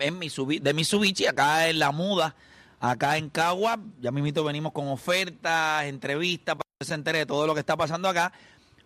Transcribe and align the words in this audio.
en 0.00 0.18
de 0.18 0.74
Mitsubishi, 0.74 1.26
acá 1.26 1.68
en 1.68 1.78
La 1.78 1.92
Muda, 1.92 2.34
acá 2.80 3.16
en 3.16 3.30
Cagua. 3.30 3.78
Ya 4.00 4.10
mismito 4.10 4.42
venimos 4.42 4.72
con 4.72 4.88
ofertas, 4.88 5.84
entrevistas, 5.84 6.56
para 6.56 6.68
que 6.78 6.86
se 6.86 6.94
entere 6.94 7.18
de 7.18 7.26
todo 7.26 7.46
lo 7.46 7.54
que 7.54 7.60
está 7.60 7.76
pasando 7.76 8.08
acá. 8.08 8.32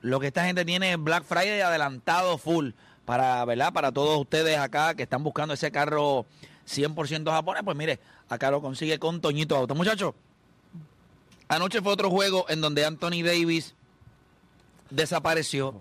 Lo 0.03 0.20
que 0.20 0.27
esta 0.27 0.45
gente 0.45 0.64
tiene 0.64 0.92
es 0.92 0.98
Black 0.98 1.25
Friday 1.25 1.62
adelantado 1.62 2.36
full 2.36 2.70
para, 3.06 3.45
¿verdad? 3.47 3.73
Para 3.73 3.92
todos 3.92 4.20
ustedes 4.20 4.59
acá 4.59 4.95
que 4.95 5.05
están 5.05 5.23
buscando 5.23 5.55
ese 5.55 5.70
carro 5.70 6.27
100% 6.69 7.31
japonés, 7.31 7.62
pues 7.64 7.77
mire, 7.77 8.01
acá 8.28 8.51
lo 8.51 8.61
consigue 8.61 8.98
con 8.98 9.20
Toñito 9.23 9.56
Auto. 9.56 9.75
Muchachos, 9.75 10.14
Anoche 11.48 11.83
fue 11.83 11.92
otro 11.92 12.11
juego 12.11 12.47
en 12.48 12.61
donde 12.61 12.84
Anthony 12.84 13.23
Davis 13.23 13.75
desapareció. 14.91 15.75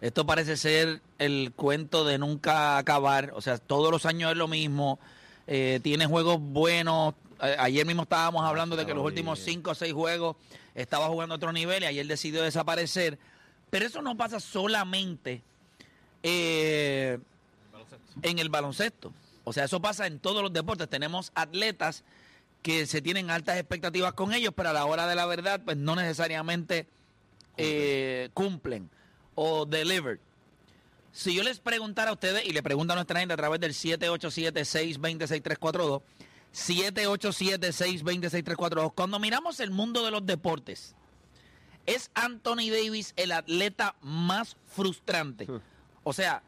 Esto 0.00 0.26
parece 0.26 0.56
ser 0.56 1.00
el 1.18 1.52
cuento 1.56 2.04
de 2.04 2.18
nunca 2.18 2.76
acabar. 2.76 3.32
O 3.34 3.40
sea, 3.40 3.58
todos 3.58 3.90
los 3.90 4.04
años 4.04 4.30
es 4.30 4.36
lo 4.36 4.46
mismo. 4.46 4.98
Eh, 5.46 5.80
tiene 5.82 6.06
juegos 6.06 6.38
buenos. 6.40 7.14
A- 7.38 7.64
ayer 7.64 7.84
mismo 7.86 8.02
estábamos 8.02 8.44
hablando 8.44 8.76
de 8.76 8.86
que 8.86 8.94
los 8.94 9.04
últimos 9.04 9.38
cinco 9.40 9.72
o 9.72 9.74
seis 9.74 9.92
juegos 9.92 10.36
estaba 10.74 11.06
jugando 11.08 11.34
a 11.34 11.36
otro 11.36 11.52
nivel 11.52 11.82
y 11.82 11.86
ayer 11.86 12.06
decidió 12.06 12.42
desaparecer. 12.42 13.18
Pero 13.70 13.86
eso 13.86 14.00
no 14.02 14.16
pasa 14.16 14.40
solamente 14.40 15.42
eh, 16.22 17.18
en 18.22 18.38
el 18.38 18.48
baloncesto. 18.48 19.12
O 19.44 19.52
sea, 19.52 19.64
eso 19.64 19.80
pasa 19.80 20.06
en 20.06 20.18
todos 20.18 20.42
los 20.42 20.52
deportes. 20.52 20.88
Tenemos 20.88 21.30
atletas 21.34 22.04
que 22.62 22.86
se 22.86 23.00
tienen 23.02 23.30
altas 23.30 23.58
expectativas 23.58 24.12
con 24.14 24.32
ellos, 24.32 24.52
pero 24.56 24.70
a 24.70 24.72
la 24.72 24.86
hora 24.86 25.06
de 25.06 25.14
la 25.14 25.26
verdad, 25.26 25.60
pues 25.64 25.76
no 25.76 25.94
necesariamente 25.94 26.86
eh, 27.56 28.30
cumplen 28.34 28.90
o 29.36 29.66
deliver. 29.66 30.18
Si 31.12 31.32
yo 31.34 31.42
les 31.44 31.60
preguntara 31.60 32.10
a 32.10 32.14
ustedes, 32.14 32.44
y 32.44 32.52
le 32.52 32.62
pregunto 32.62 32.92
a 32.92 32.96
nuestra 32.96 33.20
gente 33.20 33.34
a 33.34 33.36
través 33.36 33.60
del 33.60 33.72
787-620-6342, 33.72 36.02
787-620-6342, 36.56 38.92
cuando 38.94 39.18
miramos 39.18 39.60
el 39.60 39.70
mundo 39.70 40.02
de 40.04 40.10
los 40.10 40.24
deportes, 40.24 40.94
¿es 41.84 42.10
Anthony 42.14 42.70
Davis 42.70 43.12
el 43.16 43.32
atleta 43.32 43.94
más 44.00 44.56
frustrante? 44.64 45.46
O 46.02 46.14
sea, 46.14 46.42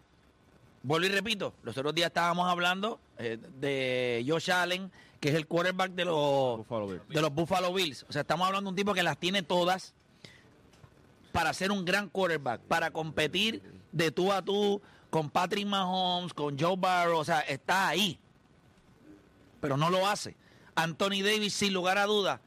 vuelvo 0.83 1.07
y 1.07 1.11
repito, 1.11 1.53
los 1.63 1.77
otros 1.77 1.95
días 1.95 2.07
estábamos 2.07 2.49
hablando 2.49 2.99
eh, 3.19 3.37
de 3.61 4.25
Josh 4.27 4.51
Allen, 4.51 4.91
que 5.21 5.29
es 5.29 5.35
el 5.35 5.47
quarterback 5.47 5.93
de 5.93 6.07
los, 6.07 6.67
de 7.09 7.21
los 7.21 7.35
Buffalo 7.35 7.75
Bills. 7.75 8.07
O 8.09 8.13
sea, 8.13 8.23
estamos 8.23 8.47
hablando 8.47 8.69
de 8.69 8.73
un 8.73 8.77
tipo 8.77 8.95
que 8.95 9.03
las 9.03 9.19
tiene 9.19 9.43
todas 9.43 9.93
para 11.33 11.53
ser 11.53 11.71
un 11.71 11.85
gran 11.85 12.09
quarterback, 12.09 12.63
para 12.63 12.91
competir 12.91 13.63
de 13.93 14.11
tú 14.11 14.33
a 14.33 14.41
tú 14.43 14.81
con 15.11 15.29
Patrick 15.29 15.67
Mahomes, 15.67 16.33
con 16.33 16.59
Joe 16.59 16.77
Burrow. 16.77 17.19
O 17.19 17.25
sea, 17.25 17.41
está 17.41 17.89
ahí, 17.89 18.19
pero 19.61 19.77
no 19.77 19.91
lo 19.91 20.07
hace. 20.09 20.37
Anthony 20.75 21.23
Davis, 21.25 21.55
sin 21.55 21.73
lugar 21.73 21.99
a 21.99 22.07
duda. 22.07 22.41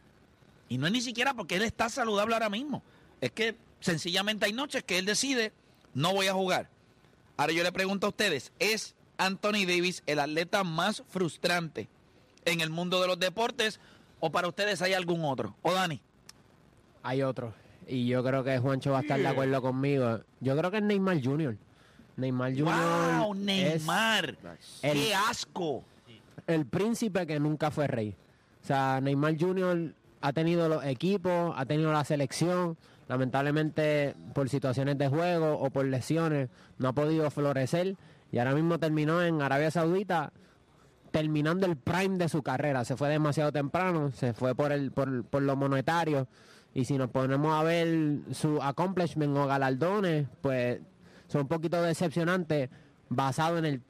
Y 0.69 0.77
no 0.77 0.87
es 0.87 0.93
ni 0.93 1.01
siquiera 1.01 1.33
porque 1.33 1.55
él 1.57 1.63
está 1.63 1.89
saludable 1.89 2.33
ahora 2.33 2.49
mismo. 2.49 2.81
Es 3.19 3.31
que 3.31 3.55
sencillamente 3.81 4.45
hay 4.45 4.53
noches 4.53 4.83
que 4.83 4.97
él 4.97 5.05
decide, 5.05 5.51
no 5.93 6.13
voy 6.13 6.27
a 6.27 6.33
jugar. 6.33 6.69
Ahora 7.37 7.53
yo 7.53 7.63
le 7.63 7.71
pregunto 7.71 8.07
a 8.07 8.09
ustedes, 8.11 8.51
¿es 8.59 8.95
Anthony 9.17 9.65
Davis 9.67 10.03
el 10.05 10.19
atleta 10.19 10.63
más 10.63 11.03
frustrante 11.09 11.89
en 12.45 12.61
el 12.61 12.69
mundo 12.69 13.01
de 13.01 13.07
los 13.07 13.19
deportes 13.19 13.79
o 14.19 14.31
para 14.31 14.47
ustedes 14.47 14.81
hay 14.81 14.93
algún 14.93 15.25
otro? 15.25 15.55
¿O 15.61 15.73
Dani? 15.73 16.01
Hay 17.03 17.21
otro. 17.23 17.53
Y 17.87 18.07
yo 18.07 18.23
creo 18.23 18.43
que 18.43 18.57
Juancho 18.59 18.91
va 18.91 18.99
a 18.99 19.01
estar 19.01 19.19
de 19.19 19.27
acuerdo 19.27 19.61
conmigo. 19.61 20.21
Yo 20.39 20.55
creo 20.55 20.71
que 20.71 20.77
es 20.77 20.83
Neymar 20.83 21.21
Jr. 21.21 21.57
Neymar 22.15 22.53
Jr. 22.53 22.65
¡Wow! 23.19 23.33
Neymar. 23.33 24.37
el- 24.83 24.93
¡Qué 24.93 25.15
asco! 25.15 25.83
El 26.47 26.65
príncipe 26.65 27.25
que 27.27 27.39
nunca 27.39 27.71
fue 27.71 27.87
rey. 27.87 28.15
O 28.63 28.65
sea, 28.65 28.99
Neymar 29.01 29.39
Jr. 29.39 29.93
ha 30.21 30.33
tenido 30.33 30.69
los 30.69 30.83
equipos, 30.85 31.53
ha 31.55 31.65
tenido 31.65 31.91
la 31.91 32.03
selección. 32.03 32.77
Lamentablemente, 33.07 34.15
por 34.33 34.49
situaciones 34.49 34.97
de 34.97 35.09
juego 35.09 35.57
o 35.59 35.69
por 35.69 35.85
lesiones, 35.85 36.49
no 36.77 36.89
ha 36.89 36.93
podido 36.93 37.29
florecer. 37.31 37.95
Y 38.31 38.37
ahora 38.37 38.53
mismo 38.53 38.79
terminó 38.79 39.21
en 39.21 39.41
Arabia 39.41 39.71
Saudita, 39.71 40.31
terminando 41.11 41.65
el 41.65 41.75
prime 41.75 42.17
de 42.17 42.29
su 42.29 42.41
carrera. 42.41 42.85
Se 42.85 42.95
fue 42.95 43.09
demasiado 43.09 43.51
temprano, 43.51 44.11
se 44.11 44.33
fue 44.33 44.55
por, 44.55 44.71
el, 44.71 44.91
por, 44.91 45.25
por 45.25 45.41
lo 45.41 45.55
monetario. 45.55 46.27
Y 46.73 46.85
si 46.85 46.97
nos 46.97 47.09
ponemos 47.09 47.53
a 47.53 47.63
ver 47.63 48.19
su 48.31 48.61
accomplishment 48.61 49.35
o 49.35 49.45
galardones, 49.45 50.27
pues 50.39 50.79
son 51.27 51.41
un 51.41 51.47
poquito 51.47 51.81
decepcionantes 51.81 52.69
basado 53.09 53.57
en 53.57 53.65
el 53.65 53.81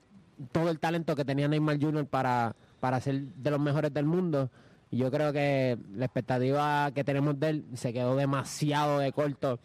todo 0.52 0.70
el 0.70 0.80
talento 0.80 1.16
que 1.16 1.26
tenía 1.26 1.48
Neymar 1.48 1.80
Jr. 1.82 2.06
para, 2.06 2.56
para 2.80 3.00
ser 3.00 3.22
de 3.22 3.52
los 3.52 3.60
mejores 3.60 3.94
del 3.94 4.06
mundo. 4.06 4.50
Y 4.90 4.98
yo 4.98 5.10
creo 5.10 5.32
que 5.32 5.78
la 5.94 6.06
expectativa 6.06 6.92
que 6.94 7.04
tenemos 7.04 7.40
de 7.40 7.50
él 7.50 7.66
se 7.76 7.94
quedó 7.94 8.16
demasiado 8.16 9.00
de 9.00 9.12
corto. 9.12 9.60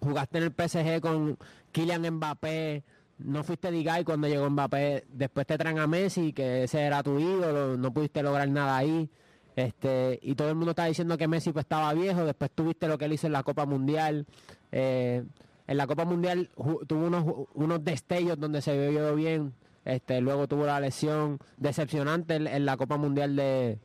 Jugaste 0.00 0.38
en 0.38 0.44
el 0.44 0.52
PSG 0.52 1.00
con 1.00 1.38
Kylian 1.72 2.14
Mbappé, 2.14 2.82
no 3.18 3.44
fuiste 3.44 3.70
Digay 3.70 4.04
cuando 4.04 4.28
llegó 4.28 4.48
Mbappé, 4.50 5.04
después 5.08 5.46
te 5.46 5.56
traen 5.56 5.78
a 5.78 5.86
Messi, 5.86 6.32
que 6.32 6.64
ese 6.64 6.82
era 6.82 7.02
tu 7.02 7.18
ídolo, 7.18 7.76
no 7.76 7.92
pudiste 7.92 8.22
lograr 8.22 8.48
nada 8.48 8.76
ahí. 8.76 9.08
Este, 9.54 10.18
y 10.20 10.34
todo 10.34 10.50
el 10.50 10.54
mundo 10.54 10.72
está 10.72 10.84
diciendo 10.84 11.16
que 11.16 11.26
Messi 11.26 11.50
pues, 11.52 11.64
estaba 11.64 11.94
viejo, 11.94 12.26
después 12.26 12.50
tuviste 12.54 12.88
lo 12.88 12.98
que 12.98 13.06
él 13.06 13.14
hizo 13.14 13.26
en 13.26 13.32
la 13.32 13.42
Copa 13.42 13.64
Mundial. 13.64 14.26
Eh, 14.70 15.24
en 15.66 15.76
la 15.76 15.86
Copa 15.86 16.04
Mundial 16.04 16.50
tuvo 16.86 17.06
unos, 17.06 17.46
unos 17.54 17.84
destellos 17.84 18.38
donde 18.38 18.60
se 18.60 18.90
vio 18.90 19.14
bien, 19.14 19.54
este, 19.86 20.20
luego 20.20 20.46
tuvo 20.46 20.66
la 20.66 20.78
lesión 20.80 21.38
decepcionante 21.56 22.34
en, 22.36 22.66
la 22.66 22.76
Copa 22.76 22.98
Mundial 22.98 23.34
de, 23.36 23.78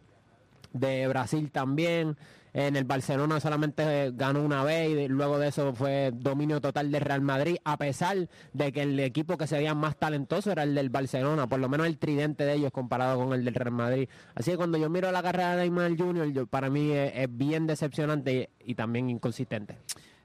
de 0.73 1.07
Brasil 1.07 1.49
también. 1.51 2.17
En 2.53 2.75
el 2.75 2.83
Barcelona 2.83 3.39
solamente 3.39 3.81
eh, 4.07 4.11
ganó 4.13 4.43
una 4.43 4.61
vez 4.65 4.89
y 4.89 5.07
luego 5.07 5.39
de 5.39 5.47
eso 5.47 5.73
fue 5.73 6.11
dominio 6.13 6.59
total 6.59 6.91
del 6.91 6.99
Real 6.99 7.21
Madrid, 7.21 7.55
a 7.63 7.77
pesar 7.77 8.27
de 8.51 8.73
que 8.73 8.81
el 8.81 8.99
equipo 8.99 9.37
que 9.37 9.47
se 9.47 9.55
veía 9.55 9.73
más 9.73 9.95
talentoso 9.95 10.51
era 10.51 10.63
el 10.63 10.75
del 10.75 10.89
Barcelona, 10.89 11.47
por 11.47 11.61
lo 11.61 11.69
menos 11.69 11.87
el 11.87 11.97
tridente 11.97 12.43
de 12.43 12.55
ellos 12.55 12.73
comparado 12.73 13.23
con 13.23 13.31
el 13.31 13.45
del 13.45 13.53
Real 13.53 13.71
Madrid. 13.71 14.09
Así 14.35 14.51
que 14.51 14.57
cuando 14.57 14.77
yo 14.77 14.89
miro 14.89 15.09
la 15.13 15.23
carrera 15.23 15.55
de 15.55 15.61
Neymar 15.61 15.95
Jr., 15.97 16.33
yo- 16.33 16.45
para 16.45 16.69
mí 16.69 16.91
es, 16.91 17.13
es 17.15 17.27
bien 17.29 17.67
decepcionante 17.67 18.49
y, 18.65 18.75
también 18.75 19.09
inconsistente. 19.09 19.77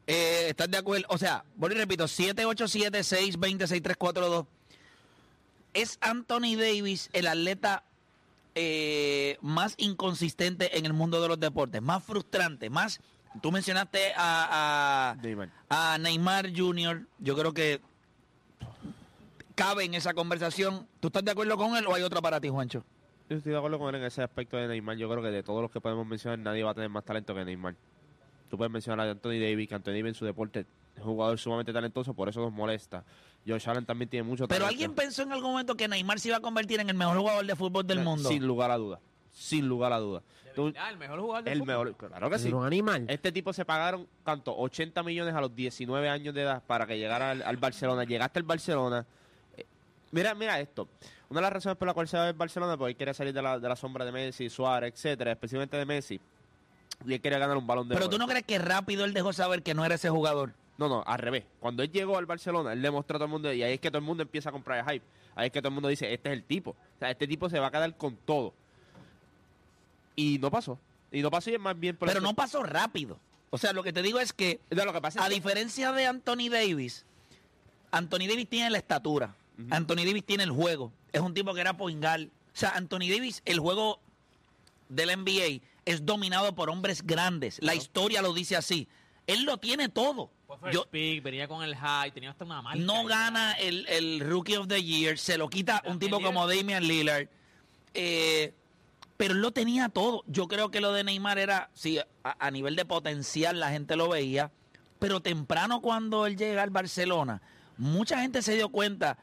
Eh, 0.08 0.46
¿Estás 0.48 0.68
de 0.68 0.78
acuerdo? 0.78 1.06
O 1.10 1.18
sea, 1.18 1.44
vuelvo 1.54 1.76
y 1.76 1.80
repito, 1.80 2.06
787-620-6342. 2.06 4.46
¿Es 5.76 5.98
Anthony 6.00 6.56
Davis 6.56 7.10
el 7.12 7.26
atleta 7.26 7.84
eh, 8.54 9.36
más 9.42 9.74
inconsistente 9.76 10.78
en 10.78 10.86
el 10.86 10.94
mundo 10.94 11.20
de 11.20 11.28
los 11.28 11.38
deportes? 11.38 11.82
Más 11.82 12.02
frustrante, 12.02 12.70
más... 12.70 12.98
Tú 13.42 13.52
mencionaste 13.52 14.14
a, 14.16 15.10
a 15.10 15.14
Neymar. 15.16 15.50
a 15.68 15.98
Neymar 15.98 16.50
Jr., 16.56 17.06
yo 17.18 17.36
creo 17.36 17.52
que 17.52 17.82
cabe 19.54 19.84
en 19.84 19.92
esa 19.92 20.14
conversación. 20.14 20.86
¿Tú 21.00 21.08
estás 21.08 21.22
de 21.22 21.32
acuerdo 21.32 21.58
con 21.58 21.76
él 21.76 21.86
o 21.86 21.94
hay 21.94 22.02
otra 22.02 22.22
para 22.22 22.40
ti, 22.40 22.48
Juancho? 22.48 22.82
Yo 23.28 23.36
estoy 23.36 23.52
de 23.52 23.58
acuerdo 23.58 23.78
con 23.78 23.94
él 23.94 24.00
en 24.00 24.06
ese 24.06 24.22
aspecto 24.22 24.56
de 24.56 24.68
Neymar. 24.68 24.96
Yo 24.96 25.10
creo 25.10 25.22
que 25.22 25.28
de 25.28 25.42
todos 25.42 25.60
los 25.60 25.70
que 25.70 25.82
podemos 25.82 26.06
mencionar, 26.06 26.38
nadie 26.38 26.62
va 26.62 26.70
a 26.70 26.74
tener 26.74 26.88
más 26.88 27.04
talento 27.04 27.34
que 27.34 27.44
Neymar. 27.44 27.74
Tú 28.48 28.56
puedes 28.56 28.72
mencionar 28.72 29.06
a 29.06 29.10
Anthony 29.10 29.38
Davis, 29.38 29.68
que 29.68 29.74
Anthony 29.74 29.90
Davis 29.90 30.06
en 30.06 30.14
su 30.14 30.24
deporte 30.24 30.60
es 30.60 31.02
un 31.02 31.08
jugador 31.12 31.38
sumamente 31.38 31.74
talentoso, 31.74 32.14
por 32.14 32.30
eso 32.30 32.40
nos 32.40 32.52
molesta. 32.52 33.04
Josh 33.46 33.68
Allen 33.68 33.84
también 33.86 34.08
tiene 34.08 34.24
mucho 34.28 34.48
Pero 34.48 34.64
talento. 34.64 34.68
alguien 34.70 34.94
pensó 34.94 35.22
en 35.22 35.32
algún 35.32 35.52
momento 35.52 35.76
que 35.76 35.86
Neymar 35.88 36.18
se 36.18 36.28
iba 36.28 36.38
a 36.38 36.40
convertir 36.40 36.80
en 36.80 36.90
el 36.90 36.96
mejor 36.96 37.16
jugador 37.18 37.46
de 37.46 37.54
fútbol 37.56 37.86
del 37.86 38.00
mundo. 38.00 38.28
Sin 38.28 38.46
lugar 38.46 38.70
a 38.70 38.76
dudas. 38.76 39.00
sin 39.32 39.68
lugar 39.68 39.92
a 39.92 39.98
dudas. 39.98 40.22
Tú- 40.54 40.72
Ah, 40.78 40.88
el 40.90 40.96
mejor 40.96 41.20
jugador 41.20 41.44
del 41.44 41.52
el 41.52 41.58
fútbol. 41.60 41.88
mejor, 41.90 42.08
claro 42.08 42.30
que 42.30 42.38
sí. 42.38 42.50
un 42.50 42.64
animal. 42.64 43.04
Este 43.08 43.30
tipo 43.30 43.52
se 43.52 43.66
pagaron, 43.66 44.08
¿cuánto? 44.24 44.56
80 44.56 45.02
millones 45.02 45.34
a 45.34 45.40
los 45.42 45.54
19 45.54 46.08
años 46.08 46.34
de 46.34 46.40
edad 46.42 46.62
para 46.66 46.86
que 46.86 46.98
llegara 46.98 47.32
al, 47.32 47.42
al 47.42 47.56
Barcelona. 47.58 48.04
Llegaste 48.04 48.38
al 48.38 48.44
Barcelona. 48.44 49.04
Eh, 49.56 49.66
mira, 50.12 50.34
mira 50.34 50.58
esto. 50.58 50.88
Una 51.28 51.40
de 51.40 51.42
las 51.42 51.52
razones 51.52 51.76
por 51.76 51.86
la 51.86 51.92
cual 51.92 52.08
se 52.08 52.16
va 52.16 52.26
al 52.28 52.32
Barcelona, 52.32 52.78
porque 52.78 52.92
él 52.92 52.96
quería 52.96 53.12
salir 53.12 53.34
de 53.34 53.42
la, 53.42 53.58
de 53.58 53.68
la 53.68 53.76
sombra 53.76 54.06
de 54.06 54.12
Messi, 54.12 54.48
Suárez, 54.48 54.94
etcétera, 54.94 55.32
especialmente 55.32 55.76
de 55.76 55.84
Messi. 55.84 56.18
Y 57.04 57.12
él 57.12 57.20
quería 57.20 57.38
ganar 57.38 57.58
un 57.58 57.66
balón 57.66 57.86
de 57.88 57.94
Pero 57.94 58.06
oro. 58.06 58.12
tú 58.14 58.18
no 58.18 58.26
crees 58.26 58.46
que 58.46 58.58
rápido 58.58 59.04
él 59.04 59.12
dejó 59.12 59.34
saber 59.34 59.62
que 59.62 59.74
no 59.74 59.84
era 59.84 59.96
ese 59.96 60.08
jugador. 60.08 60.54
No, 60.78 60.88
no, 60.88 61.02
al 61.06 61.18
revés. 61.18 61.44
Cuando 61.60 61.82
él 61.82 61.90
llegó 61.90 62.18
al 62.18 62.26
Barcelona, 62.26 62.72
él 62.72 62.82
le 62.82 62.90
mostró 62.90 63.16
a 63.16 63.18
todo 63.18 63.24
el 63.26 63.30
mundo, 63.30 63.52
y 63.52 63.62
ahí 63.62 63.74
es 63.74 63.80
que 63.80 63.88
todo 63.90 63.98
el 63.98 64.04
mundo 64.04 64.22
empieza 64.22 64.50
a 64.50 64.52
comprar 64.52 64.78
el 64.78 64.84
hype. 64.94 65.06
Ahí 65.34 65.46
es 65.46 65.52
que 65.52 65.60
todo 65.60 65.68
el 65.68 65.74
mundo 65.74 65.88
dice, 65.88 66.12
este 66.12 66.28
es 66.30 66.32
el 66.34 66.44
tipo. 66.44 66.70
O 66.70 66.98
sea, 66.98 67.10
este 67.10 67.26
tipo 67.26 67.48
se 67.48 67.58
va 67.58 67.68
a 67.68 67.70
quedar 67.70 67.96
con 67.96 68.16
todo. 68.16 68.52
Y 70.14 70.38
no 70.38 70.50
pasó. 70.50 70.78
Y 71.12 71.22
no 71.22 71.30
pasó 71.30 71.50
y 71.50 71.54
es 71.54 71.60
más 71.60 71.78
bien 71.78 71.96
por 71.96 72.08
Pero 72.08 72.20
no 72.20 72.34
pasó 72.34 72.62
rápido. 72.62 73.18
O 73.50 73.58
sea, 73.58 73.72
lo 73.72 73.82
que 73.82 73.92
te 73.92 74.02
digo 74.02 74.18
es 74.18 74.32
que, 74.32 74.60
No, 74.70 74.84
lo 74.84 74.92
que 74.92 75.00
pasa 75.00 75.20
es 75.20 75.24
a 75.24 75.28
que- 75.28 75.34
diferencia 75.34 75.92
de 75.92 76.06
Anthony 76.06 76.48
Davis, 76.50 77.04
Anthony 77.90 78.26
Davis 78.28 78.48
tiene 78.48 78.70
la 78.70 78.78
estatura. 78.78 79.34
Anthony 79.70 80.04
Davis 80.04 80.24
tiene 80.24 80.42
el 80.44 80.50
juego. 80.50 80.92
Es 81.12 81.20
un 81.22 81.32
tipo 81.32 81.54
que 81.54 81.60
era 81.62 81.76
poingal. 81.76 82.30
O 82.52 82.58
sea, 82.58 82.70
Anthony 82.70 83.08
Davis, 83.08 83.40
el 83.46 83.58
juego 83.60 84.00
del 84.90 85.08
NBA 85.10 85.62
es 85.86 86.04
dominado 86.04 86.54
por 86.54 86.68
hombres 86.68 87.02
grandes. 87.06 87.58
La 87.62 87.74
historia 87.74 88.20
lo 88.20 88.34
dice 88.34 88.56
así. 88.56 88.86
Él 89.26 89.44
lo 89.44 89.58
tiene 89.58 89.88
todo. 89.88 90.30
Fue 90.46 90.58
first 90.58 90.74
Yo, 90.74 90.86
pick, 90.88 91.22
venía 91.22 91.48
con 91.48 91.62
el 91.62 91.74
high, 91.74 92.12
tenía 92.12 92.30
hasta 92.30 92.44
una 92.44 92.62
marca. 92.62 92.78
no 92.78 93.04
gana 93.04 93.52
el, 93.54 93.86
el 93.88 94.20
Rookie 94.20 94.56
of 94.56 94.68
the 94.68 94.82
Year, 94.82 95.18
se 95.18 95.36
lo 95.38 95.48
quita 95.48 95.82
un 95.86 95.98
tipo 95.98 96.20
como 96.20 96.46
Damian 96.46 96.84
Lillard. 96.86 97.28
Eh, 97.94 98.54
pero 99.16 99.34
él 99.34 99.40
lo 99.40 99.50
tenía 99.50 99.88
todo. 99.88 100.22
Yo 100.26 100.46
creo 100.46 100.70
que 100.70 100.80
lo 100.80 100.92
de 100.92 101.02
Neymar 101.02 101.38
era, 101.38 101.70
sí, 101.74 101.98
a, 101.98 102.06
a 102.22 102.50
nivel 102.50 102.76
de 102.76 102.84
potencial 102.84 103.58
la 103.58 103.70
gente 103.70 103.96
lo 103.96 104.08
veía, 104.08 104.52
pero 104.98 105.20
temprano 105.20 105.80
cuando 105.80 106.26
él 106.26 106.36
llega 106.36 106.62
al 106.62 106.70
Barcelona, 106.70 107.42
mucha 107.78 108.20
gente 108.20 108.42
se 108.42 108.54
dio 108.54 108.68
cuenta, 108.68 109.18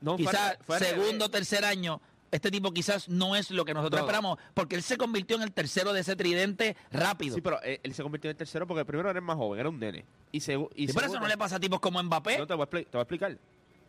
No, 0.00 0.16
quizás 0.16 0.58
segundo, 0.78 1.30
tercer 1.30 1.64
año, 1.64 2.00
este 2.32 2.50
tipo 2.50 2.72
quizás 2.72 3.08
no 3.08 3.36
es 3.36 3.50
lo 3.52 3.64
que 3.64 3.74
nosotros 3.74 4.00
No. 4.00 4.06
esperamos, 4.06 4.38
porque 4.54 4.74
él 4.74 4.82
se 4.82 4.96
convirtió 4.96 5.36
en 5.36 5.42
el 5.42 5.52
tercero 5.52 5.92
de 5.92 6.00
ese 6.00 6.16
tridente 6.16 6.76
rápido. 6.90 7.36
Sí, 7.36 7.40
pero 7.40 7.62
él, 7.62 7.78
él 7.82 7.94
se 7.94 8.02
convirtió 8.02 8.28
en 8.28 8.32
el 8.32 8.38
tercero 8.38 8.66
porque 8.66 8.84
primero 8.84 9.08
era 9.10 9.18
el 9.20 9.24
más 9.24 9.36
joven, 9.36 9.60
era 9.60 9.68
un 9.68 9.78
nene. 9.78 10.04
Y, 10.32 10.40
segu- 10.40 10.68
y 10.74 10.90
Y 10.90 10.92
por 10.92 11.04
eso 11.04 11.20
no 11.20 11.28
le 11.28 11.36
pasa 11.38 11.56
a 11.56 11.60
tipos 11.60 11.78
como 11.78 12.02
Mbappé. 12.02 12.38
No, 12.38 12.46
te 12.46 12.54
voy, 12.54 12.64
a 12.64 12.66
te 12.66 12.84
voy 12.90 12.98
a 12.98 13.02
explicar. 13.02 13.38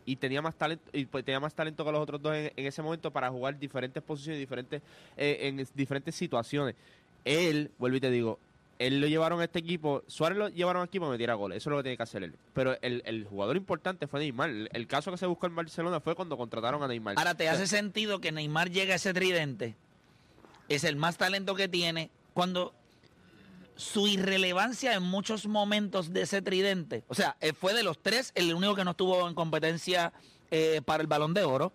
Y 0.06 0.16
tenía 0.16 0.42
más 0.42 0.54
talento 0.54 0.84
y 0.92 1.06
pues, 1.06 1.24
tenía 1.24 1.40
más 1.40 1.54
talento 1.54 1.82
que 1.84 1.90
los 1.90 2.00
otros 2.02 2.20
dos 2.20 2.34
en, 2.34 2.52
en 2.54 2.66
ese 2.66 2.82
momento 2.82 3.10
para 3.10 3.30
jugar 3.30 3.58
diferentes 3.58 4.02
posiciones, 4.02 4.38
diferentes 4.38 4.82
eh, 5.16 5.38
en 5.42 5.66
diferentes 5.74 6.14
situaciones. 6.14 6.74
Él, 7.24 7.70
vuelvo 7.78 7.96
y 7.96 8.00
te 8.00 8.10
digo, 8.10 8.38
él 8.78 9.00
lo 9.00 9.06
llevaron 9.06 9.40
a 9.40 9.44
este 9.44 9.58
equipo, 9.58 10.02
Suárez 10.06 10.38
lo 10.38 10.48
llevaron 10.48 10.82
aquí 10.82 10.98
para 10.98 11.10
meter 11.10 11.30
a 11.30 11.34
goles, 11.34 11.58
eso 11.58 11.70
es 11.70 11.72
lo 11.72 11.76
que 11.78 11.84
tiene 11.84 11.96
que 11.96 12.02
hacer 12.02 12.22
él. 12.22 12.34
Pero 12.52 12.76
el, 12.82 13.02
el 13.06 13.24
jugador 13.24 13.56
importante 13.56 14.06
fue 14.06 14.20
Neymar. 14.20 14.50
El, 14.50 14.68
el 14.72 14.86
caso 14.86 15.10
que 15.10 15.16
se 15.16 15.26
buscó 15.26 15.46
en 15.46 15.54
Barcelona 15.56 16.00
fue 16.00 16.14
cuando 16.14 16.36
contrataron 16.36 16.82
a 16.82 16.88
Neymar. 16.88 17.18
Ahora, 17.18 17.34
¿te 17.34 17.48
hace 17.48 17.66
sentido 17.66 18.20
que 18.20 18.32
Neymar 18.32 18.70
llegue 18.70 18.92
a 18.92 18.96
ese 18.96 19.14
tridente? 19.14 19.76
Es 20.68 20.84
el 20.84 20.96
más 20.96 21.16
talento 21.16 21.54
que 21.54 21.68
tiene. 21.68 22.10
Cuando 22.32 22.74
su 23.76 24.06
irrelevancia 24.06 24.94
en 24.94 25.02
muchos 25.02 25.46
momentos 25.46 26.12
de 26.12 26.22
ese 26.22 26.42
tridente, 26.42 27.04
o 27.08 27.14
sea, 27.14 27.36
eh, 27.40 27.52
fue 27.52 27.74
de 27.74 27.82
los 27.82 27.98
tres 28.00 28.32
el 28.34 28.54
único 28.54 28.74
que 28.74 28.84
no 28.84 28.92
estuvo 28.92 29.28
en 29.28 29.34
competencia 29.34 30.12
eh, 30.50 30.80
para 30.84 31.00
el 31.00 31.06
balón 31.06 31.34
de 31.34 31.44
oro, 31.44 31.72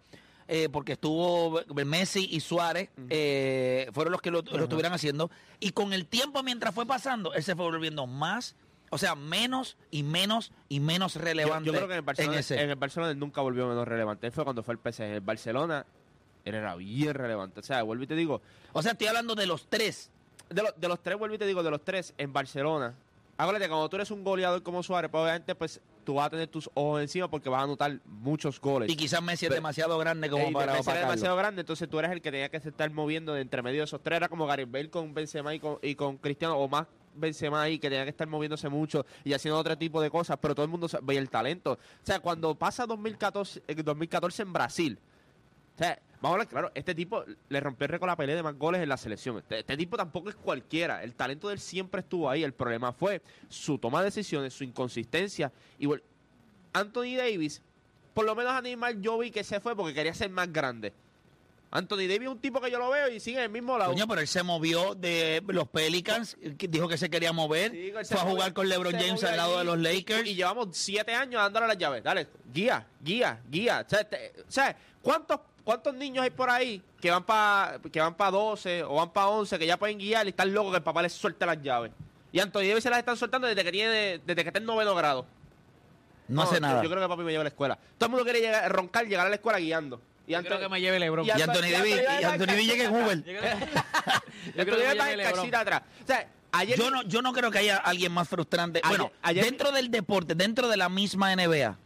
eh, 0.49 0.67
porque 0.69 0.93
estuvo 0.93 1.61
Messi 1.85 2.27
y 2.31 2.39
Suárez, 2.39 2.89
eh, 3.09 3.89
fueron 3.93 4.11
los 4.11 4.21
que 4.21 4.31
lo, 4.31 4.41
lo 4.41 4.63
estuvieran 4.63 4.91
haciendo. 4.93 5.29
Y 5.59 5.71
con 5.71 5.93
el 5.93 6.05
tiempo, 6.07 6.41
mientras 6.43 6.73
fue 6.75 6.85
pasando, 6.85 7.33
él 7.33 7.43
se 7.43 7.55
fue 7.55 7.65
volviendo 7.65 8.07
más, 8.07 8.55
o 8.89 8.97
sea, 8.97 9.13
menos 9.15 9.77
y 9.91 10.01
menos 10.03 10.51
y 10.67 10.79
menos 10.79 11.15
relevante 11.15 11.67
yo 11.67 11.73
creo 11.73 11.87
que 11.87 11.93
en 11.93 11.99
el, 11.99 12.05
Barcelona, 12.05 12.39
ese. 12.39 12.59
en 12.61 12.69
el 12.71 12.75
Barcelona 12.75 13.11
él 13.11 13.19
nunca 13.19 13.41
volvió 13.41 13.67
menos 13.67 13.87
relevante. 13.87 14.25
Él 14.27 14.33
fue 14.33 14.43
cuando 14.43 14.63
fue 14.63 14.73
el 14.73 14.79
PSG. 14.93 15.03
En 15.03 15.11
el 15.13 15.21
Barcelona 15.21 15.85
él 16.43 16.55
era 16.55 16.75
bien 16.75 17.13
relevante. 17.13 17.59
O 17.59 17.63
sea, 17.63 17.83
vuelvo 17.83 18.03
y 18.03 18.07
te 18.07 18.15
digo, 18.15 18.41
O 18.73 18.81
sea, 18.81 18.93
estoy 18.93 19.07
hablando 19.07 19.35
de 19.35 19.45
los 19.45 19.67
tres. 19.69 20.09
de, 20.49 20.63
los- 20.63 20.73
de 20.75 20.87
los 20.87 20.99
tres, 21.03 21.17
vuelvo 21.19 21.35
y 21.35 21.37
te 21.37 21.45
digo, 21.45 21.61
de 21.61 21.69
los 21.69 21.83
tres 21.85 22.13
en 22.17 22.33
Barcelona. 22.33 22.95
Acuérdate, 23.37 23.69
cuando 23.69 23.87
tú 23.87 23.95
eres 23.97 24.09
un 24.11 24.23
goleador 24.23 24.63
como 24.63 24.81
Suárez, 24.83 25.11
pues 25.11 25.21
obviamente 25.21 25.53
pues 25.55 25.79
tú 26.09 26.15
vas 26.15 26.25
a 26.25 26.29
tener 26.31 26.47
tus 26.47 26.67
ojos 26.73 27.03
encima 27.03 27.29
porque 27.29 27.49
vas 27.49 27.61
a 27.61 27.65
anotar 27.65 27.99
muchos 28.03 28.59
goles. 28.59 28.89
Y 28.89 28.95
quizás 28.95 29.21
Messi 29.21 29.45
es 29.45 29.51
demasiado 29.51 29.95
grande 29.99 30.27
como 30.27 30.51
para 30.51 30.71
Messi 30.71 30.81
opacarlo. 30.81 31.07
demasiado 31.07 31.37
grande, 31.37 31.61
entonces 31.61 31.87
tú 31.87 31.99
eres 31.99 32.09
el 32.09 32.19
que 32.19 32.31
tenía 32.31 32.49
que 32.49 32.57
estar 32.57 32.89
moviendo 32.89 33.35
de 33.35 33.41
entre 33.41 33.61
medio 33.61 33.81
de 33.81 33.83
esos 33.83 34.01
tres. 34.01 34.17
Era 34.17 34.27
como 34.27 34.47
Gareth 34.47 34.71
Bale 34.71 34.89
con 34.89 35.13
Benzema 35.13 35.53
y 35.53 35.59
con, 35.59 35.77
y 35.83 35.93
con 35.93 36.17
Cristiano, 36.17 36.57
o 36.57 36.67
más 36.67 36.87
Benzema 37.13 37.61
ahí, 37.61 37.77
que 37.77 37.91
tenía 37.91 38.05
que 38.05 38.09
estar 38.09 38.27
moviéndose 38.27 38.69
mucho 38.69 39.05
y 39.23 39.33
haciendo 39.33 39.59
otro 39.59 39.77
tipo 39.77 40.01
de 40.01 40.09
cosas, 40.09 40.39
pero 40.41 40.55
todo 40.55 40.63
el 40.63 40.71
mundo 40.71 40.87
veía 41.03 41.19
el 41.19 41.29
talento. 41.29 41.73
O 41.73 41.77
sea, 42.01 42.19
cuando 42.19 42.55
pasa 42.55 42.87
2014, 42.87 43.61
eh, 43.67 43.75
2014 43.75 44.41
en 44.41 44.51
Brasil, 44.51 44.99
o 45.75 45.77
sea, 45.77 45.99
vamos 46.21 46.31
a 46.31 46.33
hablar 46.33 46.47
claro, 46.47 46.71
este 46.75 46.93
tipo 46.95 47.23
le 47.49 47.59
rompió 47.59 47.85
el 47.85 47.91
récord 47.91 48.09
a 48.09 48.13
la 48.13 48.17
pelea 48.17 48.35
de 48.35 48.43
más 48.43 48.57
goles 48.57 48.81
en 48.81 48.89
la 48.89 48.97
selección. 48.97 49.37
Este, 49.37 49.59
este 49.59 49.77
tipo 49.77 49.97
tampoco 49.97 50.29
es 50.29 50.35
cualquiera. 50.35 51.03
El 51.03 51.15
talento 51.15 51.47
de 51.47 51.55
él 51.55 51.59
siempre 51.59 52.01
estuvo 52.01 52.29
ahí. 52.29 52.43
El 52.43 52.53
problema 52.53 52.91
fue 52.93 53.21
su 53.47 53.77
toma 53.77 53.99
de 53.99 54.05
decisiones, 54.05 54.53
su 54.53 54.63
inconsistencia. 54.63 55.51
Y 55.77 55.85
bueno, 55.85 56.03
Anthony 56.73 57.15
Davis, 57.17 57.61
por 58.13 58.25
lo 58.25 58.35
menos 58.35 58.53
a 58.53 58.61
Neymar 58.61 58.99
yo 58.99 59.17
vi 59.17 59.31
que 59.31 59.43
se 59.43 59.59
fue 59.59 59.75
porque 59.75 59.93
quería 59.93 60.13
ser 60.13 60.29
más 60.29 60.51
grande. 60.51 60.93
Anthony 61.71 62.07
Davis 62.07 62.21
es 62.23 62.27
un 62.29 62.39
tipo 62.39 62.59
que 62.59 62.71
yo 62.71 62.79
lo 62.79 62.89
veo 62.89 63.09
y 63.09 63.19
sigue 63.19 63.37
en 63.37 63.43
el 63.43 63.49
mismo 63.49 63.77
lado. 63.77 63.91
Coño, 63.91 64.07
pero 64.07 64.21
él 64.21 64.27
se 64.27 64.41
movió 64.41 64.95
de 64.95 65.43
los 65.47 65.67
Pelicans, 65.67 66.35
dijo 66.41 66.87
que 66.87 66.97
se 66.97 67.11
quería 67.11 67.31
mover, 67.31 67.71
Sí, 67.71 67.91
fue 68.09 68.17
a 68.17 68.23
jugar 68.23 68.53
con 68.53 68.67
LeBron 68.67 68.93
James 68.93 69.23
al 69.23 69.37
lado 69.37 69.59
de 69.59 69.63
los 69.65 69.77
Lakers. 69.77 70.27
Y, 70.27 70.33
llevamos 70.33 70.69
siete 70.71 71.13
años 71.13 71.39
dándole 71.43 71.67
las 71.67 71.77
llaves. 71.77 72.03
Dale, 72.03 72.27
guía, 72.51 72.87
guía, 73.03 73.39
guía. 73.49 73.83
O 73.85 73.89
sea, 73.89 74.03
te- 74.03 74.33
o 74.47 74.51
sea, 74.51 74.75
¿cuántos, 75.03 75.41
¿cuántos 75.69 75.93
niños 75.93 76.23
hay 76.23 76.31
por 76.31 76.49
ahí 76.49 76.81
que 76.99 77.11
van 77.11 77.23
para 77.23 77.77
que 77.91 78.01
van 78.01 78.15
para 78.15 78.31
12 78.31 78.83
o 78.85 78.95
van 78.95 79.11
para 79.11 79.27
11 79.27 79.59
que 79.59 79.67
ya 79.67 79.77
pueden 79.77 79.99
guiar 79.99 80.25
y 80.25 80.29
están 80.29 80.51
locos 80.51 80.71
que 80.71 80.77
el 80.77 80.83
papá 80.83 81.03
les 81.03 81.13
suelte 81.13 81.45
las 81.45 81.61
llaves? 81.61 81.91
Y 82.31 82.39
Anthony 82.39 82.61
Davis 82.69 82.83
se 82.83 82.89
las 82.89 82.97
están 82.99 83.17
soltando 83.17 83.47
desde 83.47 83.63
que 83.63 83.71
tiene 83.71 84.19
desde 84.25 84.35
que 84.43 84.49
está 84.49 84.57
en 84.59 84.65
noveno 84.65 84.95
grado. 84.95 85.27
no 86.27 86.41
hace 86.41 86.55
yo- 86.55 86.61
nada. 86.61 86.81
Yo 86.83 86.89
creo 86.89 87.01
que 87.03 87.07
papi 87.07 87.21
me 87.23 87.31
lleva 87.31 87.41
a 87.41 87.43
la 87.43 87.49
escuela. 87.49 87.77
Todo 87.97 88.05
el 88.07 88.11
mundo 88.11 88.23
quiere 88.23 88.39
llegar, 88.41 88.71
roncar, 88.71 89.05
llegar 89.07 89.27
a 89.27 89.29
la 89.29 89.35
escuela 89.35 89.59
guiando. 89.59 90.01
Y 90.27 90.33
Yo 90.33 90.43
creo 90.43 90.59
que 90.59 90.69
me 90.69 90.79
lleve 90.81 90.99
LeBron. 90.99 91.25
y 91.25 91.29
y 91.29 91.31
Anthony 91.31 91.71
Davis, 91.71 91.95
y 92.21 92.23
Anthony 92.23 92.45
Davis 92.45 92.67
llega 92.67 92.83
en 92.85 92.95
Uber. 92.95 93.17
Yo 93.23 93.23
creo 93.39 94.65
que- 94.65 94.65
lleve 94.65 94.91
en 95.11 95.17
LeBron. 95.17 95.33
taxita 95.35 95.59
atrás. 95.61 95.81
O 96.03 96.07
sea, 96.07 96.27
ayer 96.51 96.77
Yo 96.77 96.91
no, 96.91 97.01
yo 97.03 97.21
no 97.21 97.33
creo 97.33 97.49
que 97.51 97.59
haya 97.59 97.77
alguien 97.77 98.11
más 98.11 98.27
frustrante. 98.27 98.79
Ayer- 98.83 98.89
bueno, 98.99 99.11
ayer- 99.23 99.43
dentro 99.45 99.71
del 99.71 99.89
deporte, 99.91 100.35
dentro 100.35 100.67
de 100.67 100.77
la 100.77 100.87
misma 100.89 101.31
NBA, 101.35 101.77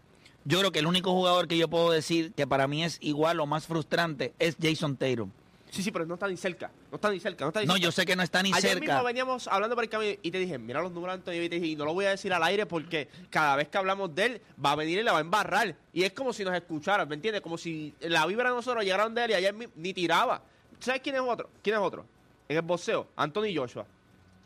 yo 0.46 0.60
creo 0.60 0.72
que 0.72 0.80
el 0.80 0.88
único 0.88 1.12
jugador 1.12 1.48
que 1.48 1.58
yo 1.58 1.68
puedo 1.70 1.92
decir 1.92 2.34
que 2.34 2.46
para 2.48 2.68
mí 2.68 2.84
es 2.84 2.98
igual 3.02 3.40
o 3.40 3.46
más 3.46 3.66
frustrante 3.68 4.34
es 4.40 4.56
Jason 4.62 4.98
Tatum. 4.98 5.32
Sí, 5.72 5.82
sí, 5.82 5.92
pero 5.92 6.06
no 6.06 6.14
está 6.14 6.28
ni 6.28 6.38
cerca. 6.38 6.70
No 6.92 6.98
está 6.98 7.10
ni 7.10 7.20
cerca. 7.20 7.46
No, 7.46 7.48
está 7.50 7.62
ni 7.62 7.66
No, 7.66 7.74
cerca. 7.74 7.84
yo 7.86 7.92
sé 7.92 8.06
que 8.06 8.16
no 8.16 8.22
está 8.22 8.44
ni 8.44 8.50
Ayer 8.54 8.74
cerca. 8.74 8.80
mismo 8.86 9.04
veníamos 9.04 9.48
hablando 9.48 9.74
por 9.76 9.84
el 9.84 9.90
camino 9.90 10.20
y 10.22 10.30
te 10.30 10.38
dije, 10.38 10.60
mira 10.60 10.84
los 10.84 10.92
números 10.92 11.14
de 11.16 11.20
Anthony 11.20 11.32
Davis", 11.32 11.46
y 11.48 11.50
te 11.50 11.56
dije, 11.56 11.68
y 11.70 11.76
no 11.76 11.86
lo 11.86 11.96
voy 11.96 12.06
a 12.06 12.10
decir 12.12 12.32
al 12.32 12.44
aire 12.44 12.68
porque 12.68 13.08
cada 13.32 13.56
vez 13.56 13.70
que 13.70 13.80
hablamos 13.80 14.14
de 14.14 14.26
él 14.26 14.42
va 14.64 14.74
a 14.74 14.76
venir 14.76 15.00
y 15.00 15.04
la 15.04 15.14
va 15.14 15.18
a 15.18 15.22
embarrar. 15.22 15.76
Y 15.92 16.04
es 16.04 16.14
como 16.14 16.32
si 16.32 16.44
nos 16.44 16.54
escucharan, 16.54 17.10
¿me 17.10 17.16
entiendes? 17.16 17.42
Como 17.42 17.58
si 17.58 17.92
la 18.02 18.24
vibra 18.28 18.50
de 18.50 18.56
nosotros 18.56 18.84
llegara 18.84 19.10
de 19.10 19.26
él 19.26 19.32
y 19.32 19.34
ayer 19.34 19.56
ni 19.76 19.94
tiraba. 19.96 20.44
¿Sabes 20.80 21.02
quién 21.02 21.16
es 21.16 21.22
otro? 21.22 21.50
¿Quién 21.64 21.76
es 21.78 21.82
otro? 21.82 22.06
En 22.48 22.58
el 22.58 22.62
boxeo, 22.62 23.08
Anthony 23.16 23.56
Joshua. 23.56 23.86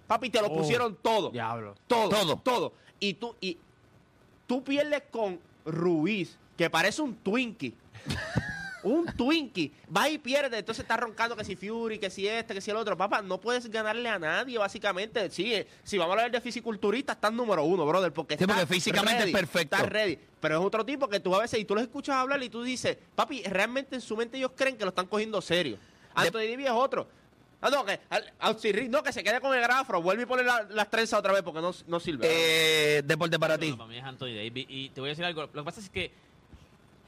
Papi, 0.08 0.30
te 0.30 0.40
lo 0.40 0.48
Oh, 0.48 0.56
pusieron 0.60 0.96
todo. 1.02 1.30
Diablo. 1.32 1.76
Todo. 1.88 2.08
Todo. 2.08 2.38
Todo. 2.42 2.74
Y 3.02 3.16
tú, 3.16 3.36
y 3.42 3.58
tú 4.46 4.64
pierdes 4.64 5.04
con 5.12 5.42
Ruiz, 5.68 6.38
que 6.58 6.70
parece 6.70 7.02
un 7.02 7.16
Twinkie. 7.16 7.76
un 8.84 9.06
Twinkie. 9.06 9.72
Va 9.96 10.10
y 10.10 10.18
pierde. 10.18 10.60
Entonces 10.60 10.84
está 10.84 10.98
roncando 10.98 11.36
que 11.36 11.44
si 11.44 11.56
Fury, 11.56 12.00
que 12.00 12.10
si 12.10 12.28
este, 12.28 12.54
que 12.54 12.62
si 12.62 12.72
el 12.72 12.78
otro. 12.78 12.98
Papá, 12.98 13.22
no 13.22 13.40
puedes 13.40 13.70
ganarle 13.70 14.10
a 14.10 14.18
nadie, 14.18 14.58
básicamente. 14.58 15.30
Sí, 15.30 15.54
eh, 15.54 15.68
si 15.84 15.98
vamos 15.98 16.12
a 16.12 16.14
hablar 16.14 16.32
de 16.32 16.42
fisiculturista, 16.42 17.14
está 17.14 17.28
en 17.28 17.36
número 17.36 17.64
uno, 17.64 17.86
brother. 17.86 18.12
Porque, 18.12 18.38
Sí, 18.38 18.44
está 18.44 18.56
porque 18.56 18.74
físicamente 18.74 19.20
ready, 19.20 19.32
es 19.32 19.38
perfecto. 19.38 19.76
Está 19.76 19.88
ready. 19.88 20.18
Pero 20.40 20.60
es 20.60 20.66
otro 20.66 20.86
tipo 20.86 21.08
que 21.08 21.20
tú 21.20 21.36
a 21.36 21.42
veces, 21.42 21.60
y 21.60 21.66
tú 21.66 21.76
los 21.76 21.84
escuchas 21.84 22.16
hablar 22.16 22.42
y 22.42 22.50
tú 22.50 22.64
dices, 22.64 22.98
papi, 23.16 23.44
realmente 23.44 23.96
en 23.96 24.02
su 24.02 24.16
mente 24.16 24.38
ellos 24.38 24.52
creen 24.56 24.78
que 24.78 24.84
lo 24.84 24.90
están 24.90 25.08
cogiendo 25.08 25.42
serio. 25.42 25.78
Anthony 26.14 26.50
Davis 26.50 26.66
es 26.66 26.72
otro. 26.72 27.08
Ah, 27.60 27.70
no, 27.72 27.84
que, 27.86 28.00
al- 28.10 28.32
Reeves, 28.62 28.90
no, 28.90 29.02
que 29.02 29.12
se 29.12 29.24
quede 29.24 29.42
con 29.42 29.54
el 29.56 29.62
grafro, 29.62 30.02
vuelve 30.02 30.24
y 30.24 30.26
pone 30.28 30.44
la- 30.44 30.64
las 30.70 30.90
trenzas 30.92 31.20
otra 31.20 31.34
vez 31.34 31.42
porque 31.42 31.60
no, 31.62 31.72
no 31.88 32.00
sirve. 32.00 32.28
Eh, 32.30 33.02
deporte 33.04 33.40
para 33.40 33.58
ti. 33.58 33.72
No, 33.72 33.78
para 33.78 33.90
mí 33.90 33.98
es 33.98 34.04
Anthony 34.04 34.36
Davis. 34.36 34.66
Y 34.70 34.90
te 34.90 35.02
voy 35.02 35.10
a 35.10 35.12
decir 35.12 35.26
algo. 35.26 35.42
Lo 35.42 35.52
que 35.52 35.64
pasa 35.64 35.80
es 35.80 35.90
que 35.90 36.12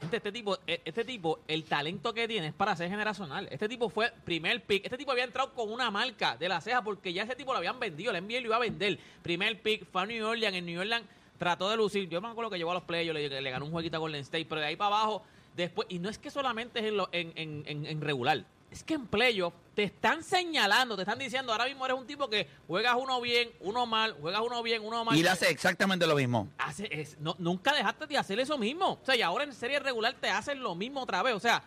gente, 0.00 0.16
este 0.16 0.32
tipo, 0.32 0.58
e- 0.66 0.80
este 0.84 1.04
tipo, 1.04 1.38
el 1.46 1.62
talento 1.64 2.12
que 2.12 2.26
tiene 2.26 2.48
es 2.48 2.52
para 2.54 2.74
ser 2.74 2.88
generacional. 2.90 3.46
Este 3.50 3.68
tipo 3.68 3.88
fue 3.90 4.12
primer 4.24 4.60
pick. 4.64 4.84
Este 4.84 4.98
tipo 4.98 5.12
había 5.12 5.24
entrado 5.24 5.52
con 5.54 5.70
una 5.70 5.88
marca 5.90 6.36
de 6.36 6.48
la 6.48 6.60
ceja 6.60 6.82
porque 6.82 7.12
ya 7.12 7.22
ese 7.22 7.36
tipo 7.36 7.52
lo 7.52 7.58
habían 7.58 7.78
vendido. 7.78 8.10
El 8.10 8.16
NBA 8.24 8.40
lo 8.40 8.46
iba 8.46 8.56
a 8.56 8.60
vender. 8.60 8.98
Primer 9.22 9.60
pick 9.62 9.86
fue 9.92 10.02
a 10.02 10.06
New 10.06 10.26
Orleans. 10.26 10.56
En 10.56 10.66
New 10.66 10.80
Orleans 10.80 11.06
trató 11.38 11.70
de 11.70 11.76
lucir. 11.76 12.08
Yo 12.08 12.20
me 12.20 12.26
acuerdo 12.28 12.50
que 12.50 12.58
llegó 12.58 12.72
a 12.72 12.74
los 12.74 12.82
playoffs, 12.82 13.14
le, 13.20 13.40
le 13.40 13.50
ganó 13.50 13.66
un 13.66 13.70
jueguito 13.70 13.96
a 13.98 14.00
Golden 14.00 14.22
State. 14.22 14.46
Pero 14.48 14.60
de 14.60 14.66
ahí 14.66 14.74
para 14.76 14.96
abajo, 14.96 15.22
después. 15.54 15.86
Y 15.90 16.00
no 16.00 16.08
es 16.08 16.18
que 16.18 16.30
solamente 16.32 16.80
es 16.80 16.86
en, 16.86 16.96
lo- 16.96 17.08
en, 17.12 17.32
en- 17.36 17.62
en- 17.66 17.86
en 17.86 18.00
regular. 18.00 18.44
Es 18.70 18.84
que 18.84 18.94
en 18.94 19.06
playoff 19.06 19.52
te 19.74 19.82
están 19.84 20.22
señalando, 20.22 20.94
te 20.96 21.02
están 21.02 21.18
diciendo, 21.18 21.52
ahora 21.52 21.64
mismo 21.66 21.84
eres 21.84 21.96
un 21.98 22.06
tipo 22.06 22.28
que 22.28 22.48
juegas 22.66 22.94
uno 22.98 23.20
bien, 23.20 23.50
uno 23.60 23.86
mal, 23.86 24.12
juegas 24.20 24.40
uno 24.44 24.62
bien, 24.62 24.82
uno 24.84 25.04
mal. 25.04 25.16
Y 25.16 25.20
él 25.20 25.28
hace 25.28 25.48
exactamente 25.50 26.06
lo 26.06 26.14
mismo. 26.14 26.48
Hace- 26.58 26.88
es- 26.90 27.18
no- 27.20 27.36
nunca 27.38 27.72
dejaste 27.74 28.06
de 28.06 28.16
hacer 28.18 28.38
eso 28.40 28.56
mismo. 28.58 28.92
O 28.92 29.04
sea, 29.04 29.16
y 29.16 29.22
ahora 29.22 29.44
en 29.44 29.52
serie 29.54 29.78
regular 29.80 30.14
te 30.20 30.28
hacen 30.28 30.60
lo 30.62 30.74
mismo 30.74 31.00
otra 31.00 31.22
vez. 31.22 31.34
O 31.34 31.40
sea, 31.40 31.62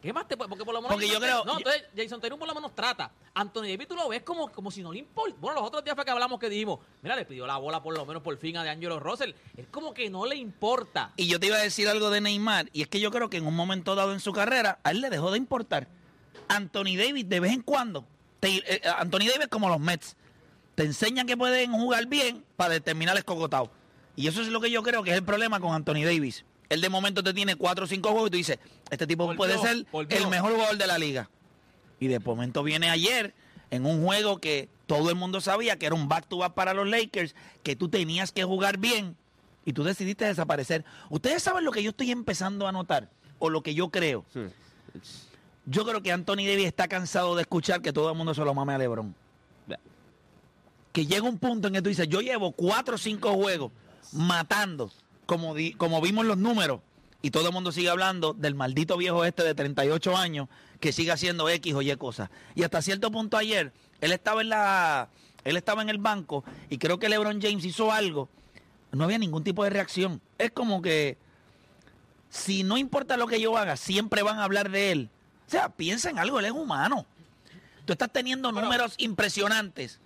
¿qué 0.00 0.12
más 0.12 0.28
te 0.28 0.36
puede? 0.36 0.48
Porque 0.48 0.64
por 0.64 0.72
lo 0.74 0.80
menos. 0.80 0.92
Porque 0.94 1.08
yo 1.08 1.14
Jason 1.14 1.22
creo- 1.28 1.42
Tatum- 1.42 1.46
No, 1.46 1.52
yo- 1.52 1.58
entonces 1.58 1.84
Jason 1.96 2.20
Tatum 2.20 2.38
por 2.38 2.48
lo 2.48 2.54
menos 2.54 2.74
trata. 2.74 3.10
Anthony 3.34 3.62
Davis 3.62 3.88
tú 3.88 3.94
lo 3.96 4.08
ves 4.08 4.22
como, 4.22 4.48
como 4.50 4.70
si 4.70 4.82
no 4.82 4.92
le 4.92 5.00
importa. 5.00 5.36
Bueno, 5.40 5.60
los 5.60 5.68
otros 5.68 5.84
días 5.84 5.94
fue 5.96 6.04
que 6.04 6.10
hablamos 6.10 6.38
que 6.40 6.48
dijimos, 6.48 6.78
mira, 7.02 7.14
le 7.16 7.24
pidió 7.24 7.46
la 7.46 7.56
bola 7.56 7.82
por 7.82 7.96
lo 7.96 8.04
menos 8.06 8.22
por 8.22 8.36
fin 8.38 8.56
a 8.56 8.62
DeAngelo 8.64 9.00
Russell. 9.00 9.32
Es 9.56 9.66
como 9.68 9.92
que 9.94 10.08
no 10.10 10.26
le 10.26 10.36
importa. 10.36 11.12
Y 11.16 11.26
yo 11.28 11.38
te 11.40 11.46
iba 11.46 11.56
a 11.56 11.60
decir 11.60 11.88
algo 11.88 12.10
de 12.10 12.20
Neymar, 12.20 12.68
y 12.72 12.82
es 12.82 12.88
que 12.88 13.00
yo 13.00 13.10
creo 13.10 13.28
que 13.30 13.36
en 13.36 13.46
un 13.46 13.54
momento 13.56 13.94
dado 13.94 14.12
en 14.12 14.20
su 14.20 14.32
carrera, 14.32 14.78
a 14.84 14.90
él 14.92 15.00
le 15.00 15.10
dejó 15.10 15.30
de 15.30 15.38
importar. 15.38 15.88
Anthony 16.48 16.96
Davis, 16.96 17.28
de 17.28 17.40
vez 17.40 17.52
en 17.52 17.62
cuando, 17.62 18.06
te- 18.40 18.62
eh, 18.74 18.80
Anthony 18.98 19.26
Davis 19.32 19.48
como 19.50 19.68
los 19.68 19.80
Mets, 19.80 20.16
te 20.74 20.84
enseñan 20.84 21.26
que 21.26 21.36
pueden 21.36 21.72
jugar 21.72 22.06
bien 22.06 22.44
para 22.56 22.74
determinar 22.74 23.14
el 23.14 23.18
escogotado. 23.18 23.70
Y 24.16 24.26
eso 24.28 24.42
es 24.42 24.48
lo 24.48 24.60
que 24.60 24.70
yo 24.70 24.82
creo 24.82 25.02
que 25.02 25.10
es 25.10 25.16
el 25.16 25.24
problema 25.24 25.60
con 25.60 25.72
Anthony 25.74 26.04
Davis. 26.04 26.44
Él 26.68 26.80
de 26.80 26.88
momento 26.88 27.22
te 27.22 27.32
tiene 27.32 27.56
cuatro 27.56 27.84
o 27.84 27.88
cinco 27.88 28.10
juegos 28.10 28.28
y 28.28 28.30
tú 28.32 28.36
dices, 28.36 28.58
este 28.90 29.06
tipo 29.06 29.24
Volvió, 29.26 29.36
puede 29.38 29.58
ser 29.58 29.86
volvió. 29.90 30.16
el 30.18 30.26
mejor 30.28 30.52
jugador 30.52 30.76
de 30.76 30.86
la 30.86 30.98
liga. 30.98 31.30
Y 32.00 32.08
de 32.08 32.18
momento 32.20 32.62
viene 32.62 32.90
ayer 32.90 33.34
en 33.70 33.86
un 33.86 34.04
juego 34.04 34.38
que 34.38 34.68
todo 34.86 35.10
el 35.10 35.16
mundo 35.16 35.40
sabía 35.40 35.76
que 35.78 35.86
era 35.86 35.94
un 35.94 36.08
back-to-back 36.08 36.54
para 36.54 36.74
los 36.74 36.86
Lakers, 36.88 37.34
que 37.62 37.74
tú 37.76 37.88
tenías 37.88 38.32
que 38.32 38.44
jugar 38.44 38.78
bien 38.78 39.16
y 39.64 39.72
tú 39.72 39.82
decidiste 39.84 40.24
desaparecer. 40.26 40.84
Ustedes 41.10 41.42
saben 41.42 41.64
lo 41.64 41.72
que 41.72 41.82
yo 41.82 41.90
estoy 41.90 42.10
empezando 42.10 42.66
a 42.68 42.72
notar 42.72 43.10
o 43.38 43.50
lo 43.50 43.62
que 43.62 43.74
yo 43.74 43.90
creo. 43.90 44.24
Sí. 44.32 44.40
Yo 45.70 45.84
creo 45.84 46.02
que 46.02 46.12
Anthony 46.12 46.46
Davis 46.46 46.66
está 46.66 46.88
cansado 46.88 47.34
de 47.36 47.42
escuchar 47.42 47.82
que 47.82 47.92
todo 47.92 48.10
el 48.10 48.16
mundo 48.16 48.32
se 48.34 48.42
lo 48.44 48.54
mame 48.54 48.74
a 48.74 48.78
LeBron. 48.78 49.14
Que 50.92 51.06
llega 51.06 51.28
un 51.28 51.38
punto 51.38 51.68
en 51.68 51.74
que 51.74 51.82
tú 51.82 51.90
dices, 51.90 52.08
yo 52.08 52.20
llevo 52.20 52.52
cuatro 52.52 52.94
o 52.94 52.98
cinco 52.98 53.34
juegos 53.34 53.70
matando, 54.12 54.90
como, 55.26 55.54
di- 55.54 55.72
como 55.74 56.00
vimos 56.00 56.24
los 56.24 56.38
números, 56.38 56.80
y 57.20 57.30
todo 57.30 57.48
el 57.48 57.52
mundo 57.52 57.70
sigue 57.72 57.90
hablando 57.90 58.32
del 58.32 58.54
maldito 58.54 58.96
viejo 58.96 59.24
este 59.24 59.42
de 59.44 59.54
38 59.54 60.16
años 60.16 60.48
que 60.80 60.92
sigue 60.92 61.12
haciendo 61.12 61.48
X 61.48 61.74
o 61.74 61.82
Y 61.82 61.94
cosas. 61.96 62.30
Y 62.54 62.62
hasta 62.62 62.80
cierto 62.80 63.10
punto 63.10 63.36
ayer, 63.36 63.72
él 64.00 64.12
estaba 64.12 64.40
en 64.40 64.48
la 64.48 65.08
él 65.44 65.56
estaba 65.56 65.82
en 65.82 65.88
el 65.88 65.98
banco 65.98 66.44
y 66.68 66.78
creo 66.78 66.98
que 66.98 67.08
LeBron 67.08 67.40
James 67.40 67.64
hizo 67.64 67.92
algo, 67.92 68.28
no 68.92 69.04
había 69.04 69.18
ningún 69.18 69.44
tipo 69.44 69.64
de 69.64 69.70
reacción. 69.70 70.20
Es 70.38 70.50
como 70.50 70.80
que 70.82 71.16
si 72.30 72.62
no 72.64 72.76
importa 72.76 73.16
lo 73.16 73.26
que 73.26 73.40
yo 73.40 73.56
haga, 73.56 73.76
siempre 73.76 74.22
van 74.22 74.38
a 74.38 74.44
hablar 74.44 74.70
de 74.70 74.92
él. 74.92 75.10
O 75.48 75.50
sea, 75.50 75.68
piensa 75.70 76.10
en 76.10 76.18
algo, 76.18 76.38
él 76.38 76.44
es 76.44 76.52
humano. 76.52 77.06
Tú 77.84 77.92
estás 77.94 78.12
teniendo 78.12 78.52
números 78.52 78.94
impresionantes 78.98 79.98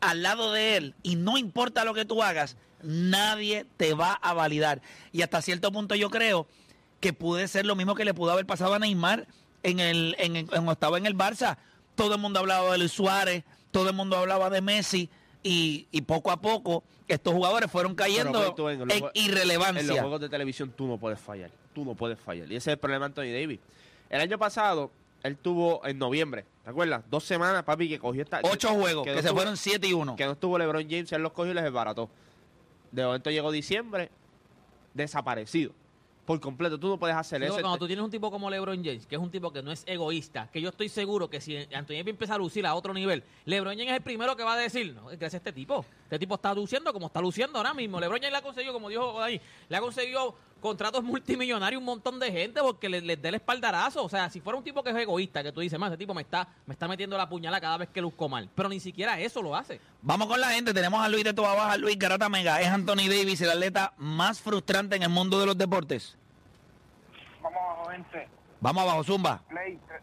al 0.00 0.22
lado 0.22 0.52
de 0.52 0.76
él 0.76 0.94
y 1.02 1.16
no 1.16 1.36
importa 1.36 1.84
lo 1.84 1.94
que 1.94 2.04
tú 2.04 2.22
hagas, 2.22 2.56
nadie 2.82 3.66
te 3.76 3.94
va 3.94 4.12
a 4.12 4.32
validar. 4.34 4.80
Y 5.12 5.22
hasta 5.22 5.42
cierto 5.42 5.72
punto 5.72 5.94
yo 5.94 6.10
creo 6.10 6.46
que 7.00 7.12
puede 7.12 7.48
ser 7.48 7.66
lo 7.66 7.74
mismo 7.76 7.94
que 7.94 8.04
le 8.04 8.14
pudo 8.14 8.30
haber 8.32 8.46
pasado 8.46 8.74
a 8.74 8.78
Neymar 8.78 9.26
en 9.62 9.80
el 9.80 10.14
en, 10.18 10.36
en- 10.36 10.46
cuando 10.46 10.72
estaba 10.72 10.96
en 10.98 11.06
el 11.06 11.16
Barça. 11.16 11.56
Todo 11.96 12.14
el 12.14 12.20
mundo 12.20 12.38
hablaba 12.40 12.70
de 12.72 12.78
Luis 12.78 12.92
Suárez, 12.92 13.44
todo 13.70 13.88
el 13.90 13.94
mundo 13.96 14.16
hablaba 14.16 14.50
de 14.50 14.60
Messi 14.60 15.08
y, 15.42 15.86
y 15.90 16.02
poco 16.02 16.30
a 16.30 16.40
poco 16.40 16.84
estos 17.08 17.34
jugadores 17.34 17.70
fueron 17.70 17.94
cayendo 17.94 18.38
en 18.90 19.00
jue- 19.02 19.10
En 19.14 19.24
los 19.24 19.28
irrelevancia. 19.28 20.00
juegos 20.02 20.20
de 20.20 20.28
televisión 20.28 20.72
tú 20.76 20.86
no 20.86 20.98
puedes 20.98 21.18
fallar. 21.20 21.50
Tú 21.74 21.84
no 21.84 21.94
puedes 21.94 22.18
fallar. 22.20 22.50
Y 22.50 22.56
ese 22.56 22.70
es 22.70 22.74
el 22.74 22.78
problema 22.78 23.06
de 23.06 23.06
Anthony 23.06 23.32
Davis. 23.40 23.58
El 24.10 24.20
año 24.20 24.38
pasado, 24.38 24.90
él 25.22 25.38
tuvo 25.38 25.84
en 25.86 25.98
noviembre, 25.98 26.44
¿te 26.62 26.70
acuerdas? 26.70 27.02
Dos 27.10 27.24
semanas, 27.24 27.62
papi, 27.64 27.88
que 27.88 27.98
cogió 27.98 28.22
esta. 28.22 28.40
Ocho 28.42 28.68
juegos, 28.74 29.04
que, 29.04 29.14
no 29.14 29.22
se 29.22 29.30
fueron 29.30 29.56
7 29.56 29.86
y 29.88 29.92
1. 29.92 30.16
Que 30.16 30.26
no 30.26 30.32
estuvo 30.32 30.58
LeBron 30.58 30.84
James, 30.88 31.10
él 31.12 31.22
los 31.22 31.32
cogió 31.32 31.52
y 31.52 31.54
les 31.54 31.64
desbarató. 31.64 32.10
De 32.92 33.04
momento 33.04 33.30
llegó 33.30 33.50
diciembre, 33.50 34.10
desaparecido. 34.92 35.72
Por 36.26 36.40
completo. 36.40 36.78
Tú 36.78 36.88
no 36.88 36.98
puedes 36.98 37.16
hacer 37.16 37.42
eso. 37.42 37.54
cuando 37.60 37.76
tú 37.76 37.86
tienes 37.86 38.02
un 38.02 38.10
tipo 38.10 38.30
como 38.30 38.48
LeBron 38.48 38.82
James, 38.82 39.06
que 39.06 39.14
es 39.14 39.20
un 39.20 39.30
tipo 39.30 39.52
que 39.52 39.62
no 39.62 39.72
es 39.72 39.84
egoísta, 39.86 40.48
que 40.50 40.60
yo 40.60 40.70
estoy 40.70 40.88
seguro 40.88 41.28
que 41.28 41.40
si 41.40 41.56
Anthony 41.56 41.96
Davis 41.96 42.08
empieza 42.08 42.34
a 42.34 42.38
lucir 42.38 42.66
a 42.66 42.74
otro 42.74 42.94
nivel, 42.94 43.22
LeBron 43.44 43.74
James 43.74 43.90
es 43.90 43.96
el 43.96 44.02
primero 44.02 44.34
que 44.34 44.42
va 44.42 44.54
a 44.54 44.56
decir, 44.56 44.94
no, 44.94 45.06
gracias 45.06 45.34
a 45.34 45.36
este 45.38 45.52
tipo. 45.52 45.84
Este 46.04 46.18
tipo 46.18 46.34
está 46.36 46.54
luciendo 46.54 46.92
como 46.92 47.06
está 47.06 47.20
luciendo 47.20 47.58
ahora 47.58 47.74
mismo. 47.74 48.00
LeBron 48.00 48.20
James 48.20 48.32
le 48.32 48.38
ha 48.38 48.42
conseguido, 48.42 48.72
como 48.72 48.88
dijo 48.88 49.20
ahí, 49.20 49.40
le 49.68 49.76
ha 49.76 49.80
conseguido 49.80 50.34
contratos 50.64 51.04
multimillonarios 51.04 51.78
un 51.78 51.84
montón 51.84 52.18
de 52.18 52.32
gente 52.32 52.60
porque 52.62 52.88
le- 52.88 53.02
les 53.02 53.20
dé 53.20 53.28
el 53.28 53.34
espaldarazo. 53.34 54.02
O 54.02 54.08
sea, 54.08 54.30
si 54.30 54.40
fuera 54.40 54.56
un 54.58 54.64
tipo 54.64 54.82
que 54.82 54.90
es 54.90 54.96
egoísta, 54.96 55.42
que 55.42 55.52
tú 55.52 55.60
dices, 55.60 55.78
más, 55.78 55.90
ese 55.90 55.98
tipo 55.98 56.14
me 56.14 56.22
está, 56.22 56.48
me 56.64 56.72
está 56.72 56.88
metiendo 56.88 57.18
la 57.18 57.28
puñalada 57.28 57.60
cada 57.60 57.76
vez 57.76 57.90
que 57.90 58.00
luzco 58.00 58.28
mal. 58.30 58.48
Pero 58.54 58.70
ni 58.70 58.80
siquiera 58.80 59.20
eso 59.20 59.42
lo 59.42 59.54
hace. 59.54 59.78
Vamos 60.00 60.26
con 60.26 60.40
la 60.40 60.48
gente. 60.52 60.72
Tenemos 60.72 61.00
a 61.04 61.08
Luis 61.10 61.22
de 61.22 61.34
Toa 61.34 61.54
Baja, 61.54 61.76
Luis 61.76 61.98
Garata 61.98 62.30
Mega. 62.30 62.60
Es 62.62 62.68
Anthony 62.68 63.08
Davis, 63.10 63.42
el 63.42 63.50
atleta 63.50 63.92
más 63.98 64.40
frustrante 64.40 64.96
en 64.96 65.02
el 65.02 65.10
mundo 65.10 65.38
de 65.38 65.44
los 65.46 65.58
deportes. 65.58 66.16
Vamos 67.42 67.58
abajo, 67.62 67.90
gente. 67.90 68.28
Vamos 68.60 68.82
abajo, 68.82 69.04
Zumba. 69.04 69.42
Play, 69.50 69.78
tre- 69.86 70.00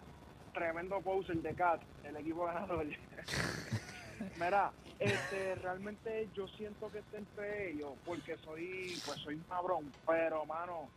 tremendo 0.54 1.02
poser 1.02 1.38
de 1.38 1.56
Cat, 1.56 1.82
el 2.04 2.16
equipo 2.18 2.46
ganador. 2.46 2.86
Mira, 4.40 4.72
este, 5.02 5.56
realmente 5.56 6.30
yo 6.36 6.48
siento 6.48 6.92
que 6.92 7.00
está 7.00 7.18
entre 7.18 7.72
ellos 7.72 7.94
porque 8.06 8.38
soy, 8.38 8.96
pues 9.04 9.18
soy 9.20 9.36
un 9.36 9.44
cabrón, 9.44 9.92
pero 10.06 10.46
mano, 10.46 10.90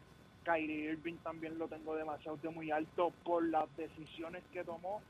Kyrie 0.44 0.92
Irving 0.92 1.16
también 1.23 1.58
lo 1.58 1.68
tengo 1.68 1.96
demasiado 1.96 2.37
de 2.37 2.50
muy 2.50 2.70
alto 2.70 3.12
por 3.25 3.42
las 3.49 3.64
decisiones 3.78 4.42
que 4.52 4.62
tomó 4.62 5.00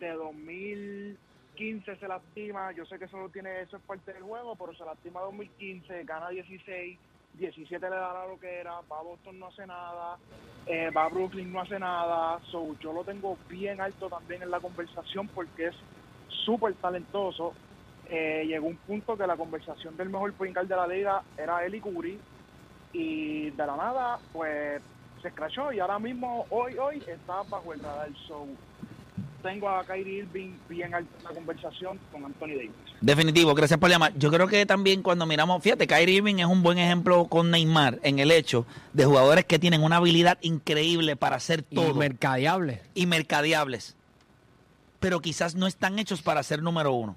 de 0.00 0.10
2015 0.10 1.96
se 1.96 2.08
lastima, 2.08 2.72
yo 2.72 2.84
sé 2.86 2.98
que 2.98 3.06
solo 3.06 3.28
tiene 3.28 3.60
eso 3.60 3.76
es 3.76 3.82
parte 3.84 4.12
del 4.12 4.24
juego, 4.24 4.56
pero 4.56 4.74
se 4.74 4.84
lastima 4.84 5.20
2015, 5.20 6.02
gana 6.02 6.28
16, 6.30 6.98
17 7.34 7.88
le 7.88 7.96
da 7.96 8.26
lo 8.26 8.40
que 8.40 8.52
era, 8.52 8.80
va 8.90 8.98
a 8.98 9.02
Boston 9.02 9.38
no 9.38 9.46
hace 9.46 9.64
nada, 9.64 10.18
eh, 10.66 10.90
va 10.90 11.04
a 11.04 11.08
Brooklyn 11.08 11.52
no 11.52 11.60
hace 11.60 11.78
nada, 11.78 12.40
so, 12.50 12.76
yo 12.80 12.92
lo 12.92 13.04
tengo 13.04 13.38
bien 13.48 13.80
alto 13.80 14.08
también 14.08 14.42
en 14.42 14.50
la 14.50 14.58
conversación 14.58 15.28
porque 15.28 15.66
es 15.68 15.76
súper 16.44 16.74
talentoso. 16.74 17.54
Eh, 18.10 18.44
llegó 18.46 18.66
un 18.66 18.76
punto 18.76 19.16
que 19.16 19.26
la 19.26 19.36
conversación 19.36 19.96
del 19.96 20.10
mejor 20.10 20.32
point 20.34 20.56
de 20.56 20.76
la 20.76 20.86
liga 20.86 21.22
era 21.38 21.64
él 21.64 21.74
y 21.74 21.80
Curry 21.80 22.18
y 22.92 23.50
de 23.50 23.66
la 23.66 23.76
nada 23.76 24.18
pues 24.32 24.80
se 25.22 25.28
escrachó 25.28 25.72
y 25.72 25.80
ahora 25.80 25.98
mismo 25.98 26.44
hoy 26.50 26.76
hoy 26.76 26.98
está 27.06 27.42
bajo 27.48 27.72
el 27.72 27.80
radar 27.80 28.10
so 28.28 28.46
tengo 29.42 29.68
a 29.68 29.84
Kyrie 29.84 30.18
Irving 30.18 30.52
bien 30.68 30.94
alto 30.94 31.10
en 31.18 31.24
la 31.24 31.30
conversación 31.30 31.98
con 32.12 32.24
Anthony 32.24 32.48
Davis 32.56 32.70
Definitivo, 33.00 33.54
gracias 33.54 33.78
por 33.78 33.90
llamar. 33.90 34.14
Yo 34.16 34.30
creo 34.30 34.46
que 34.46 34.64
también 34.64 35.02
cuando 35.02 35.26
miramos, 35.26 35.62
fíjate, 35.62 35.86
Kyrie 35.86 36.16
Irving 36.16 36.36
es 36.36 36.46
un 36.46 36.62
buen 36.62 36.78
ejemplo 36.78 37.26
con 37.26 37.50
Neymar 37.50 37.98
en 38.02 38.18
el 38.18 38.30
hecho 38.30 38.64
de 38.94 39.04
jugadores 39.04 39.44
que 39.44 39.58
tienen 39.58 39.82
una 39.82 39.96
habilidad 39.96 40.38
increíble 40.40 41.14
para 41.14 41.36
hacer 41.36 41.64
Y 41.68 41.74
todo 41.74 41.94
mercadeable. 41.94 42.80
y 42.94 43.04
mercadeables, 43.06 43.94
pero 45.00 45.20
quizás 45.20 45.54
no 45.54 45.66
están 45.66 45.98
hechos 45.98 46.22
para 46.22 46.42
ser 46.42 46.62
número 46.62 46.92
uno. 46.92 47.16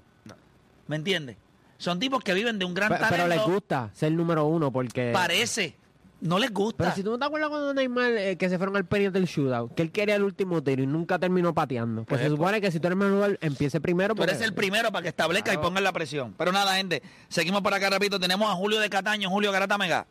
¿Me 0.88 0.96
entiendes? 0.96 1.36
Son 1.76 2.00
tipos 2.00 2.22
que 2.24 2.34
viven 2.34 2.58
de 2.58 2.64
un 2.64 2.74
gran 2.74 2.88
Pe- 2.88 2.96
Pero, 2.96 3.08
talento. 3.08 3.28
les 3.46 3.54
gusta 3.54 3.90
ser 3.94 4.10
número 4.12 4.44
uno 4.46 4.72
porque... 4.72 5.10
Parece. 5.12 5.76
No 6.20 6.40
les 6.40 6.52
gusta. 6.52 6.78
Pero 6.82 6.96
si 6.96 7.04
tú 7.04 7.10
no 7.12 7.18
te 7.20 7.24
acuerdas 7.26 7.48
cuando 7.48 7.72
Neymar, 7.72 8.10
eh, 8.16 8.36
que 8.36 8.48
se 8.48 8.58
fueron 8.58 8.74
al 8.76 8.84
periodo 8.84 9.12
del 9.12 9.26
shootout, 9.26 9.72
que 9.76 9.82
él 9.82 9.92
quería 9.92 10.16
el 10.16 10.24
último 10.24 10.60
tiro 10.60 10.82
y 10.82 10.86
nunca 10.88 11.16
terminó 11.20 11.54
pateando. 11.54 12.02
Pues, 12.02 12.18
Pues, 12.18 12.22
se 12.22 12.28
supone 12.36 12.60
que 12.60 12.72
si 12.72 12.80
tú 12.80 12.88
eres 12.88 12.98
jugador, 12.98 13.38
empiece 13.40 13.80
primero. 13.80 14.16
Tú 14.16 14.24
eres 14.24 14.34
porque- 14.34 14.46
el 14.46 14.54
primero 14.54 14.90
para 14.90 15.02
que 15.04 15.08
establezca 15.10 15.52
y 15.52 15.54
Claro. 15.54 15.68
ponga 15.68 15.80
la 15.80 15.92
presión. 15.92 16.34
Pero 16.36 16.50
nada, 16.50 16.74
gente, 16.74 17.04
seguimos 17.28 17.60
por 17.60 17.72
acá, 17.72 17.88
repito. 17.90 18.18
Tenemos 18.18 18.50
a 18.50 18.54
Julio 18.56 18.80
de 18.80 18.90
Cataño, 18.90 19.30
Julio 19.30 19.52
Garata 19.52 19.78
Mega. 19.78 20.04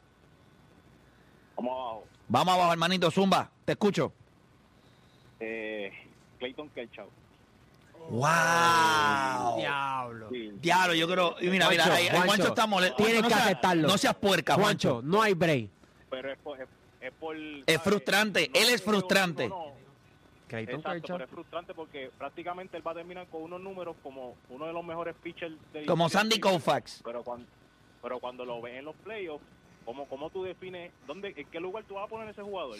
Vamos 1.57 1.71
abajo. 1.77 2.03
Vamos 2.29 2.53
abajo, 2.53 2.71
hermanito, 2.71 3.11
Zumba, 3.11 3.49
te 3.65 3.73
escucho. 3.73 4.13
Eh, 5.41 5.91
Clayton 6.39 6.69
Kershaw. 6.69 7.07
¡Wow! 8.09 9.57
Diablo. 9.57 10.29
Sí. 10.31 10.51
Diablo, 10.61 10.93
yo 10.93 11.07
creo. 11.07 11.35
y 11.41 11.47
Mira, 11.49 11.69
mira, 11.69 11.83
Juancho, 11.85 11.93
ahí- 11.97 12.03
ahí 12.03 12.09
Juancho, 12.09 12.25
Juancho, 12.27 12.47
está 12.47 12.67
molesto. 12.67 12.95
tienes 13.03 13.21
no 13.21 13.27
que 13.27 13.33
seas- 13.33 13.45
aceptarlo. 13.45 13.87
No 13.87 13.97
seas 13.97 14.15
puerca, 14.15 14.53
Juancho, 14.55 14.89
Juancho. 14.95 15.07
no 15.07 15.21
hay 15.21 15.33
break. 15.33 15.69
Pero 16.09 16.31
es 16.31 16.37
por... 16.39 16.61
Es, 16.61 16.67
es 17.01 17.11
por 17.13 17.35
Es 17.65 17.81
frustrante, 17.81 18.45
él 18.53 18.69
es 18.69 18.81
frustrante. 18.83 19.47
no, 19.49 19.55
no. 19.71 19.77
Exacto, 20.49 21.07
pero 21.07 21.23
es 21.25 21.29
frustrante 21.29 21.73
porque 21.73 22.09
prácticamente 22.17 22.77
él 22.77 22.87
va 22.87 22.91
a 22.91 22.95
terminar 22.95 23.27
con 23.27 23.43
unos 23.43 23.59
números 23.59 23.97
como 24.01 24.35
uno 24.49 24.65
de 24.65 24.71
los 24.71 24.83
mejores 24.83 25.13
pitchers 25.21 25.53
de 25.73 25.85
Como. 25.85 26.07
Sandy 26.07 26.39
Koufax. 26.39 27.01
Pero 27.03 27.21
cuando, 27.21 27.45
pero 28.01 28.19
cuando 28.19 28.45
lo 28.45 28.61
ves 28.61 28.75
en 28.79 28.85
los 28.85 28.95
playoffs, 28.95 29.43
¿cómo, 29.83 30.05
cómo 30.07 30.29
tú 30.29 30.43
defines 30.43 30.91
dónde, 31.05 31.33
en 31.35 31.47
qué 31.47 31.59
lugar 31.59 31.83
tú 31.85 31.95
vas 31.95 32.05
a 32.05 32.07
poner 32.07 32.29
ese 32.29 32.41
jugador? 32.41 32.77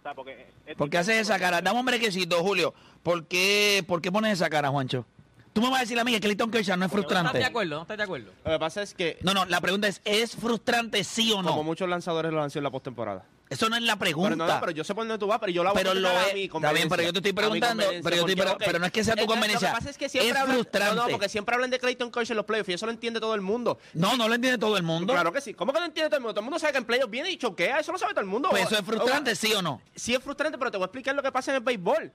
O 0.00 0.02
sea, 0.02 0.14
porque 0.14 0.46
es 0.66 0.76
¿Por 0.76 0.88
qué 0.88 0.98
haces 0.98 1.16
esa 1.20 1.38
cara? 1.38 1.60
Dame 1.60 1.78
un 1.80 1.86
brequecito, 1.86 2.42
Julio. 2.42 2.72
¿Por 3.02 3.26
qué, 3.26 3.84
¿Por 3.86 4.00
qué 4.00 4.10
pones 4.10 4.32
esa 4.32 4.48
cara, 4.48 4.70
Juancho? 4.70 5.04
Tú 5.52 5.60
me 5.60 5.68
vas 5.68 5.78
a 5.78 5.80
decir 5.82 5.98
a 6.00 6.04
mí 6.04 6.12
que 6.12 6.20
Clayton 6.20 6.50
Kershaw 6.50 6.76
no 6.78 6.86
es 6.86 6.92
¿No 6.92 7.00
estás 7.00 7.10
de 7.10 7.16
frustrante. 7.18 7.44
acuerdo? 7.44 7.76
¿No 7.76 7.82
estás 7.82 7.96
de 7.98 8.02
acuerdo? 8.04 8.30
Lo 8.44 8.50
que 8.52 8.58
pasa 8.58 8.82
es 8.82 8.94
que, 8.94 9.18
No, 9.22 9.34
no, 9.34 9.44
la 9.46 9.60
pregunta 9.60 9.88
es, 9.88 10.00
¿es 10.04 10.36
frustrante 10.36 11.02
sí 11.04 11.32
o 11.32 11.36
como 11.36 11.56
no? 11.56 11.62
muchos 11.64 11.88
lanzadores 11.88 12.32
lo 12.32 12.42
han 12.42 12.50
sido 12.50 12.60
en 12.60 12.64
la 12.64 12.70
postemporada. 12.70 13.24
Eso 13.50 13.68
no 13.68 13.74
es 13.76 13.82
la 13.82 13.96
pregunta. 13.96 14.30
Pero 14.30 14.46
no, 14.46 14.46
no, 14.54 14.60
pero 14.60 14.70
yo 14.72 14.84
sé 14.84 14.94
por 14.94 15.02
dónde 15.04 15.18
tú 15.18 15.26
vas, 15.26 15.40
pero 15.40 15.50
yo 15.50 15.64
la 15.64 15.72
voy 15.72 15.78
Pero 15.78 15.90
a 15.90 15.94
lo 15.94 16.08
a 16.08 16.12
mi 16.32 16.44
está 16.44 16.72
bien, 16.72 16.88
pero 16.88 17.02
yo 17.02 17.12
te 17.12 17.18
estoy 17.18 17.32
preguntando, 17.32 17.82
pero 18.02 18.16
yo 18.16 18.26
estoy 18.26 18.78
no 18.78 18.86
es 18.86 18.92
que 18.92 19.02
sea 19.02 19.16
tu 19.16 19.26
conveniencia. 19.26 19.70
Lo 19.70 19.74
que 19.74 19.78
pasa 19.80 19.90
es 19.90 19.98
que 19.98 20.08
siempre 20.08 20.30
Es 20.30 20.36
hablan- 20.36 20.54
frustrante. 20.54 20.94
No, 20.94 21.02
no, 21.02 21.08
porque 21.10 21.28
siempre 21.28 21.54
hablan 21.56 21.68
de 21.70 21.80
Clayton 21.80 22.12
Kershaw 22.12 22.34
en 22.34 22.36
los 22.36 22.46
playoffs 22.46 22.68
y 22.68 22.72
eso 22.74 22.86
lo 22.86 22.92
entiende 22.92 23.18
todo 23.18 23.34
el 23.34 23.40
mundo. 23.40 23.78
No, 23.92 24.16
no 24.16 24.28
lo 24.28 24.34
entiende 24.36 24.56
todo 24.56 24.76
el 24.76 24.84
mundo. 24.84 25.12
Claro 25.12 25.32
que 25.32 25.40
sí. 25.40 25.52
¿Cómo 25.54 25.72
que 25.72 25.80
no 25.80 25.86
entiende 25.86 26.08
todo 26.10 26.18
el 26.18 26.22
mundo? 26.22 26.34
Todo 26.34 26.40
el 26.42 26.44
mundo 26.44 26.58
sabe 26.60 26.72
que 26.72 26.78
en 26.78 26.84
playoffs 26.84 27.10
viene 27.10 27.30
y 27.32 27.36
choquea. 27.36 27.80
Eso 27.80 27.90
lo 27.90 27.98
sabe 27.98 28.12
todo 28.12 28.20
el 28.20 28.28
mundo. 28.28 28.50
Pues 28.50 28.66
eso 28.66 28.74
es 28.76 28.80
O- 28.82 28.84
frustrante, 28.84 29.32
o- 29.32 29.36
¿sí 29.36 29.52
o 29.52 29.62
no? 29.62 29.82
Sí 29.96 30.14
es 30.14 30.22
frustrante, 30.22 30.56
pero 30.56 30.70
te 30.70 30.76
voy 30.76 30.84
a 30.84 30.86
explicar 30.86 31.16
lo 31.16 31.22
que 31.22 31.32
pasa 31.32 31.50
en 31.50 31.56
el 31.56 31.62
béisbol. 31.64 32.12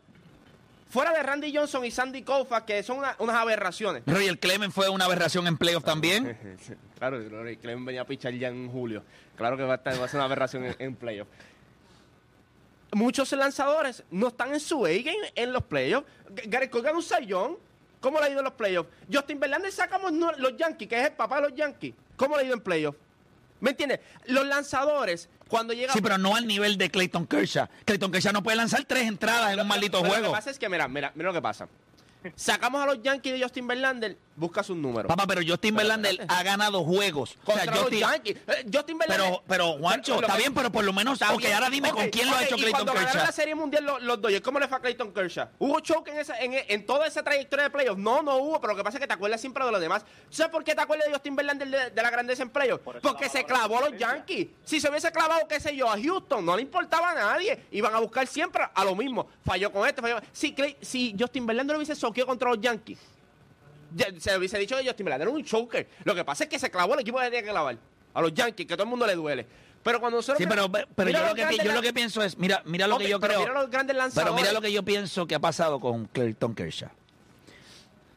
Fuera 0.95 1.11
de 1.11 1.21
Randy 1.23 1.53
Johnson 1.53 1.83
y 1.83 1.91
Sandy 1.91 2.21
Koufax, 2.21 2.65
que 2.65 2.81
son 2.81 2.99
una- 2.99 3.17
unas 3.19 3.35
aberraciones. 3.35 4.03
Roger 4.05 4.39
Clemens 4.39 4.73
fue 4.73 4.87
una 4.87 5.03
aberración 5.03 5.45
en 5.45 5.57
playoff 5.57 5.83
también. 5.83 6.37
Claro, 6.97 7.19
Rory 7.27 7.57
Clemens 7.57 7.85
venía 7.85 8.01
a 8.03 8.05
pichar 8.05 8.33
ya 8.33 8.47
en 8.47 8.71
julio. 8.71 9.03
Claro 9.35 9.57
que 9.57 9.63
va 9.63 9.73
a, 9.73 9.77
estar- 9.83 9.99
va 9.99 10.05
a 10.05 10.07
ser 10.07 10.15
una 10.19 10.23
aberración 10.23 10.63
en, 10.63 10.75
en 10.79 10.95
playoffs. 10.95 11.29
Muchos 12.93 13.29
lanzadores 13.33 14.03
no 14.09 14.29
están 14.29 14.53
en 14.53 14.61
su 14.61 14.85
A-game 14.85 15.33
en 15.35 15.51
los 15.51 15.63
playoffs. 15.63 16.07
G- 16.33 16.43
Gary 16.49 16.69
Cole 16.69 16.93
un 16.93 17.03
sayón. 17.03 17.57
¿Cómo 17.99 18.19
le 18.19 18.27
ha 18.27 18.29
ido 18.29 18.39
en 18.39 18.45
los 18.45 18.53
playoffs? 18.53 18.89
Justin 19.11 19.37
Verlander 19.37 19.73
sacamos 19.73 20.13
los 20.13 20.55
Yankees, 20.55 20.87
que 20.87 20.97
es 20.97 21.07
el 21.07 21.11
papá 21.13 21.41
de 21.41 21.49
los 21.49 21.55
Yankees. 21.55 21.93
¿Cómo 22.15 22.37
le 22.37 22.43
ha 22.43 22.45
ido 22.45 22.53
en 22.53 22.61
playoffs? 22.61 22.97
¿Me 23.59 23.71
entiendes? 23.71 23.99
Los 24.27 24.45
lanzadores, 24.45 25.27
cuando 25.47 25.73
llegan... 25.73 25.93
Sí, 25.93 26.01
pero 26.01 26.17
no 26.17 26.35
al 26.35 26.47
nivel 26.47 26.77
de 26.77 26.89
Clayton 26.89 27.27
Kershaw. 27.27 27.67
Clayton 27.85 28.11
Kershaw 28.11 28.33
no 28.33 28.43
puede 28.43 28.57
lanzar 28.57 28.83
tres 28.85 29.07
entradas 29.07 29.53
en 29.53 29.59
un 29.59 29.67
maldito 29.67 29.99
Pero 30.01 30.03
Lo 30.07 30.09
juego. 30.19 30.33
que 30.33 30.37
pasa 30.37 30.49
es 30.51 30.59
que, 30.59 30.69
mira, 30.69 30.87
mira, 30.87 31.11
mira 31.15 31.29
lo 31.29 31.33
que 31.33 31.41
pasa. 31.41 31.67
Sacamos 32.35 32.81
a 32.81 32.85
los 32.87 33.01
Yankees 33.01 33.33
de 33.33 33.41
Justin 33.43 33.67
Verlander, 33.67 34.17
busca 34.35 34.63
sus 34.63 34.75
números. 34.75 35.07
Papá, 35.07 35.25
pero 35.27 35.41
Justin 35.45 35.75
Verlander 35.75 36.25
ha 36.27 36.43
ganado 36.43 36.83
juegos. 36.83 37.37
O 37.45 37.53
sea, 37.53 37.55
Contra 37.65 37.73
los 37.75 37.81
Justin- 37.83 37.99
Yankees. 37.99 38.37
Eh, 38.47 38.65
Justin 38.73 38.97
Verlander. 38.97 39.27
pero, 39.27 39.43
pero, 39.47 39.77
Juancho, 39.77 40.15
Pero 40.15 40.27
está 40.27 40.33
que- 40.37 40.41
bien, 40.43 40.53
pero 40.53 40.71
por 40.71 40.83
lo 40.83 40.93
menos. 40.93 41.21
Ok, 41.21 41.37
bien. 41.39 41.53
ahora 41.53 41.69
dime 41.69 41.91
con 41.91 42.09
quién 42.09 42.29
lo 42.29 42.35
ha 42.35 42.43
hecho 42.43 42.55
y 42.55 42.59
Clayton 42.59 42.71
cuando 42.71 42.93
ganaron 42.93 43.11
Kershaw. 43.13 43.25
la 43.27 43.31
Serie 43.31 43.55
Mundial 43.55 43.83
los, 43.85 44.01
los 44.03 44.21
Dodgers, 44.21 44.41
¿cómo 44.43 44.59
le 44.59 44.67
fue 44.67 44.77
a 44.77 44.81
Clayton 44.81 45.13
Kershaw? 45.13 45.47
¿Hubo 45.59 45.79
choke 45.79 46.09
en, 46.09 46.17
esa, 46.17 46.39
en, 46.39 46.53
en 46.53 46.85
toda 46.85 47.07
esa 47.07 47.23
trayectoria 47.23 47.65
de 47.65 47.69
playoffs? 47.69 47.99
No, 47.99 48.21
no 48.21 48.37
hubo, 48.37 48.59
pero 48.61 48.73
lo 48.73 48.77
que 48.77 48.83
pasa 48.83 48.97
es 48.97 49.01
que 49.01 49.07
te 49.07 49.13
acuerdas 49.13 49.39
siempre 49.41 49.63
de 49.65 49.71
los 49.71 49.79
demás. 49.81 50.05
¿Sabes 50.29 50.51
por 50.51 50.63
qué 50.63 50.75
te 50.75 50.81
acuerdas 50.81 51.07
de 51.07 51.13
Justin 51.13 51.35
Verlander 51.35 51.67
de, 51.69 51.89
de 51.91 52.01
la 52.01 52.09
grandeza 52.09 52.43
en 52.43 52.49
playoffs? 52.49 52.83
Por 52.83 52.99
Porque 53.01 53.29
se 53.29 53.43
clavó 53.45 53.77
a 53.79 53.89
los. 53.89 53.97
Yankees. 53.99 54.47
Si 54.65 54.79
se 54.81 54.89
hubiese 54.89 55.11
clavado, 55.11 55.47
qué 55.47 55.59
sé 55.59 55.75
yo, 55.75 55.89
a 55.89 55.97
Houston, 55.97 56.45
no 56.45 56.55
le 56.55 56.61
importaba 56.63 57.11
a 57.11 57.15
nadie. 57.15 57.65
Iban 57.71 57.93
a 57.95 57.99
buscar 57.99 58.27
siempre 58.27 58.63
a 58.73 58.83
lo 58.83 58.95
mismo. 58.95 59.27
Falló 59.45 59.71
con 59.71 59.87
este, 59.87 60.01
falló. 60.01 60.19
Si, 60.33 60.53
Clay- 60.53 60.75
si 60.81 61.15
Justin 61.17 61.45
Verlander 61.45 61.73
lo 61.75 61.79
hubiese 61.79 61.95
soqueado 62.15 62.27
contra 62.27 62.49
los 62.49 62.61
Yankees, 62.61 62.99
ya 63.93 64.07
se 64.17 64.37
hubiese 64.37 64.57
dicho 64.57 64.77
que 64.77 64.85
Justin 64.85 65.05
Verlander 65.05 65.27
era 65.27 65.35
un 65.35 65.43
choker. 65.43 65.87
Lo 66.03 66.15
que 66.15 66.23
pasa 66.23 66.45
es 66.45 66.49
que 66.49 66.59
se 66.59 66.71
clavó 66.71 66.93
el 66.93 67.01
equipo 67.01 67.17
que 67.19 67.25
tenía 67.25 67.41
que 67.41 67.49
clavar. 67.49 67.77
A 68.13 68.21
los 68.21 68.33
Yankees, 68.33 68.65
que 68.65 68.73
a 68.73 68.77
todo 68.77 68.85
el 68.85 68.89
mundo 68.89 69.05
le 69.05 69.15
duele. 69.15 69.45
Pero 69.83 69.99
cuando 69.99 70.17
nosotros... 70.17 70.37
Sí, 70.37 70.45
pero, 70.47 70.71
pero 70.71 71.11
yo, 71.11 71.27
lo 71.27 71.35
que, 71.35 71.57
yo 71.63 71.81
lo 71.81 71.93
pienso 71.93 72.23
es, 72.23 72.37
mira, 72.37 72.63
mira 72.65 72.87
lo 72.87 72.97
que 72.97 73.07
yo 73.09 73.19
pero 73.19 73.35
creo. 73.35 73.47
mira 73.47 73.61
los 73.61 73.69
grandes 73.69 73.95
Pero 74.15 74.33
mira 74.33 74.51
lo 74.51 74.61
que 74.61 74.71
yo 74.71 74.83
pienso 74.83 75.27
que 75.27 75.35
ha 75.35 75.39
pasado 75.39 75.79
con 75.79 76.05
Clayton 76.05 76.55
Kershaw. 76.55 76.89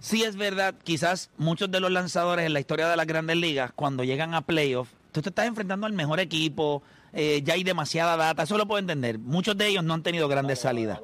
Sí 0.01 0.23
es 0.23 0.37
verdad, 0.37 0.75
quizás 0.85 1.31
muchos 1.37 1.71
de 1.71 1.81
los 1.81 1.91
lanzadores 1.91 2.47
en 2.47 2.53
la 2.53 2.61
historia 2.61 2.89
de 2.89 2.97
las 2.97 3.07
grandes 3.07 3.37
ligas, 3.37 3.73
cuando 3.75 4.05
llegan 4.05 4.35
a 4.35 4.43
playoffs, 4.43 4.93
tú 5.13 5.21
te 5.21 5.29
estás 5.29 5.47
enfrentando 5.47 5.87
al 5.87 5.93
mejor 5.93 6.21
equipo, 6.21 6.83
eh, 7.13 7.43
ya 7.45 7.55
hay 7.55 7.65
demasiada 7.65 8.17
data, 8.17 8.45
eso 8.45 8.57
lo 8.57 8.67
puedo 8.67 8.79
entender. 8.79 9.19
Muchos 9.19 9.57
de 9.59 9.67
ellos 9.67 9.85
no 9.85 9.95
han 9.95 10.03
tenido 10.03 10.29
grandes 10.29 10.61
salidas. 10.61 11.01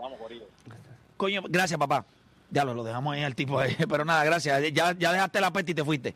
Coño, 1.17 1.43
gracias, 1.49 1.79
papá. 1.79 2.07
Ya 2.51 2.65
lo, 2.65 2.75
lo 2.75 2.85
dejamos 2.85 3.15
ahí 3.15 3.23
al 3.23 3.35
tipo 3.35 3.59
ahí. 3.59 3.77
Pero 3.89 4.05
nada, 4.05 4.25
gracias. 4.25 4.63
Ya, 4.73 4.93
ya 4.93 5.13
dejaste 5.13 5.41
la 5.41 5.53
peste 5.53 5.73
y 5.73 5.75
te 5.75 5.85
fuiste. 5.85 6.15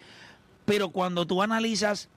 Pero 0.64 0.90
cuando 0.90 1.26
tú 1.26 1.42
analizas 1.42 2.08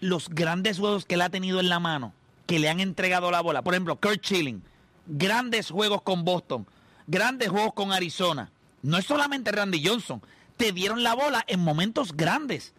los 0.00 0.28
grandes 0.28 0.78
juegos 0.78 1.06
que 1.06 1.14
él 1.14 1.22
ha 1.22 1.30
tenido 1.30 1.60
en 1.60 1.68
la 1.68 1.78
mano, 1.78 2.12
que 2.46 2.58
le 2.58 2.68
han 2.68 2.80
entregado 2.80 3.30
la 3.30 3.40
bola, 3.40 3.62
por 3.62 3.74
ejemplo, 3.74 3.96
Kurt 3.96 4.22
Schilling, 4.22 4.62
grandes 5.06 5.70
juegos 5.70 6.02
con 6.02 6.24
Boston, 6.24 6.66
grandes 7.06 7.48
juegos 7.48 7.72
con 7.74 7.92
Arizona. 7.92 8.50
No 8.82 8.98
es 8.98 9.06
solamente 9.06 9.52
Randy 9.52 9.82
Johnson, 9.86 10.20
te 10.56 10.72
dieron 10.72 11.02
la 11.02 11.14
bola 11.14 11.44
en 11.46 11.60
momentos 11.60 12.12
grandes. 12.12 12.74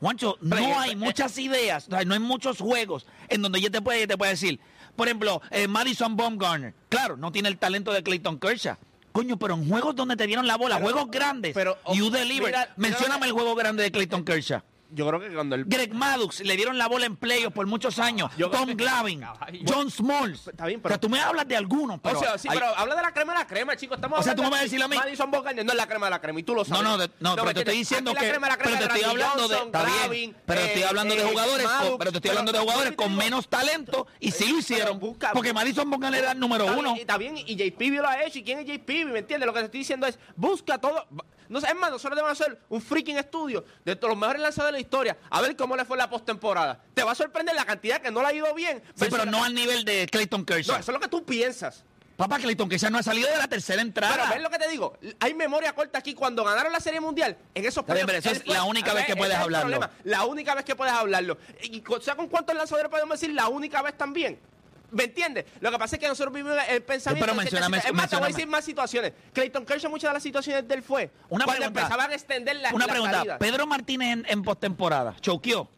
Juancho, 0.00 0.36
no 0.40 0.56
hay 0.56 0.92
eh, 0.92 0.96
muchas 0.96 1.38
ideas, 1.38 1.88
no 1.88 1.96
hay 1.96 2.20
muchos 2.20 2.58
juegos 2.58 3.06
en 3.28 3.42
donde 3.42 3.60
yo 3.60 3.70
te 3.70 3.80
puedo, 3.80 4.06
te 4.06 4.16
puedo 4.16 4.30
decir, 4.30 4.60
por 4.94 5.08
ejemplo, 5.08 5.40
eh, 5.50 5.68
Madison 5.68 6.16
Baumgartner, 6.16 6.74
claro, 6.88 7.16
no 7.16 7.32
tiene 7.32 7.48
el 7.48 7.58
talento 7.58 7.92
de 7.92 8.02
Clayton 8.02 8.38
Kershaw. 8.38 8.76
Coño, 9.18 9.36
pero 9.36 9.54
en 9.54 9.68
juegos 9.68 9.96
donde 9.96 10.14
te 10.14 10.28
dieron 10.28 10.46
la 10.46 10.56
bola, 10.56 10.76
Pero- 10.76 10.90
juegos 10.92 11.10
grandes, 11.10 11.52
pero, 11.52 11.76
oh, 11.82 11.92
you 11.92 12.08
deliver. 12.08 12.46
mira, 12.46 12.60
mira- 12.60 12.74
Mencióname 12.76 13.26
el 13.26 13.32
juego 13.32 13.56
grande 13.56 13.82
de 13.82 13.90
Clayton 13.90 14.24
Kershaw. 14.24 14.60
Yo 14.90 15.06
creo 15.06 15.20
que 15.20 15.28
cuando 15.34 15.54
él... 15.54 15.64
Greg 15.66 15.92
Maddux 15.94 16.40
le 16.40 16.56
dieron 16.56 16.78
la 16.78 16.86
bola 16.88 17.06
en 17.06 17.16
playoffs 17.16 17.54
por 17.54 17.66
muchos 17.66 17.98
años. 17.98 18.30
Yo- 18.38 18.48
Tom 18.50 18.70
Glavin, 18.70 19.22
John 19.66 19.90
Smalls. 19.90 20.48
Está 20.48 20.66
bien, 20.66 20.80
o 20.80 20.82
pero- 20.82 20.94
sea, 20.94 21.00
tú 21.00 21.08
me 21.08 21.20
hablas 21.20 21.46
de 21.46 21.56
algunos, 21.56 22.00
pero. 22.00 22.18
o 22.18 22.22
sea, 22.22 22.38
sí, 22.38 22.48
hay- 22.48 22.58
pero 22.58 22.74
habla 22.76 22.94
de 22.94 23.02
la 23.02 23.12
crema 23.12 23.32
de 23.34 23.38
la 23.40 23.46
crema, 23.46 23.76
chicos. 23.76 23.96
Estamos 23.98 24.20
O 24.20 24.22
sea, 24.22 24.34
tú 24.34 24.42
me 24.42 24.50
vas 24.50 24.60
a 24.60 24.62
de 24.62 24.64
decir 24.70 24.82
a 24.82 24.88
mí- 24.88 24.96
Madison 24.96 25.30
Bumgarner 25.30 25.64
no 25.64 25.72
es 25.72 25.76
la 25.76 25.86
crema 25.86 26.06
de 26.06 26.10
la 26.10 26.20
crema 26.20 26.40
y 26.40 26.42
tú 26.42 26.54
lo 26.54 26.60
no, 26.60 26.64
sabes. 26.64 26.82
no, 26.84 26.98
de- 26.98 27.10
no, 27.20 27.34
pero 27.34 27.44
¿me 27.44 27.54
te 27.54 27.60
estoy 27.60 27.76
diciendo 27.76 28.14
que. 28.14 28.22
la 28.22 28.28
crema 28.30 28.46
de 28.46 28.50
la 28.52 28.56
crema 28.58 28.76
pero 28.78 28.88
te 28.88 28.94
es 28.94 29.00
estoy 29.04 29.10
hablando 29.10 29.48
de. 29.48 29.56
Está 29.56 30.08
bien, 30.08 30.36
pero 30.46 30.60
te 30.60 30.66
estoy 30.68 30.82
hablando 30.84 31.14
de 31.14 31.22
jugadores. 31.24 31.66
pero 31.98 32.10
te 32.10 32.16
estoy 32.18 32.30
hablando 32.30 32.52
de 32.52 32.58
jugadores 32.58 32.92
con 32.96 33.16
menos 33.16 33.48
talento 33.48 34.06
y 34.20 34.30
sí 34.30 34.50
lo 34.50 34.58
hicieron. 34.58 34.98
porque 35.34 35.52
Madison 35.52 35.90
Bumgarner 35.90 36.22
era 36.22 36.32
el 36.32 36.38
número 36.40 36.66
uno. 36.66 36.96
Está 36.96 37.18
bien, 37.18 37.36
y 37.36 37.56
JP 37.56 37.80
lo 38.00 38.08
ha 38.08 38.22
hecho. 38.24 38.38
¿Y 38.38 38.42
quién 38.44 38.58
es 38.60 38.66
JP? 38.66 39.04
¿Me 39.06 39.18
entiendes? 39.18 39.46
Lo 39.46 39.52
que 39.52 39.60
te 39.60 39.64
estoy 39.66 39.80
diciendo 39.80 40.06
es, 40.06 40.18
busca 40.36 40.78
todo. 40.78 41.06
No 41.48 41.62
sé, 41.62 41.68
es 41.68 41.74
más, 41.76 41.90
nosotros 41.90 42.14
debemos 42.14 42.38
hacer 42.38 42.60
un 42.68 42.82
freaking 42.82 43.16
estudio 43.16 43.64
de 43.82 43.96
todos 43.96 44.10
los 44.10 44.18
mejores 44.20 44.42
lanzadores 44.42 44.77
la 44.78 44.82
historia. 44.82 45.16
A 45.30 45.40
ver 45.40 45.56
cómo 45.56 45.76
le 45.76 45.84
fue 45.84 45.96
la 45.96 46.08
postemporada. 46.08 46.80
Te 46.94 47.02
va 47.02 47.12
a 47.12 47.14
sorprender 47.14 47.54
la 47.54 47.64
cantidad 47.64 48.00
que 48.00 48.10
no 48.10 48.22
le 48.22 48.28
ha 48.28 48.32
ido 48.32 48.54
bien. 48.54 48.82
Sí, 48.94 49.06
pero 49.10 49.24
no 49.26 49.40
la- 49.40 49.46
al 49.46 49.54
nivel 49.54 49.84
de 49.84 50.06
Clayton 50.06 50.40
No, 50.40 50.46
Kershaw. 50.46 50.76
eso 50.78 50.90
es 50.90 50.94
lo 50.94 51.00
que 51.00 51.08
tú 51.08 51.24
piensas. 51.24 51.84
Papá, 52.16 52.38
Clayton 52.38 52.68
Kershaw 52.68 52.90
no 52.90 52.98
ha 52.98 53.02
salido 53.04 53.30
de 53.30 53.36
la 53.36 53.46
tercera 53.46 53.76
Pero 53.76 53.86
entrada. 53.86 54.30
ves 54.30 54.42
lo 54.42 54.50
que 54.50 54.58
te 54.58 54.68
digo, 54.68 54.98
hay 55.20 55.34
memoria 55.34 55.72
corta 55.72 55.98
aquí 56.00 56.14
cuando 56.14 56.42
ganaron 56.42 56.72
la 56.72 56.80
Serie 56.80 57.00
Mundial. 57.00 57.36
En 57.54 57.64
esos 57.64 57.84
pero 57.84 58.00
es 58.00 58.46
la 58.46 58.64
única 58.64 58.92
vez 58.92 59.06
que 59.06 59.14
puedes 59.16 59.36
hablarlo. 59.36 59.80
La 60.04 60.24
única 60.24 60.54
vez 60.54 60.64
que 60.64 60.74
puedes 60.74 60.92
hablarlo. 60.94 61.38
Y 61.62 61.80
con- 61.80 62.02
¿sabes 62.02 62.16
con 62.16 62.28
cuántos 62.28 62.56
lanzadores 62.56 62.90
podemos 62.90 63.20
decir 63.20 63.34
la 63.34 63.48
única 63.48 63.82
vez 63.82 63.96
también? 63.96 64.40
¿Me 64.90 65.04
entiendes? 65.04 65.44
Lo 65.60 65.70
que 65.70 65.78
pasa 65.78 65.96
es 65.96 66.00
que 66.00 66.08
nosotros 66.08 66.32
vivimos 66.34 66.56
el 66.68 66.82
pensamiento. 66.82 67.26
pero 67.26 67.40
es 67.42 67.92
más, 67.94 68.08
te 68.08 68.16
voy 68.16 68.24
a 68.24 68.28
decir 68.28 68.46
más 68.46 68.64
situaciones. 68.64 69.12
Clayton 69.34 69.66
Kershaw, 69.66 69.90
muchas 69.90 70.10
de 70.10 70.14
las 70.14 70.22
situaciones 70.22 70.66
de 70.66 70.74
él 70.74 70.82
fue 70.82 71.10
Una 71.28 71.44
cuando 71.44 71.60
pregunta. 71.60 71.80
empezaban 71.82 72.10
a 72.10 72.14
extender 72.14 72.56
la, 72.56 72.72
Una 72.72 72.86
la 72.86 72.92
pregunta. 72.92 73.16
salida. 73.18 73.38
Pedro 73.38 73.66
Martínez 73.66 74.08
en, 74.12 74.26
en 74.28 74.42
postemporada, 74.42 75.14
choqueó. 75.20 75.68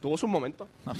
Tuvo 0.00 0.16
sus 0.16 0.28
momentos. 0.30 0.68
No, 0.86 0.92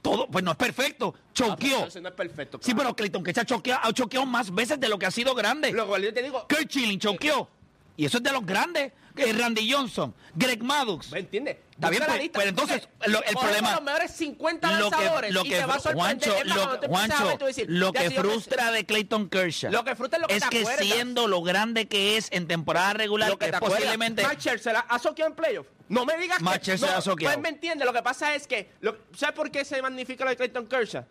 Todo, 0.00 0.28
pues 0.28 0.44
no 0.44 0.52
es 0.52 0.56
perfecto. 0.56 1.12
Choqueó. 1.32 1.86
Eso 1.86 2.00
no 2.00 2.08
es 2.10 2.14
perfecto. 2.14 2.60
Sí, 2.62 2.72
pero 2.72 2.94
Clayton 2.94 3.24
Kershaw 3.24 3.44
choqueó, 3.44 3.76
ha 3.82 3.92
choqueado 3.92 4.24
más 4.26 4.54
veces 4.54 4.78
de 4.78 4.88
lo 4.88 4.96
que 4.96 5.06
ha 5.06 5.10
sido 5.10 5.34
grande. 5.34 5.72
Luego 5.72 5.98
yo 5.98 6.14
te 6.14 6.22
digo, 6.22 6.46
Kurt 6.48 6.68
Schilling 6.70 7.00
choqueó. 7.00 7.48
Y 7.96 8.04
eso 8.06 8.18
es 8.18 8.22
de 8.22 8.30
los 8.30 8.46
grandes. 8.46 8.92
Randy 9.16 9.70
Johnson, 9.70 10.14
Greg 10.34 10.62
Maddux. 10.62 11.10
¿me 11.12 11.20
entiendes? 11.20 11.56
Está 11.70 11.90
bien, 11.90 12.02
la 12.02 12.06
pues, 12.08 12.30
pero 12.32 12.48
entonces, 12.48 12.88
lo- 13.06 13.22
el 13.24 13.34
problema- 13.36 13.72
los 13.74 13.82
mejores 13.82 14.10
50 14.12 14.78
Lo 14.78 14.90
que, 14.90 15.48
y 15.48 15.50
te 15.50 15.64
va 15.66 15.74
a 15.74 15.80
sorprender. 15.80 16.28
Juancho, 16.30 16.44
lo, 16.44 16.88
Juancho, 16.88 17.28
a 17.30 17.46
decir, 17.46 17.66
lo 17.68 17.92
que 17.92 18.08
si 18.08 18.14
frustra 18.14 18.70
de 18.70 18.86
Clayton 18.86 19.28
Kershaw 19.28 19.72
Lo 19.72 19.84
que 19.84 19.96
frustra 19.96 20.18
es 20.18 20.22
lo 20.22 20.28
que 20.28 20.40
te 20.40 20.48
que 20.48 20.60
acuerdas. 20.60 20.86
siendo 20.86 21.26
lo 21.28 21.42
grande 21.42 21.86
que 21.86 22.16
es 22.16 22.28
en 22.32 22.46
temporada 22.46 22.92
regular, 22.94 23.28
Lo 23.30 23.38
que 23.38 23.46
es 23.46 23.52
te 23.52 23.58
posiblemente... 23.58 24.22
Matt 24.22 24.38
Scherzer 24.40 24.76
ha 24.88 24.98
soqueado 24.98 25.30
en 25.30 25.36
playoff. 25.36 25.66
No 25.88 26.04
me 26.04 26.16
digas 26.16 26.40
Matt 26.40 26.58
que... 26.58 26.64
Scherzer 26.64 26.90
no, 26.90 26.96
ha 26.96 27.00
soqueado. 27.02 27.34
Pues 27.34 27.42
me 27.42 27.48
entiende. 27.48 27.84
Lo 27.84 27.92
que 27.92 28.02
pasa 28.02 28.34
es 28.34 28.46
que... 28.46 28.70
¿Sabes 29.16 29.34
por 29.34 29.50
qué 29.50 29.64
se 29.64 29.80
magnifica 29.82 30.24
lo 30.24 30.30
de 30.30 30.36
Clayton 30.36 30.66
Kershaw? 30.66 31.04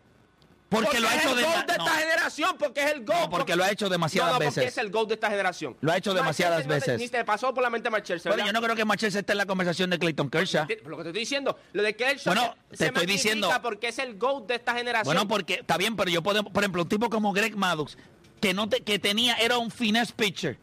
Porque, 0.82 1.00
lo 1.00 1.08
ha 1.08 1.14
es 1.14 1.24
hecho 1.24 1.34
de, 1.34 1.42
no, 1.42 1.58
esta 1.58 1.88
generación. 1.98 2.56
Porque 2.58 2.84
es 2.84 2.92
el. 2.92 3.04
No, 3.04 3.30
porque 3.30 3.56
lo 3.56 3.64
ha 3.64 3.70
hecho 3.70 3.88
demasiadas 3.88 4.32
no, 4.32 4.38
no, 4.38 4.44
porque 4.44 4.60
veces. 4.60 4.72
es 4.72 4.78
el 4.78 4.90
GOAT 4.90 5.08
de 5.08 5.14
esta 5.14 5.30
generación. 5.30 5.76
Lo 5.80 5.92
ha 5.92 5.96
hecho 5.96 6.14
demasiadas 6.14 6.66
veces. 6.66 6.98
Ni 6.98 7.08
te 7.08 7.24
pasó 7.24 7.52
por 7.54 7.62
la 7.62 7.70
mente 7.70 7.88
Scherzer, 7.90 8.32
Bueno, 8.32 8.46
yo 8.46 8.52
no 8.52 8.60
creo 8.60 8.76
que 8.76 8.84
Machete 8.84 9.18
esté 9.18 9.32
en 9.32 9.38
la 9.38 9.46
conversación 9.46 9.90
de 9.90 9.98
Clayton 9.98 10.30
Kershaw. 10.30 10.66
Lo 10.86 10.96
que 10.98 11.02
te 11.04 11.08
estoy 11.10 11.12
diciendo, 11.20 11.58
lo 11.72 11.82
de 11.82 11.94
Kershaw 11.96 12.34
Bueno, 12.34 12.54
se, 12.70 12.76
te 12.76 12.86
estoy 12.86 13.06
diciendo- 13.06 13.50
porque 13.62 13.88
es 13.88 13.98
el 13.98 14.18
GOAT 14.18 14.46
de 14.48 14.54
esta 14.56 14.74
generación. 14.74 15.04
Bueno, 15.14 15.28
porque 15.28 15.54
está 15.54 15.76
bien, 15.76 15.96
pero 15.96 16.10
yo 16.10 16.22
puedo, 16.22 16.44
por 16.44 16.62
ejemplo, 16.62 16.82
un 16.82 16.88
tipo 16.88 17.08
como 17.08 17.32
Greg 17.32 17.56
Maddux, 17.56 17.96
que 18.40 18.52
no 18.52 18.68
te- 18.68 18.82
que 18.82 18.98
tenía, 18.98 19.34
era 19.34 19.58
un 19.58 19.70
finesse 19.70 20.12
pitcher. 20.12 20.58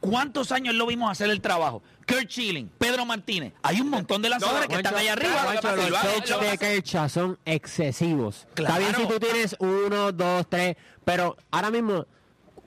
¿Cuántos 0.00 0.52
años 0.52 0.74
lo 0.74 0.86
vimos 0.86 1.10
hacer 1.10 1.30
el 1.30 1.40
trabajo? 1.40 1.82
Kurt 2.06 2.28
Schilling, 2.28 2.68
Pedro 2.78 3.04
Martínez. 3.04 3.52
Hay 3.62 3.80
un 3.80 3.90
montón 3.90 4.22
de 4.22 4.28
lanzadores 4.28 4.68
que 4.68 4.76
están 4.76 4.94
allá 4.94 5.12
arriba. 5.14 5.54
los 5.54 6.38
que 6.38 6.46
de 6.46 6.58
Kershaw 6.58 7.08
son 7.08 7.38
excesivos. 7.44 8.46
Claro. 8.54 8.74
Está 8.74 8.78
bien 8.78 9.08
si 9.08 9.12
tú 9.12 9.18
tienes 9.18 9.56
uno, 9.58 10.12
dos, 10.12 10.46
tres, 10.48 10.76
pero 11.04 11.36
ahora 11.50 11.70
mismo, 11.70 12.06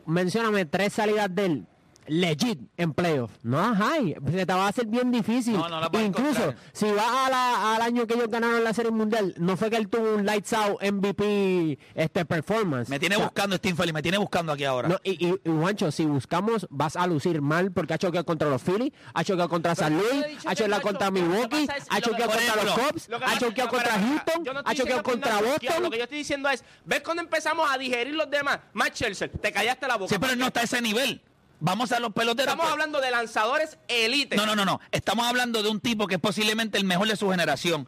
mencióname 0.06 0.66
tres 0.66 0.94
salidas 0.94 1.34
de 1.34 1.46
él 1.46 1.68
legit 2.10 2.60
en 2.78 2.94
playoff. 2.94 3.32
No 3.44 3.60
hay. 3.60 4.16
Se 4.32 4.46
te 4.46 4.54
va 4.54 4.66
a 4.66 4.68
hacer 4.70 4.86
bien 4.88 5.12
difícil. 5.12 5.54
No, 5.54 5.70
no 5.70 5.80
la 5.80 5.90
puedes 5.90 6.08
Incluso 6.08 6.30
encontrar. 6.42 6.56
si 6.74 6.92
vas 6.92 7.06
a 7.08 7.30
la- 7.30 7.76
al 7.76 7.82
año 7.82 8.06
que 8.08 8.16
ellos 8.16 8.28
ganaron 8.30 8.64
la 8.64 8.74
Serie 8.74 8.92
Mundial, 8.92 9.34
no 9.38 9.56
fue 9.58 9.70
que 9.70 9.78
él 9.78 9.88
tuvo 9.88 10.16
un 10.16 10.26
lights 10.26 10.54
out 10.54 10.82
MVP 10.82 11.78
este 11.96 12.26
performance. 12.26 12.90
Me 12.90 13.00
tiene 13.00 13.16
O 13.16 13.20
sea, 13.20 13.28
buscando 13.28 13.56
Steve 13.58 13.76
Feli, 13.76 13.94
me 13.94 14.02
tiene 14.02 14.18
buscando 14.18 14.52
aquí 14.52 14.64
ahora. 14.64 14.88
no, 14.90 14.98
y, 15.04 15.26
y, 15.28 15.30
y, 15.44 15.50
Juancho, 15.50 15.92
si 15.92 16.06
buscamos, 16.06 16.68
vas 16.70 16.96
a 16.96 17.06
lucir 17.08 17.42
mal 17.42 17.72
porque 17.72 17.94
ha 17.94 17.98
choqueado 17.98 18.26
contra 18.26 18.50
los 18.50 18.62
Phillies, 18.62 18.92
ha 19.14 19.24
choqueado 19.24 19.50
contra 19.50 19.76
San 19.76 19.98
yo 19.98 20.04
Luis, 20.04 20.46
ha 20.46 20.50
Nacho, 20.50 20.82
contra 20.82 21.12
Milwaukee, 21.12 21.68
ha 21.90 22.00
por 22.02 22.12
contra 22.18 22.64
los 22.64 22.80
Cubs, 22.80 23.08
ha 23.10 23.12
no, 23.12 23.20
contra 23.70 23.92
Houston, 23.94 24.48
ha 24.66 24.74
que 24.74 25.02
contra 25.04 25.32
choqueado, 25.32 25.42
Lo 25.42 25.48
Boston. 25.52 25.92
que 25.92 25.98
yo 25.98 26.04
estoy 26.04 26.18
diciendo 26.18 26.50
es, 26.50 26.64
¿ves 26.86 27.02
cuando 27.02 27.22
empezamos 27.24 27.70
a 27.70 27.78
digerir 27.78 28.16
los 28.16 28.30
demás? 28.30 28.60
Matt 28.74 28.96
Scherzer, 28.96 29.30
te 29.30 29.52
callaste 29.52 29.88
la 29.88 29.98
boca. 29.98 30.14
Sí, 30.14 30.20
pero 30.20 30.34
él 30.34 30.40
no 30.40 30.48
está 30.48 30.62
a 30.62 30.64
ese 30.64 30.82
nivel. 30.82 31.22
Vamos 31.60 31.92
a 31.92 32.00
los 32.00 32.14
peloteros. 32.14 32.54
Estamos 32.54 32.66
pues. 32.66 32.72
hablando 32.72 33.02
de 33.02 33.12
lanzadores 33.12 33.78
elite. 33.88 34.36
No, 34.36 34.46
no, 34.46 34.56
no, 34.56 34.66
no. 34.66 34.80
Estamos 34.92 35.28
hablando 35.28 35.62
de 35.62 35.70
un 35.70 35.80
tipo 35.80 36.08
que 36.08 36.16
es 36.16 36.22
posiblemente 36.22 36.78
el 36.78 36.86
mejor 36.86 37.08
de 37.08 37.16
su 37.16 37.30
generación. 37.30 37.88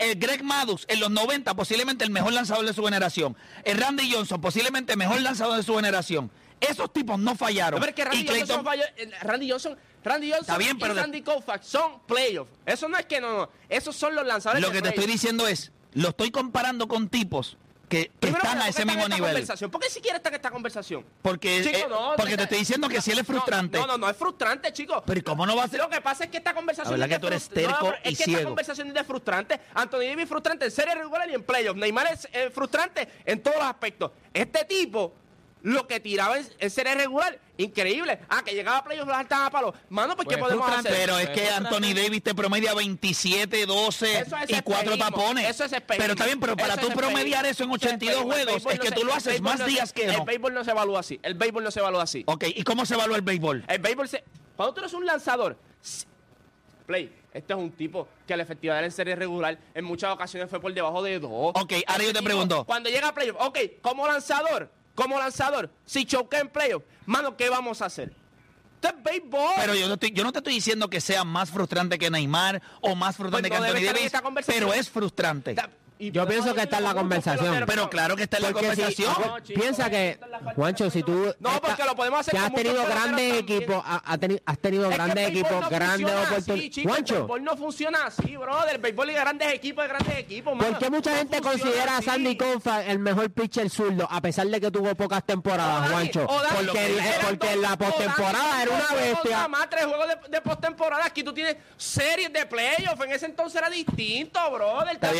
El 0.00 0.16
Greg 0.16 0.42
Maddux 0.42 0.84
en 0.88 1.00
los 1.00 1.10
90, 1.10 1.54
posiblemente 1.54 2.04
el 2.04 2.10
mejor 2.10 2.32
lanzador 2.32 2.64
de 2.64 2.72
su 2.72 2.84
generación. 2.84 3.36
El 3.64 3.78
Randy 3.78 4.10
Johnson, 4.12 4.40
posiblemente 4.40 4.92
el 4.92 4.98
mejor 4.98 5.20
lanzador 5.20 5.56
de 5.56 5.62
su 5.62 5.74
generación. 5.76 6.30
Esos 6.60 6.92
tipos 6.92 7.18
no 7.18 7.34
fallaron. 7.34 7.80
No, 7.80 7.86
pero 7.86 7.90
es 7.90 7.96
que 7.96 8.04
Randy 8.04 8.20
y 8.20 8.24
Clayton, 8.26 8.48
Johnson 8.48 8.64
falló- 8.66 8.92
eh, 8.96 9.10
Randy 9.22 9.50
Johnson, 9.50 9.78
Randy 10.04 10.30
Johnson 10.30 10.58
bien, 10.58 10.78
pero 10.78 10.92
y 10.94 10.96
Randy 10.98 11.22
Koufax 11.22 11.66
son 11.66 12.00
playoffs. 12.06 12.52
Eso 12.66 12.88
no 12.88 12.98
es 12.98 13.06
que 13.06 13.20
no, 13.20 13.32
no. 13.32 13.50
Esos 13.68 13.96
son 13.96 14.14
los 14.14 14.26
lanzadores 14.26 14.62
lo 14.62 14.70
que 14.70 14.82
te 14.82 14.90
estoy 14.90 15.06
diciendo 15.06 15.48
es, 15.48 15.72
lo 15.94 16.10
estoy 16.10 16.30
comparando 16.30 16.86
con 16.86 17.08
tipos 17.08 17.56
que, 17.90 18.12
que 18.20 18.28
están 18.28 18.56
¿por 18.56 18.62
a 18.62 18.68
ese 18.68 18.84
mismo 18.84 19.02
esta 19.02 19.14
nivel. 19.16 19.30
conversación? 19.32 19.70
¿Por 19.70 19.80
qué 19.80 19.90
siquiera 19.90 20.16
está 20.18 20.28
en 20.28 20.36
esta 20.36 20.50
conversación? 20.50 21.04
Porque, 21.20 21.62
Chico, 21.64 21.76
eh, 21.76 21.86
no, 21.90 22.12
porque 22.16 22.30
no, 22.30 22.36
te 22.36 22.42
estoy 22.44 22.58
diciendo 22.60 22.88
que 22.88 23.02
si 23.02 23.10
él 23.10 23.18
es 23.18 23.28
no, 23.28 23.34
frustrante. 23.34 23.78
No, 23.78 23.86
no, 23.86 23.98
no, 23.98 24.08
es 24.08 24.16
frustrante, 24.16 24.72
chico. 24.72 25.02
Pero 25.04 25.18
¿y 25.18 25.22
cómo 25.22 25.44
no 25.44 25.56
va 25.56 25.64
a 25.64 25.68
ser? 25.68 25.80
Lo 25.80 25.90
que 25.90 26.00
pasa 26.00 26.24
es 26.24 26.30
que 26.30 26.36
esta 26.36 26.54
conversación. 26.54 26.98
La 26.98 27.06
verdad 27.06 27.10
es 27.10 27.16
que 27.16 27.20
tú 27.20 27.26
eres 27.26 27.50
no, 27.50 27.54
terco 27.54 27.86
y 27.88 27.96
es 27.96 28.02
que 28.02 28.10
esta 28.10 28.24
ciego. 28.24 28.44
conversación 28.44 28.96
es 28.96 29.06
frustrante. 29.06 29.60
Anthony 29.74 29.98
Davis 29.98 30.28
frustrante 30.28 30.64
en 30.66 30.70
serie 30.70 30.94
regular 30.94 31.28
y 31.28 31.34
en 31.34 31.42
playoffs. 31.42 31.80
Neymar 31.80 32.06
es 32.12 32.28
eh, 32.32 32.50
frustrante 32.54 33.08
en 33.24 33.42
todos 33.42 33.56
los 33.56 33.66
aspectos. 33.66 34.12
Este 34.32 34.64
tipo, 34.64 35.12
lo 35.62 35.86
que 35.86 36.00
tiraba 36.00 36.38
en, 36.38 36.46
en 36.58 36.70
serie 36.70 36.94
regular, 36.94 37.38
increíble. 37.58 38.18
Ah, 38.28 38.42
que 38.44 38.54
llegaba 38.54 38.78
a 38.78 38.84
playoffs 38.84 39.08
las 39.08 39.18
altas 39.18 39.38
a 39.40 39.50
palo. 39.50 39.74
Mano, 39.90 40.16
pues, 40.16 40.26
¿qué 40.28 40.38
Pues 40.38 40.40
podemos 40.54 40.64
frustrante, 40.64 40.88
hacer? 40.88 41.00
Pero 41.02 41.18
es 41.18 41.26
Pues 41.26 41.38
que 41.38 41.46
frustrante. 41.46 41.76
Anthony 41.76 41.94
Davis 42.02 42.22
te 42.22 42.34
promedia 42.34 42.74
27, 42.74 43.66
12 43.66 44.18
Eso 44.20 44.36
es 44.36 44.50
y 44.50 44.62
4 44.62 44.92
espejismo, 44.94 44.96
tapones. 45.04 45.48
Eso 45.50 45.64
es 45.64 45.72
espejismo. 45.72 46.02
pero 46.02 46.12
está 46.14 46.24
bien, 46.26 46.40
pero 46.40 46.56
para 46.56 46.74
Eso 46.74 46.82
tú 46.82 46.88
es 46.88 46.94
promediar 46.94 47.44
eso 47.46 47.64
en 47.64 47.70
Eso 47.70 47.76
es 47.76 47.82
82 47.92 48.16
espejismo. 48.16 48.32
El 48.34 48.44
juegos, 48.44 48.56
es 48.72 48.78
no 48.78 48.82
que 48.82 48.88
se- 48.88 48.94
tú 48.94 49.04
lo 49.04 49.10
el 49.12 49.16
haces 49.18 49.40
más 49.42 49.58
no 49.58 49.64
se- 49.66 49.70
días 49.70 49.92
que 49.92 50.04
El 50.06 50.16
no. 50.16 50.24
béisbol 50.24 50.54
no 50.54 50.64
se 50.64 50.70
evalúa 50.70 51.00
así. 51.00 51.20
El 51.22 51.34
béisbol 51.34 51.64
no 51.64 51.70
se 51.70 51.80
evalúa 51.80 52.02
así. 52.02 52.22
Ok, 52.26 52.44
¿y 52.54 52.62
cómo 52.62 52.86
se 52.86 52.94
evalúa 52.94 53.16
el 53.16 53.22
béisbol? 53.22 53.64
El 53.68 53.78
béisbol 53.78 54.08
se... 54.08 54.24
Cuando 54.56 54.74
tú 54.74 54.80
eres 54.80 54.92
un 54.94 55.04
lanzador... 55.06 55.56
Play, 56.86 57.12
este 57.32 57.52
es 57.52 57.58
un 57.58 57.70
tipo 57.70 58.08
que 58.26 58.36
la 58.36 58.42
efectividad 58.42 58.82
en 58.84 58.90
serie 58.90 59.14
regular 59.14 59.56
en 59.74 59.84
muchas 59.84 60.12
ocasiones 60.12 60.50
fue 60.50 60.60
por 60.60 60.74
debajo 60.74 61.02
de 61.02 61.20
dos. 61.20 61.52
Ok, 61.54 61.72
ahora 61.86 62.02
yo 62.04 62.12
te 62.12 62.22
pregunto. 62.22 62.64
Cuando 62.64 62.90
llega 62.90 63.08
a 63.08 63.14
playoff, 63.14 63.36
ok, 63.40 63.58
como 63.80 64.08
lanzador, 64.08 64.68
como 65.00 65.18
lanzador, 65.18 65.70
si 65.86 66.04
choquea 66.04 66.40
en 66.40 66.48
playoff, 66.50 66.82
mano, 67.06 67.34
¿qué 67.34 67.48
vamos 67.48 67.80
a 67.80 67.86
hacer? 67.86 68.12
Esto 68.74 68.88
es 68.88 69.02
béisbol. 69.02 69.54
Pero 69.56 69.74
yo 69.74 69.88
no, 69.88 69.94
estoy, 69.94 70.10
yo 70.10 70.24
no 70.24 70.30
te 70.30 70.40
estoy 70.40 70.52
diciendo 70.52 70.90
que 70.90 71.00
sea 71.00 71.24
más 71.24 71.50
frustrante 71.50 71.98
que 71.98 72.10
Neymar 72.10 72.60
o 72.82 72.94
más 72.94 73.16
frustrante 73.16 73.48
Pues 73.48 73.60
no 73.60 73.66
que 73.66 73.78
Anthony 73.78 73.94
Davis, 73.94 74.44
pero 74.46 74.74
es 74.74 74.90
frustrante. 74.90 75.56
Y 76.00 76.10
Yo 76.10 76.26
pienso 76.26 76.54
que 76.54 76.62
está 76.62 76.78
en 76.78 76.84
la 76.84 76.94
conversación. 76.94 77.62
Pero 77.66 77.90
claro 77.90 78.16
que 78.16 78.22
está 78.24 78.38
en 78.38 78.42
la 78.44 78.48
si- 78.48 78.54
conversación. 78.54 79.14
No, 79.20 79.40
chico, 79.40 79.60
piensa 79.60 79.90
que, 79.90 80.10
es 80.10 80.18
Juancho, 80.56 80.90
si 80.90 81.02
tú 81.02 81.32
No, 81.38 81.50
esta- 81.50 81.60
porque 81.60 81.84
lo 81.84 81.94
podemos 81.94 82.20
hacer 82.20 82.32
que 82.32 82.38
has 82.38 82.52
tenido 82.54 82.86
grandes 82.86 83.34
equipos, 83.34 83.82
has 83.86 84.58
tenido 84.58 84.90
Es 84.90 84.96
grandes 84.96 85.28
equipos, 85.28 85.68
grandes 85.68 86.10
oportunidades. 86.10 86.70
chico, 86.70 86.88
El 86.88 86.88
Juancho, 86.94 87.14
béisbol 87.16 87.44
no 87.44 87.56
funciona 87.56 88.06
así, 88.06 88.36
brother. 88.36 88.76
El 88.76 88.80
béisbol 88.80 89.10
y 89.10 89.12
grandes 89.12 89.52
equipos 89.52 89.84
de 89.84 89.88
grandes 89.88 90.18
equipos. 90.18 90.56
mano. 90.56 90.70
¿por 90.70 90.78
qué 90.78 90.90
mucha 90.90 91.10
No 91.10 91.16
gente 91.18 91.40
considera 91.40 91.96
a. 91.98 92.02
Sandy 92.02 92.36
Koufax 92.36 92.88
el 92.88 92.98
mejor 92.98 93.30
pitcher 93.30 93.68
zurdo, 93.68 94.08
a 94.10 94.20
pesar 94.22 94.46
de 94.46 94.60
que 94.60 94.70
tuvo 94.70 94.94
pocas 94.94 95.22
temporadas, 95.24 95.82
Dani, 95.82 95.92
Juancho? 95.92 96.26
Porque, 96.26 96.86
en 96.98 97.04
porque 97.28 97.56
la 97.56 97.76
postemporada 97.76 98.62
era 98.62 98.70
una 98.72 98.94
bestia. 99.00 99.48
Más 99.48 99.68
tres 99.68 99.84
juegos 99.84 100.06
de, 100.08 100.28
de 100.30 100.40
postemporada. 100.40 101.04
Aquí 101.04 101.22
tú 101.22 101.32
tienes 101.34 101.56
series 101.76 102.32
de 102.32 102.46
playoffs. 102.46 103.04
En 103.04 103.12
ese 103.12 103.26
entonces 103.26 103.58
era 103.60 103.68
distinto, 103.68 104.38
brother. 104.50 104.98
Te 104.98 105.12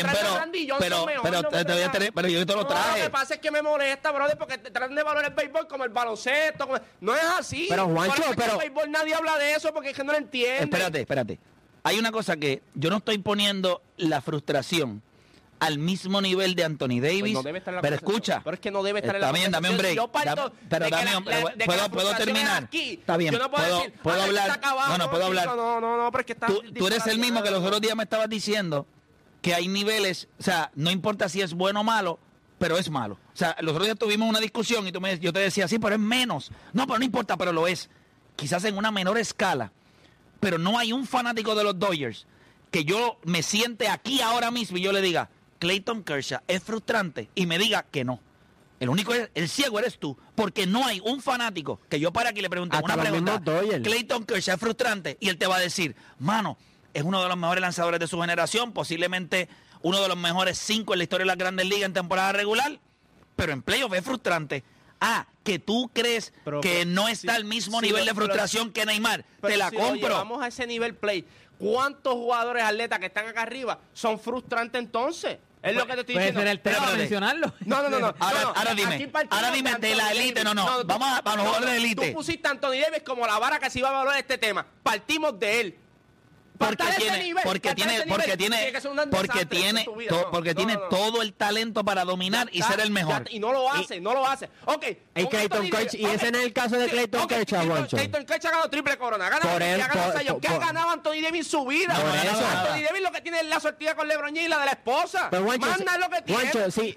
pero- 0.79 1.05
Randy 1.05 1.13
Johnson 1.13 1.23
pero- 1.23 1.23
mejor, 1.23 1.23
pero 1.23 1.41
no 1.41 1.49
te- 1.49 1.55
me 1.57 1.65
te 1.65 1.73
voy 1.73 1.81
a 1.81 1.85
traes- 1.85 1.91
tener- 1.91 2.13
pero 2.13 2.27
yo 2.27 2.45
te 2.45 2.53
lo 2.53 2.61
No, 2.61 2.67
traje. 2.67 2.99
Lo 2.99 3.03
que 3.05 3.09
pasa 3.09 3.33
es 3.35 3.39
que 3.39 3.51
me 3.51 3.61
molesta, 3.61 4.11
brother, 4.11 4.37
porque 4.37 4.57
te 4.57 4.71
tratan 4.71 4.95
de 4.95 5.03
valorar 5.03 5.31
el 5.31 5.35
béisbol 5.35 5.67
como 5.67 5.83
el 5.83 5.89
baloncesto. 5.89 6.67
como- 6.67 6.79
No 6.99 7.15
es 7.15 7.23
así. 7.39 7.67
Pero, 7.69 7.87
Juancho, 7.87 8.23
que 8.29 8.35
pero- 8.35 8.53
el 8.53 8.57
béisbol 8.59 8.91
nadie 8.91 9.13
habla 9.15 9.37
de 9.37 9.53
eso 9.55 9.73
porque 9.73 9.89
es 9.91 9.95
que 9.97 10.03
no 10.03 10.11
lo 10.11 10.17
entiende. 10.17 10.63
Espérate, 10.63 11.01
espérate. 11.01 11.39
Hay 11.83 11.97
una 11.97 12.11
cosa 12.11 12.37
que 12.37 12.61
yo 12.75 12.89
no 12.89 12.97
estoy 12.97 13.17
poniendo 13.17 13.81
la 13.97 14.21
frustración 14.21 15.01
al 15.59 15.77
mismo 15.77 16.21
nivel 16.21 16.55
de 16.55 16.63
Anthony 16.63 16.99
Davis. 16.99 17.21
Pues 17.21 17.33
no 17.33 17.43
debe 17.43 17.57
estar 17.59 17.71
en 17.71 17.75
la 17.75 17.81
pero 17.83 17.95
escucha. 17.95 18.41
Pero 18.43 18.55
es 18.55 18.59
que 18.59 18.71
no 18.71 18.81
debe 18.81 18.99
estar 18.99 19.15
en 19.15 19.21
la 19.21 19.31
bien, 19.31 19.51
dame 19.51 19.69
un 19.69 19.77
break. 19.77 19.95
yo 19.95 20.07
parto 20.07 20.49
Da- 20.49 20.51
pero 20.69 20.85
de 20.85 20.89
que 20.91 20.95
dame 20.97 21.11
la- 21.11 21.17
un- 21.19 21.25
la- 21.25 21.37
de 21.37 21.57
que 21.57 21.65
¿puedo, 21.65 21.81
la 21.81 21.89
puedo 21.89 22.01
frustración 22.07 22.11
es 22.11 22.17
terminar? 22.43 22.63
aquí. 22.63 22.93
Está 22.93 23.17
bien. 23.17 23.31
Yo 23.33 23.39
no 23.39 23.51
puedo, 23.51 23.63
puedo, 23.63 23.77
decir, 23.79 23.93
puedo 24.01 24.21
"Ah, 24.21 24.25
hablar. 24.25 24.47
está 24.47 24.53
acabado". 24.55 24.89
no, 24.91 24.97
no, 24.97 25.09
puedo 25.11 25.25
hablar. 25.25 25.45
No, 25.45 25.79
no, 25.81 25.97
no, 25.97 26.11
pero 26.11 26.19
es 26.21 26.25
que 26.25 26.33
está 26.33 26.47
Tú, 26.47 26.63
tú 26.73 26.87
eres 26.87 27.05
el 27.07 27.19
mismo 27.19 27.43
que 27.43 27.51
los 27.51 27.63
otros 27.63 27.79
días 27.81 27.95
me 27.95 28.03
estabas 28.03 28.27
diciendo 28.29 28.87
que 29.41 29.53
hay 29.55 29.67
niveles, 29.67 30.27
o 30.39 30.43
sea, 30.43 30.71
no 30.75 30.91
importa 30.91 31.27
si 31.29 31.41
es 31.41 31.53
bueno 31.53 31.81
o 31.81 31.83
malo, 31.83 32.19
pero 32.59 32.77
es 32.77 32.89
malo. 32.89 33.15
O 33.33 33.37
sea, 33.37 33.55
los 33.61 33.71
otros 33.71 33.87
días 33.87 33.97
tuvimos 33.97 34.29
una 34.29 34.39
discusión 34.39 34.85
y 34.87 34.91
tú 34.91 35.01
me, 35.01 35.17
yo 35.19 35.33
te 35.33 35.39
decía, 35.39 35.67
sí, 35.67 35.79
pero 35.79 35.95
es 35.95 36.01
menos. 36.01 36.51
No, 36.73 36.85
pero 36.85 36.99
no 36.99 37.05
importa, 37.05 37.37
pero 37.37 37.51
lo 37.51 37.67
es. 37.67 37.89
Quizás 38.35 38.63
en 38.65 38.77
una 38.77 38.91
menor 38.91 39.17
escala. 39.17 39.71
Pero 40.39 40.57
no 40.57 40.77
hay 40.77 40.93
un 40.93 41.05
fanático 41.07 41.55
de 41.55 41.63
los 41.63 41.77
Dodgers 41.77 42.25
que 42.71 42.85
yo 42.85 43.19
me 43.25 43.43
siente 43.43 43.87
aquí 43.89 44.21
ahora 44.21 44.49
mismo 44.51 44.77
y 44.77 44.81
yo 44.81 44.91
le 44.91 45.01
diga, 45.01 45.29
Clayton 45.59 46.03
Kershaw 46.03 46.39
es 46.47 46.63
frustrante 46.63 47.29
y 47.35 47.45
me 47.45 47.57
diga 47.57 47.83
que 47.89 48.03
no. 48.03 48.19
El 48.79 48.89
único, 48.89 49.13
es- 49.13 49.29
el 49.35 49.47
ciego 49.49 49.77
eres 49.79 49.99
tú, 49.99 50.17
porque 50.35 50.65
no 50.65 50.85
hay 50.85 50.99
un 51.03 51.21
fanático 51.21 51.79
que 51.89 51.99
yo 51.99 52.11
para 52.13 52.29
aquí 52.29 52.41
le 52.41 52.49
pregunte 52.49 52.77
Hasta 52.77 52.93
una 52.93 53.01
pregunta. 53.03 53.37
Dodgers. 53.39 53.83
Clayton 53.83 54.23
Kershaw 54.25 54.55
es 54.55 54.59
frustrante 54.59 55.17
y 55.19 55.29
él 55.29 55.37
te 55.37 55.45
va 55.47 55.57
a 55.57 55.59
decir, 55.59 55.95
mano, 56.19 56.57
es 56.93 57.03
uno 57.03 57.21
de 57.21 57.27
los 57.29 57.37
mejores 57.37 57.61
lanzadores 57.61 57.99
de 57.99 58.07
su 58.07 58.19
generación, 58.21 58.71
posiblemente 58.73 59.47
uno 59.81 60.01
de 60.01 60.07
los 60.07 60.17
mejores 60.17 60.57
cinco 60.57 60.93
en 60.93 60.99
la 60.99 61.03
historia 61.03 61.23
de 61.23 61.27
las 61.27 61.37
grandes 61.37 61.65
ligas 61.65 61.85
en 61.87 61.93
temporada 61.93 62.31
regular, 62.33 62.79
pero 63.35 63.51
en 63.53 63.61
playoff 63.61 63.93
es 63.93 64.03
frustrante. 64.03 64.63
Ah, 64.99 65.25
que 65.43 65.57
tú 65.57 65.89
crees 65.93 66.31
Pero, 66.45 66.61
que 66.61 66.79
pero, 66.79 66.91
no 66.91 67.07
si- 67.07 67.13
está 67.13 67.33
al 67.35 67.45
mismo 67.45 67.79
si 67.79 67.87
nivel 67.87 68.05
lo- 68.05 68.11
de 68.11 68.13
pero- 68.13 68.25
frustración 68.27 68.71
que 68.71 68.85
Neymar. 68.85 69.25
Pero 69.41 69.51
te 69.53 69.57
la 69.57 69.69
si 69.71 69.75
compro. 69.75 70.09
llevamos 70.09 70.43
a 70.43 70.47
ese 70.47 70.67
nivel 70.67 70.93
play. 70.95 71.25
¿Cuántos 71.57 72.13
jugadores 72.13 72.63
atletas 72.63 72.99
que 72.99 73.07
están 73.07 73.27
acá 73.27 73.41
arriba 73.41 73.79
son 73.93 74.19
frustrantes 74.19 74.79
entonces? 74.79 75.37
Es 75.63 75.75
lo 75.75 75.85
que 75.85 75.93
te 75.93 75.99
estoy 76.01 76.15
Puede 76.15 76.27
diciendo. 76.27 76.51
el 76.51 76.59
tema 76.59 76.75
Espérate. 76.77 76.97
mencionarlo. 76.99 77.53
No, 77.65 77.81
no, 77.83 77.89
no, 77.89 77.99
no. 77.99 78.15
Ahora- 78.19 78.41
no, 78.41 78.47
no. 78.53 78.53
ahora 78.59 78.73
dime, 78.75 79.11
ahora 79.29 79.51
dime 79.51 79.75
de 79.75 79.95
la 79.95 80.07
Anthony 80.07 80.19
élite, 80.21 80.43
no, 80.43 80.53
no, 80.55 80.81
tú- 80.81 80.87
vamos 80.87 81.07
a- 81.07 81.17
a 81.17 81.35
los 81.35 81.45
jugadores 81.45 81.69
de 81.71 81.77
élite. 81.77 82.07
Tú 82.09 82.13
pusiste 82.17 82.47
a 82.47 82.51
Anthony 82.51 82.79
Davis 82.83 83.03
como 83.05 83.25
la 83.27 83.37
vara 83.39 83.59
que 83.59 83.69
se 83.69 83.77
iba 83.79 83.89
a 83.89 83.91
valorar 83.91 84.17
este 84.19 84.37
tema. 84.39 84.65
Partimos 84.83 85.39
de 85.39 85.61
él. 85.61 85.77
Porque 86.61 86.83
tiene, 86.97 87.35
porque 87.43 87.75
tiene, 87.75 88.03
porque 88.07 88.37
tiene, 88.37 88.73
porque 89.09 89.45
tiene, 89.45 89.85
porque 90.31 90.55
tiene 90.55 90.77
todo 90.89 91.21
el 91.21 91.33
talento 91.33 91.83
para 91.83 92.05
dominar 92.05 92.49
y 92.51 92.61
ser 92.61 92.79
el 92.79 92.91
mejor. 92.91 93.25
y 93.29 93.39
no 93.39 93.51
lo 93.51 93.71
hace, 93.71 93.99
no 93.99 94.13
lo 94.13 94.25
hace. 94.27 94.49
Ok. 94.65 94.85
Y 95.15 95.25
Clayton 95.25 95.65
ese 95.65 96.31
no 96.31 96.37
es 96.37 96.45
el 96.45 96.53
caso 96.53 96.77
de 96.77 96.87
Clayton 96.87 97.21
ok, 97.21 97.29
Kershaw, 97.29 97.63
Clayton- 97.87 98.25
ha 98.31 98.37
ganado 98.37 98.69
triple 98.69 98.97
corona. 98.97 99.27
Ha 99.27 99.29
ganado. 99.29 100.39
¿Qué 100.39 100.47
ha 100.47 100.57
ganado 100.57 100.89
Anthony 100.91 101.21
Davis 101.21 101.47
su 101.47 101.65
vida? 101.65 101.95
Anthony. 101.95 102.83
Davis 102.83 103.01
lo 103.01 103.11
que 103.11 103.21
tiene 103.21 103.39
es 103.41 103.45
la 103.47 103.59
sortida 103.59 103.95
con 103.95 104.07
LeBron 104.07 104.29
James 104.29 104.45
y 104.45 104.49
la 104.49 104.59
de 104.59 104.65
la 104.65 104.71
esposa. 104.71 105.27
Pero 105.29 105.43
Juancho, 105.45 105.67
lo 105.99 106.09
que 106.09 106.21
tiene. 106.21 106.71
Si- 106.71 106.95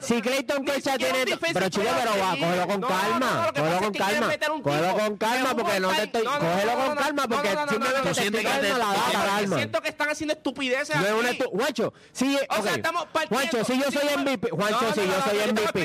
si 0.00 0.20
Clayton 0.22 0.58
un 0.58 0.64
tiene- 0.64 1.24
pero, 1.24 1.38
player 1.38 1.72
pero 1.72 2.18
va, 2.20 2.30
cógelo 2.30 2.66
con 2.66 2.80
calma, 2.82 3.52
cógelo 3.54 3.78
con 3.78 3.92
calma, 3.92 4.28
cógelo 4.62 4.94
con 4.98 5.16
calma, 5.16 5.54
porque 5.56 5.80
no 5.80 5.88
te 5.90 6.02
estoy- 6.04 6.24
cógelo 6.24 6.74
con 6.84 6.96
calma, 6.96 7.28
porque 7.28 8.14
simplemente 8.14 8.60
te- 8.68 8.68
no, 8.74 8.94
tú 8.94 9.03
Siento 9.56 9.80
que 9.80 9.88
están 9.88 10.08
haciendo 10.10 10.34
estupideces 10.34 10.96
No 10.96 11.06
es 11.06 11.12
una 11.12 11.30
estu- 11.30 11.50
Juancho, 11.50 11.92
sí, 12.12 12.36
O 12.48 12.62
sea, 12.62 12.74
estamos 12.74 13.06
partiendo- 13.12 13.36
Juancho, 13.36 13.64
si 13.64 13.78
yo 13.78 13.90
soy 13.90 14.08
Sí, 14.08 14.14
MVP, 14.18 14.50
Juancho, 14.50 14.80
no, 14.82 14.94
si 14.94 15.00
yo 15.06 15.22
soy 15.24 15.38
MVP, 15.52 15.82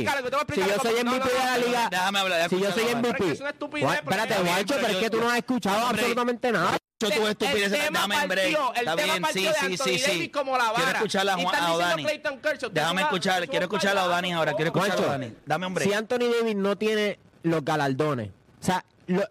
si 0.53 0.62
yo 0.62 0.79
soy 0.82 0.99
MVP 1.03 1.29
de 1.29 1.39
la 1.45 1.58
liga, 1.58 1.88
Déjame 1.89 2.19
hablar, 2.19 2.49
si 2.49 2.60
yo 2.60 2.71
soy 2.71 2.84
MVP, 2.95 3.32
es 3.32 3.39
una 3.41 3.49
estupidez, 3.49 3.86
Juan- 3.86 3.99
porque- 4.03 4.19
espérate, 4.21 4.47
Juancho, 4.49 4.75
pero 4.79 4.88
es 4.88 4.97
que 4.97 5.10
tú 5.10 5.19
no 5.19 5.29
has 5.29 5.38
escuchado 5.38 5.77
Hombre, 5.77 5.89
absolutamente 6.01 6.51
nada. 6.51 6.77
Yo 7.01 7.10
tuve 7.12 7.29
estupideces, 7.29 7.71
el 7.79 7.86
tema 7.86 7.99
dame 8.01 8.15
en 8.15 8.27
break. 8.27 8.51
partió, 8.58 8.73
el 8.73 8.79
Está 8.79 8.95
tema 8.97 9.12
bien, 9.13 9.21
partió 9.23 9.41
sí, 9.41 9.47
de 9.47 9.53
sí, 9.53 9.65
Anthony 9.65 9.86
sí, 9.86 9.99
sí. 9.99 10.12
Davis 10.12 10.29
como 10.34 10.58
la 10.58 10.73
Quiero 10.75 10.91
escuchar 10.91 11.29
a, 11.29 11.34
Juan, 11.34 11.45
están 11.45 11.55
a 11.63 11.65
diciendo 11.67 11.86
Dani. 11.88 12.03
Clayton 12.03 12.39
Kershaw, 12.39 12.69
tú 12.69 12.73
Déjame 12.75 13.01
escuchar, 13.03 13.47
quiero 13.47 13.65
escuchar 13.65 13.91
a 13.97 14.01
para 14.01 14.08
Dani 14.15 14.34
ahora, 14.34 14.53
quiero 14.53 14.67
escuchar 14.67 14.89
a 14.91 14.93
Juancho, 14.95 15.12
Dani. 15.12 15.34
Dame 15.45 15.67
un 15.67 15.73
break. 15.75 15.88
Si 15.89 15.93
Anthony 15.95 16.19
Davis 16.39 16.55
no 16.58 16.77
tiene 16.77 17.19
los 17.43 17.63
galardones, 17.63 18.29
o 18.62 18.63
sea, 18.65 18.84
lo- 19.08 19.23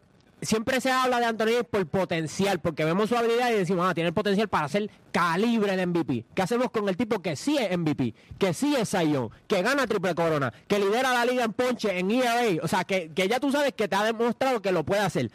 siempre 0.42 0.80
se 0.80 0.90
habla 0.90 1.18
de 1.20 1.26
Anthony 1.26 1.46
Davis 1.46 1.68
por 1.70 1.86
potencial, 1.86 2.60
porque 2.60 2.84
vemos 2.84 3.08
su 3.08 3.16
habilidad 3.16 3.50
y 3.50 3.54
decimos, 3.54 3.86
ah, 3.88 3.94
tiene 3.94 4.08
el 4.08 4.14
potencial 4.14 4.48
para 4.48 4.68
ser 4.68 4.90
calibre 5.12 5.76
de 5.76 5.86
MVP. 5.86 6.24
¿Qué 6.34 6.42
hacemos 6.42 6.70
con 6.70 6.88
el 6.88 6.96
tipo 6.96 7.20
que 7.20 7.36
sí 7.36 7.58
es 7.58 7.76
MVP, 7.76 8.14
que 8.38 8.54
sí 8.54 8.74
es 8.76 8.90
Zion, 8.90 9.30
que 9.46 9.62
gana 9.62 9.86
triple 9.86 10.14
corona, 10.14 10.52
que 10.66 10.78
lidera 10.78 11.12
la 11.12 11.24
liga 11.24 11.44
en 11.44 11.52
ponche, 11.52 11.98
en 11.98 12.10
ERA? 12.10 12.62
O 12.62 12.68
sea, 12.68 12.84
que, 12.84 13.10
que 13.12 13.28
ya 13.28 13.40
tú 13.40 13.50
sabes 13.50 13.72
que 13.72 13.88
te 13.88 13.96
ha 13.96 14.04
demostrado 14.04 14.62
que 14.62 14.72
lo 14.72 14.84
puede 14.84 15.02
hacer. 15.02 15.30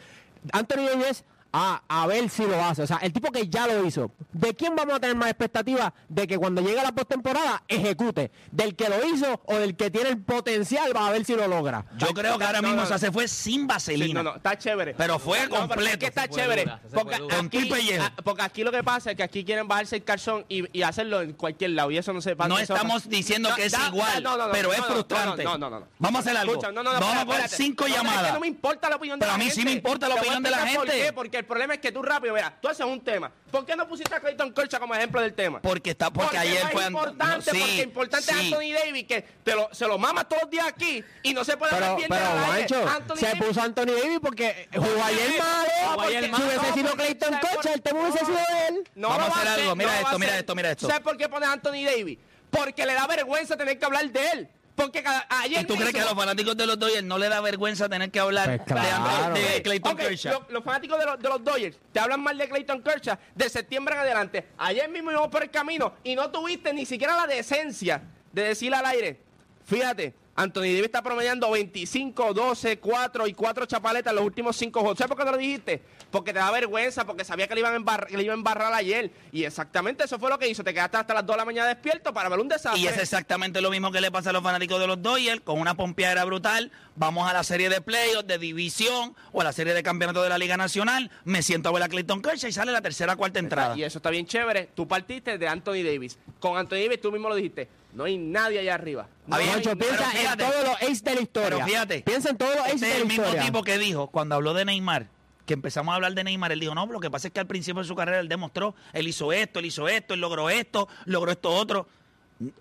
Anthony 0.52 0.86
Davis 0.86 1.24
a, 1.56 1.82
a 1.86 2.06
ver 2.08 2.28
si 2.28 2.44
lo 2.44 2.60
hace. 2.64 2.82
O 2.82 2.86
sea, 2.86 2.96
el 2.96 3.12
tipo 3.12 3.30
que 3.30 3.46
ya 3.48 3.68
lo 3.68 3.84
hizo. 3.86 4.10
¿De 4.32 4.54
quién 4.56 4.74
vamos 4.74 4.96
a 4.96 4.98
tener 5.00 5.14
más 5.14 5.28
expectativa 5.28 5.94
de 6.08 6.26
que 6.26 6.36
cuando 6.36 6.60
llegue 6.60 6.82
la 6.82 6.90
postemporada 6.90 7.62
ejecute? 7.68 8.32
¿Del 8.50 8.74
que 8.74 8.88
lo 8.88 9.06
hizo 9.06 9.40
o 9.46 9.54
del 9.54 9.76
que 9.76 9.88
tiene 9.88 10.08
el 10.08 10.20
potencial? 10.20 10.94
Va 10.96 11.06
a 11.06 11.12
ver 11.12 11.24
si 11.24 11.36
lo 11.36 11.46
logra. 11.46 11.84
Yo 11.96 12.08
creo 12.08 12.36
que 12.38 12.44
ahora 12.44 12.60
No, 12.60 12.68
mismo 12.68 12.80
no, 12.80 12.82
o 12.82 12.86
sea, 12.88 12.98
se 12.98 13.12
fue 13.12 13.28
sin 13.28 13.60
Sí, 13.62 13.66
vaselina. 13.68 14.22
no, 14.24 14.30
no, 14.32 14.36
está 14.36 14.58
chévere. 14.58 14.94
Pero 14.94 15.20
fue 15.20 15.42
No, 15.44 15.50
pero 15.50 15.58
completo. 15.68 15.90
es 15.92 15.96
que 15.98 16.06
está 16.06 16.26
chévere. 16.28 16.64
dura, 16.64 16.80
porque, 16.92 17.14
aquí, 17.14 17.70
ah, 18.00 18.12
porque 18.24 18.42
aquí 18.42 18.64
lo 18.64 18.72
que 18.72 18.82
pasa 18.82 19.12
es 19.12 19.16
que 19.16 19.22
aquí 19.22 19.44
quieren 19.44 19.68
bajarse 19.68 19.94
el 19.96 20.02
calzón 20.04 20.44
y, 20.48 20.64
y 20.76 20.82
hacerlo 20.82 21.20
en 21.22 21.34
cualquier 21.34 21.70
lado. 21.70 21.92
Y 21.92 21.98
eso 21.98 22.12
no 22.12 22.20
se 22.20 22.34
pasa. 22.34 22.48
No 22.48 22.58
estamos 22.58 22.94
pasa. 23.04 23.08
diciendo 23.08 23.50
No, 23.50 23.54
que 23.54 23.66
es 23.66 23.72
da- 23.72 23.86
igual, 23.86 24.22
no, 24.24 24.36
no, 24.36 24.46
no, 24.48 24.52
pero 24.52 24.68
no, 24.70 24.74
es 24.74 24.80
no, 24.80 24.84
frustrante. 24.86 25.44
No, 25.44 25.56
no, 25.56 25.70
no. 25.70 25.78
no. 25.80 25.86
Vamos 26.00 26.18
a 26.18 26.20
hacer 26.22 26.36
algo. 26.36 26.52
Escucha, 26.54 26.72
no, 26.72 26.82
no, 26.82 26.92
no, 26.92 26.98
Vamos 26.98 27.16
a 27.16 27.24
poner 27.24 27.40
espérate. 27.44 27.56
cinco 27.62 27.84
No, 27.84 27.88
no, 27.88 27.94
es 27.94 28.00
que 28.02 28.08
llamadas. 28.08 28.34
no 28.34 28.40
me 28.40 28.46
importa 28.48 28.88
la 28.90 28.96
opinión 28.96 29.20
de 29.20 29.24
Pero 29.26 29.34
a 29.34 29.38
mí 29.38 29.50
sí 29.50 29.64
me 29.64 29.72
importa 29.72 30.08
la 30.08 30.16
opinión 30.16 30.42
de 30.42 30.50
la 30.50 30.58
gente. 30.58 30.76
¿Por 30.78 30.86
qué? 30.88 31.12
Porque 31.12 31.43
el 31.44 31.48
problema 31.48 31.74
es 31.74 31.80
que 31.80 31.92
tú 31.92 32.02
rápido, 32.02 32.32
mira, 32.34 32.56
tú 32.60 32.68
haces 32.68 32.84
un 32.86 33.00
tema. 33.04 33.30
¿Por 33.50 33.66
qué 33.66 33.76
no 33.76 33.86
pusiste 33.86 34.14
a 34.14 34.20
Clayton 34.20 34.52
Kershaw 34.52 34.80
como 34.80 34.94
ejemplo 34.94 35.20
del 35.20 35.34
tema? 35.34 35.60
Porque 35.60 35.90
está, 35.90 36.10
porque, 36.10 36.38
ayer 36.38 36.64
no 36.64 36.70
fue 36.70 36.80
es 36.82 36.88
importante, 36.88 37.34
no, 37.36 37.42
sí, 37.58 37.60
porque 37.60 37.82
importante 37.82 38.30
es 38.32 38.36
sí. 38.38 38.46
Anthony 38.54 38.72
Davis, 38.84 39.04
que 39.06 39.22
te 39.44 39.54
lo, 39.54 39.68
se 39.72 39.86
lo 39.86 39.98
mama 39.98 40.24
todos 40.26 40.42
los 40.42 40.50
días 40.50 40.66
aquí 40.66 41.04
y 41.22 41.34
no 41.34 41.44
se 41.44 41.56
puede 41.56 41.72
Pero, 41.74 41.84
hablar 41.84 41.98
bien 41.98 42.08
pero 42.08 42.88
Anthony 42.90 43.16
se 43.16 43.26
Davis- 43.26 43.42
puso 43.46 43.60
Anthony 43.62 43.84
Davis 44.02 44.18
porque 44.20 44.68
jugó 44.74 45.04
ayer 45.04 45.38
malo. 45.38 46.00
Ayer 46.02 46.30
porque 46.30 46.36
Si 46.36 46.42
hubiese 46.42 46.72
sido 46.74 46.88
porque- 46.90 47.04
Clayton 47.04 47.30
¿sabes 47.30 47.40
por- 47.40 47.50
Kershaw, 47.50 47.72
el 47.74 47.82
tema 47.82 48.00
hubiese 48.00 48.18
sido 48.24 48.38
él. 48.68 48.88
No 48.94 49.08
Vamos 49.10 49.28
a 49.28 49.40
hacer 49.42 49.48
algo. 49.60 49.76
Mira 49.76 50.00
esto, 50.00 50.18
mira 50.18 50.38
esto, 50.38 50.54
mira 50.54 50.70
esto. 50.72 50.86
¿Sabes 50.88 51.02
por 51.02 51.16
qué 51.16 51.28
pones 51.28 51.48
a 51.48 51.52
Anthony 51.52 51.84
Davis? 51.84 52.18
Porque 52.50 52.86
le 52.86 52.94
da 52.94 53.06
vergüenza 53.06 53.56
tener 53.56 53.78
que 53.78 53.84
hablar 53.84 54.08
de 54.10 54.30
él. 54.30 54.48
Porque 54.74 55.02
cada- 55.04 55.24
ayer 55.28 55.62
¿Y 55.62 55.66
tú 55.66 55.76
crees 55.76 55.92
que 55.92 56.00
a 56.00 56.04
los 56.04 56.14
fanáticos 56.14 56.56
de 56.56 56.66
los 56.66 56.76
Dodgers 56.78 57.04
no 57.04 57.16
le 57.16 57.28
da 57.28 57.40
vergüenza 57.40 57.88
tener 57.88 58.10
que 58.10 58.18
hablar 58.18 58.46
Pues 58.46 58.58
de, 58.58 58.64
claro. 58.64 59.34
Clayton 59.62 59.96
Kershaw? 59.96 60.32
lo- 60.32 60.46
los 60.50 60.64
fanáticos 60.64 60.98
de 60.98 61.06
los, 61.06 61.18
de 61.20 61.28
los 61.28 61.44
Dodgers 61.44 61.76
te 61.92 62.00
hablan 62.00 62.20
mal 62.20 62.36
de 62.36 62.48
Clayton 62.48 62.82
Kershaw 62.82 63.16
de 63.34 63.48
septiembre 63.48 63.94
en 63.94 64.00
adelante. 64.00 64.46
Ayer 64.58 64.88
mismo 64.90 65.12
íbamos 65.12 65.28
por 65.28 65.44
el 65.44 65.50
camino 65.50 65.94
y 66.02 66.16
no 66.16 66.28
tuviste 66.30 66.72
ni 66.74 66.84
siquiera 66.86 67.14
la 67.16 67.26
decencia 67.28 68.02
de 68.32 68.42
decir 68.42 68.74
al 68.74 68.84
aire. 68.86 69.20
Fíjate, 69.64 70.12
Anthony 70.36 70.62
Davis 70.62 70.82
está 70.86 71.00
promediando 71.02 71.48
25, 71.52 72.34
12, 72.34 72.78
4 72.80 73.26
y 73.28 73.32
4 73.34 73.66
chapaletas 73.66 74.10
en 74.10 74.16
los 74.16 74.24
últimos 74.24 74.56
5 74.56 74.80
juegos. 74.80 74.98
¿Sabes 74.98 75.08
por 75.08 75.18
qué 75.18 75.24
no 75.24 75.30
lo 75.30 75.38
dijiste? 75.38 75.82
Porque 76.14 76.32
te 76.32 76.38
da 76.38 76.48
vergüenza, 76.52 77.04
porque 77.04 77.24
sabía 77.24 77.48
que 77.48 77.54
le 77.54 77.60
iban 77.60 77.72
a 77.72 77.76
embarrar, 77.76 78.06
que 78.06 78.16
le 78.16 78.22
iban 78.22 78.34
a 78.34 78.38
embarrar 78.38 78.72
ayer. 78.72 79.10
Y 79.32 79.42
exactamente 79.42 80.04
eso 80.04 80.16
fue 80.16 80.30
lo 80.30 80.38
que 80.38 80.46
hizo. 80.46 80.62
Te 80.62 80.72
quedaste 80.72 80.96
hasta 80.96 81.12
las 81.12 81.26
2 81.26 81.34
de 81.34 81.38
la 81.38 81.44
mañana 81.44 81.66
despierto 81.66 82.14
para 82.14 82.28
ver 82.28 82.38
un 82.38 82.46
desastre. 82.46 82.80
Y 82.80 82.86
es 82.86 82.96
exactamente 82.98 83.60
lo 83.60 83.68
mismo 83.68 83.90
que 83.90 84.00
le 84.00 84.12
pasa 84.12 84.30
a 84.30 84.32
los 84.32 84.40
fanáticos 84.44 84.78
de 84.78 84.86
los 84.86 85.02
Dodgers, 85.02 85.40
con 85.40 85.58
una 85.60 85.74
pompeadera 85.74 86.24
brutal. 86.24 86.70
Vamos 86.94 87.28
a 87.28 87.32
la 87.32 87.42
serie 87.42 87.68
de 87.68 87.80
playoffs, 87.80 88.28
de 88.28 88.38
división 88.38 89.16
o 89.32 89.40
a 89.40 89.44
la 89.44 89.52
serie 89.52 89.74
de 89.74 89.82
campeonato 89.82 90.22
de 90.22 90.28
la 90.28 90.38
Liga 90.38 90.56
Nacional. 90.56 91.10
Me 91.24 91.42
siento 91.42 91.70
a 91.70 91.72
ver 91.72 91.82
a 91.82 91.88
Clayton 91.88 92.22
Kershaw 92.22 92.48
y 92.48 92.52
sale 92.52 92.70
la 92.70 92.80
tercera 92.80 93.16
cuarta 93.16 93.40
entrada. 93.40 93.76
Y 93.76 93.82
eso 93.82 93.98
está 93.98 94.10
bien 94.10 94.24
chévere. 94.24 94.68
Tú 94.72 94.86
partiste 94.86 95.36
de 95.36 95.48
Anthony 95.48 95.82
Davis. 95.82 96.16
Con 96.38 96.56
Anthony 96.56 96.76
Davis 96.84 97.00
tú 97.00 97.10
mismo 97.10 97.28
lo 97.28 97.34
dijiste. 97.34 97.68
No 97.92 98.04
hay 98.04 98.18
nadie 98.18 98.58
allá 98.60 98.74
arriba. 98.74 99.08
No 99.26 99.36
Juancho, 99.36 99.76
pero 99.76 99.96
piensa 99.96 100.32
en 100.32 100.38
todos 100.38 100.64
los 100.64 100.74
aces 100.76 101.04
de 101.04 101.14
la 101.14 101.20
historia. 101.20 101.50
Pero 101.50 101.66
fíjate, 101.66 102.02
Piensa 102.02 102.30
en 102.30 102.36
todos 102.36 102.54
los 102.56 102.64
aces 102.66 102.74
este 102.82 102.86
de 102.86 102.92
es 102.92 102.98
la 102.98 103.02
el 103.02 103.08
mismo 103.08 103.24
historia. 103.24 103.46
tipo 103.46 103.62
que 103.62 103.78
dijo 103.78 104.08
cuando 104.08 104.34
habló 104.34 104.52
de 104.54 104.64
Neymar, 104.64 105.06
que 105.46 105.54
empezamos 105.54 105.92
a 105.92 105.96
hablar 105.96 106.14
de 106.14 106.24
Neymar, 106.24 106.52
él 106.52 106.60
dijo, 106.60 106.74
no, 106.74 106.86
lo 106.86 107.00
que 107.00 107.10
pasa 107.10 107.28
es 107.28 107.34
que 107.34 107.40
al 107.40 107.46
principio 107.46 107.82
de 107.82 107.88
su 107.88 107.94
carrera 107.94 108.20
él 108.20 108.28
demostró, 108.28 108.74
él 108.92 109.08
hizo 109.08 109.32
esto, 109.32 109.58
él 109.58 109.66
hizo 109.66 109.88
esto, 109.88 110.14
él 110.14 110.20
logró 110.20 110.50
esto, 110.50 110.88
logró 111.04 111.32
esto 111.32 111.50
otro. 111.50 111.88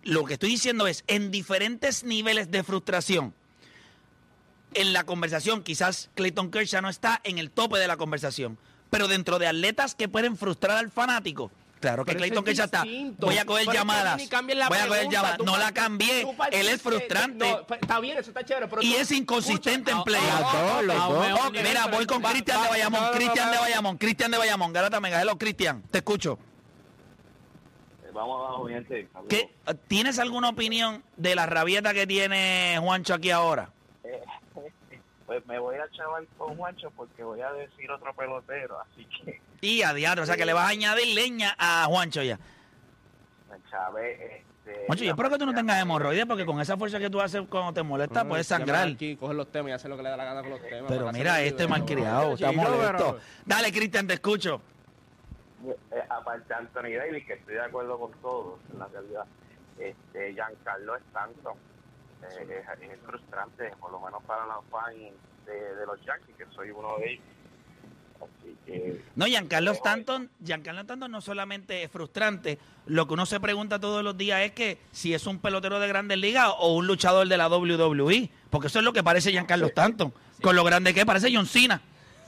Lo 0.03 0.25
que 0.25 0.33
estoy 0.33 0.49
diciendo 0.49 0.87
es, 0.87 1.03
en 1.07 1.31
diferentes 1.31 2.03
niveles 2.03 2.51
de 2.51 2.63
frustración, 2.63 3.33
en 4.73 4.93
la 4.93 5.03
conversación, 5.05 5.63
quizás 5.63 6.09
Clayton 6.15 6.51
Kershaw 6.51 6.81
no 6.81 6.89
está 6.89 7.21
en 7.23 7.37
el 7.37 7.51
tope 7.51 7.77
de 7.77 7.87
la 7.87 7.97
conversación, 7.97 8.57
pero 8.89 9.07
dentro 9.07 9.39
de 9.39 9.47
atletas 9.47 9.95
que 9.95 10.07
pueden 10.07 10.37
frustrar 10.37 10.77
al 10.77 10.91
fanático, 10.91 11.51
claro 11.83 12.05
que 12.05 12.15
Clayton 12.15 12.39
es 12.39 12.43
Kershaw 12.45 12.65
está. 12.65 12.83
Voy 13.19 13.37
a 13.37 13.45
coger 13.45 13.65
Pero 13.65 13.71
que 13.71 13.77
llamadas. 13.77 14.29
Voy 14.29 14.61
a 14.61 14.67
coger 14.67 14.89
pregunta, 14.89 15.09
llamadas. 15.11 15.39
No 15.45 15.57
la 15.57 15.71
cambié. 15.73 16.27
Él 16.51 16.67
es 16.67 16.81
frustrante. 16.81 17.49
no, 17.49 17.67
pues, 17.67 17.81
está 17.81 17.99
bien, 17.99 18.17
eso 18.17 18.29
está 18.31 18.43
chévere. 18.43 18.67
Pero 18.67 18.81
Y 18.81 18.93
tú- 18.93 18.97
es 18.99 19.11
inconsistente 19.11 19.91
en 19.91 19.97
Escucha, 19.97 20.03
play. 20.03 20.21
ah, 20.31 20.41
ah, 20.43 20.81
ah, 20.89 21.35
ah, 21.43 21.49
mira, 21.51 21.87
voy 21.87 22.05
con 22.05 22.21
Cristian 22.21 22.61
de 22.63 22.69
Bayamón. 22.69 23.11
Cristian 23.13 23.51
de. 23.51 23.57
Bayamón. 23.57 23.97
Cristian 23.97 24.31
de 24.31 24.37
Bayamón. 24.37 24.73
Garata 24.73 24.99
Mega. 24.99 25.21
Hello, 25.21 25.37
Cristian. 25.37 25.83
Te 25.91 25.99
escucho. 25.99 26.39
Vamos 28.13 28.39
abajo, 28.47 28.67
gente. 28.67 29.07
¿Qué, 29.27 29.49
¿Tienes 29.87 30.19
alguna 30.19 30.49
opinión 30.49 31.03
de 31.17 31.35
la 31.35 31.47
rabieta 31.47 31.93
que 31.93 32.05
tiene 32.05 32.77
Juancho 32.79 33.13
aquí 33.13 33.31
ahora? 33.31 33.69
Pues 35.25 35.45
me 35.47 35.57
voy 35.57 35.77
a 35.77 35.89
chaval 35.91 36.27
con 36.37 36.55
Juancho 36.57 36.91
porque 36.97 37.23
voy 37.23 37.39
a 37.39 37.51
decir 37.53 37.89
otro 37.89 38.13
pelotero, 38.13 38.77
así 38.81 39.05
que 39.05 39.41
Y 39.63 39.81
a 39.81 39.93
diablo, 39.93 40.23
o 40.23 40.25
sea 40.25 40.35
que 40.35 40.45
le 40.45 40.51
vas 40.51 40.65
a 40.65 40.69
añadir 40.69 41.15
leña 41.15 41.55
a 41.57 41.85
Juancho 41.85 42.21
ya. 42.21 42.37
Este, 44.03 44.85
Juancho, 44.87 45.03
yo 45.05 45.11
espero 45.11 45.29
que 45.29 45.37
tú 45.37 45.45
no 45.45 45.53
tengas 45.53 45.81
hemorroides 45.81 46.25
porque 46.25 46.45
con 46.45 46.59
esa 46.59 46.75
fuerza 46.77 46.99
que 46.99 47.09
tú 47.09 47.21
haces 47.21 47.43
cuando 47.49 47.73
te 47.73 47.81
molesta 47.81 48.27
puedes 48.27 48.45
sangrar. 48.45 48.89
Aquí, 48.89 49.15
coger 49.15 49.35
los 49.35 49.51
temas 49.51 49.69
y 49.69 49.71
hacer 49.73 49.89
lo 49.89 49.97
que 49.97 50.03
le 50.03 50.09
da 50.09 50.17
la 50.17 50.25
gana 50.25 50.41
con 50.41 50.49
los 50.51 50.61
temas. 50.61 50.91
Pero 50.91 51.11
mira, 51.13 51.41
este 51.41 51.67
malcriado, 51.67 52.33
está 52.33 52.51
molesto. 52.51 53.19
Dale, 53.45 53.71
Cristian, 53.71 54.05
te 54.05 54.15
escucho. 54.15 54.61
eh, 55.65 56.03
aparte 56.09 56.45
de 56.49 56.55
Anthony 56.55 56.97
Davis, 56.97 57.25
que 57.25 57.33
estoy 57.33 57.53
de 57.55 57.61
acuerdo 57.61 57.97
con 57.97 58.11
todos, 58.21 58.59
en 58.71 58.79
la 58.79 58.87
realidad, 58.87 59.25
este, 59.79 60.33
Giancarlo 60.33 60.97
Stanton 60.97 61.55
eh, 62.23 62.63
es, 62.81 62.89
es 62.91 62.99
frustrante, 63.05 63.71
por 63.79 63.91
lo 63.91 63.99
menos 64.01 64.21
para 64.23 64.45
los 64.45 64.65
fans 64.69 64.95
de, 65.45 65.75
de 65.75 65.85
los 65.85 65.99
Yankees, 66.05 66.35
que 66.37 66.45
soy 66.53 66.71
uno 66.71 66.97
de 66.97 67.13
ellos. 67.13 67.25
Así 68.39 68.55
que 68.65 69.01
No, 69.15 69.25
Giancarlo 69.25 69.71
Stanton, 69.71 70.29
Giancarlo 70.43 70.81
Stanton 70.81 71.11
no 71.11 71.21
solamente 71.21 71.83
es 71.83 71.91
frustrante, 71.91 72.57
lo 72.85 73.07
que 73.07 73.13
uno 73.13 73.25
se 73.25 73.39
pregunta 73.39 73.79
todos 73.79 74.03
los 74.03 74.17
días 74.17 74.41
es 74.41 74.51
que 74.51 74.77
si 74.91 75.13
es 75.13 75.25
un 75.27 75.39
pelotero 75.39 75.79
de 75.79 75.87
grandes 75.87 76.17
ligas 76.17 76.49
o 76.59 76.73
un 76.75 76.87
luchador 76.87 77.27
de 77.27 77.37
la 77.37 77.47
WWE, 77.49 78.29
porque 78.49 78.67
eso 78.67 78.79
es 78.79 78.85
lo 78.85 78.93
que 78.93 79.03
parece 79.03 79.31
Giancarlo 79.31 79.67
Stanton, 79.67 80.13
con 80.41 80.55
lo 80.55 80.63
grande 80.63 80.93
que 80.93 81.01
es, 81.01 81.05
parece 81.05 81.33
John 81.33 81.45
Cena, 81.45 81.81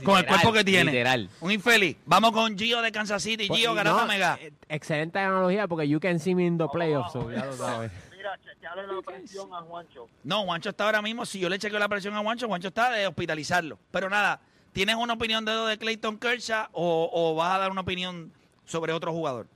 con 0.04 0.18
el 0.18 0.26
cuerpo 0.26 0.52
que 0.54 0.64
tiene. 0.64 0.92
literal. 0.92 1.30
Un 1.42 1.52
infeliz. 1.52 1.98
Vamos 2.06 2.32
con 2.32 2.58
Gio 2.58 2.82
de 2.82 2.92
Kansas 2.92 3.24
City, 3.24 3.48
Pues, 3.48 3.60
Gio 3.60 3.74
Garata 3.74 4.02
no, 4.02 4.08
Mega. 4.08 4.38
eh, 4.42 4.52
Excelente 4.70 5.20
analogía 5.20 5.68
porque 5.68 5.88
you 5.88 6.00
can 6.00 6.20
see 6.20 6.36
me 6.36 6.46
in 6.46 6.58
the 6.58 6.68
playoffs, 6.72 7.14
so 7.14 7.32
ya 7.32 7.46
lo 7.46 7.54
sabes. 7.54 7.92
Mira, 8.16 8.38
chequearle 8.44 8.88
la 8.88 9.02
presión 9.02 9.54
a 9.54 9.62
Juancho. 9.62 10.08
No, 10.24 10.44
Juancho 10.44 10.70
está 10.72 10.86
ahora 10.86 11.02
mismo, 11.02 11.26
si 11.26 11.40
yo 11.40 11.48
le 11.48 11.60
chequeo 11.60 11.78
la 11.80 11.88
presión 11.88 12.14
a 12.16 12.20
Juancho, 12.22 12.48
Juancho 12.48 12.70
está 12.70 12.92
de 12.92 13.06
hospitalizarlo. 13.08 13.78
Pero 13.92 14.10
nada, 14.10 14.40
¿tienes 14.76 14.96
una 14.96 15.14
opinión 15.14 15.46
de 15.46 15.54
de 15.54 15.78
Clayton 15.78 16.20
Kershaw 16.20 16.68
o, 16.74 17.34
vas 17.34 17.56
a 17.56 17.60
dar 17.60 17.72
una 17.72 17.82
opinión 17.82 18.32
sobre 18.66 18.92
otro 18.92 19.14
jugador? 19.14 19.48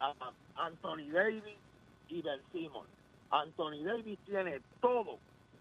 a 0.00 0.14
Anthony 0.56 1.10
Davis 1.12 1.58
y 2.08 2.22
Ben 2.22 2.40
Simmons. 2.50 2.88
Anthony 3.30 3.84
Davis 3.84 4.18
tiene 4.24 4.60
todo, 4.80 5.18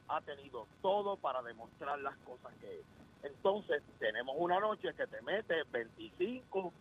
ha 0.07 0.21
tenido 0.21 0.67
todo 0.81 1.17
para 1.17 1.41
demostrar 1.41 1.99
las 1.99 2.15
cosas 2.19 2.53
que 2.61 2.79
es. 2.79 2.85
Entonces, 3.23 3.83
tenemos 3.99 4.35
una 4.37 4.59
noche 4.59 4.93
que 4.93 5.07
te 5.07 5.21
mete 5.21 5.63
25 5.71 6.71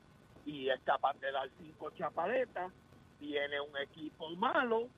y 0.47 0.69
es 0.69 0.81
capaz 0.83 1.15
de 1.21 1.33
dar 1.33 1.49
5 1.59 1.91
chapaletas, 1.97 2.73
tiene 3.19 3.61
un 3.61 3.77
equipo 3.79 4.31
malo 4.37 4.89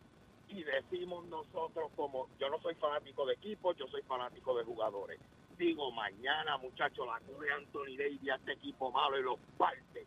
y 0.49 0.63
decimos 0.63 1.25
nosotros 1.27 1.91
como, 1.97 2.29
yo 2.39 2.51
no 2.51 2.61
soy 2.61 2.75
fanático 2.75 3.25
de 3.27 3.35
equipos, 3.35 3.77
yo 3.77 3.87
soy 3.89 4.03
fanático 4.03 4.57
de 4.57 4.65
jugadores. 4.65 5.21
Digo, 5.59 5.91
mañana 5.93 6.59
muchachos 6.59 7.07
la 7.07 7.19
coge 7.21 7.51
Anthony 7.51 7.97
Davis 7.97 8.31
a 8.31 8.35
este 8.37 8.53
equipo 8.53 8.91
malo 8.93 9.19
y 9.19 9.23
lo 9.23 9.37
parte. 9.57 10.05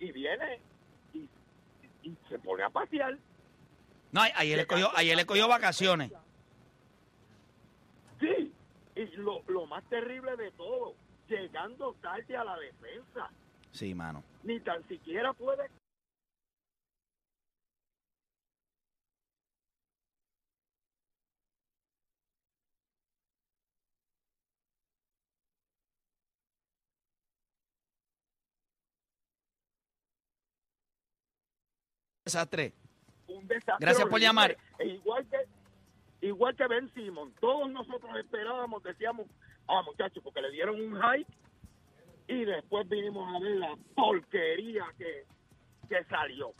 Y 0.00 0.10
viene 0.12 0.60
y 1.12 1.28
y 2.02 2.16
se 2.28 2.38
pone 2.40 2.62
a 2.64 2.70
pasear. 2.70 3.16
No, 4.12 4.20
ayer 4.20 4.56
le 4.58 4.66
cogió, 4.66 4.90
ayer 4.96 5.16
le 5.16 5.24
cogió 5.26 5.48
vacaciones. 5.48 6.12
Sí, 8.20 8.52
y 8.96 9.06
lo, 9.16 9.42
lo 9.48 9.66
más 9.66 9.82
terrible 9.84 10.36
de 10.36 10.50
todo, 10.52 10.94
llegando 11.28 11.94
tarde 12.00 12.36
a 12.36 12.44
la 12.44 12.56
defensa, 12.58 13.30
Sí, 13.72 13.94
mano. 13.94 14.22
ni 14.44 14.60
tan 14.60 14.86
siquiera 14.88 15.32
puede 15.32 15.68
Desastre. 32.24 32.72
un 33.28 33.46
desastre. 33.46 33.76
Gracias 33.80 34.08
por 34.08 34.20
llamar. 34.20 34.56
E 34.78 34.86
igual 34.86 35.26
que 35.28 36.26
igual 36.26 36.56
que 36.56 36.66
Ben 36.66 36.90
Simon, 36.94 37.32
todos 37.40 37.70
nosotros 37.70 38.10
esperábamos, 38.18 38.82
decíamos, 38.82 39.26
Ah, 39.66 39.80
muchachos, 39.82 40.22
porque 40.22 40.42
le 40.42 40.50
dieron 40.50 40.78
un 40.78 41.00
hype 41.00 41.32
y 42.28 42.44
después 42.44 42.86
vinimos 42.86 43.34
a 43.34 43.38
ver 43.40 43.56
la 43.56 43.74
porquería 43.94 44.84
que, 44.98 45.24
que 45.88 46.04
salió. 46.04 46.52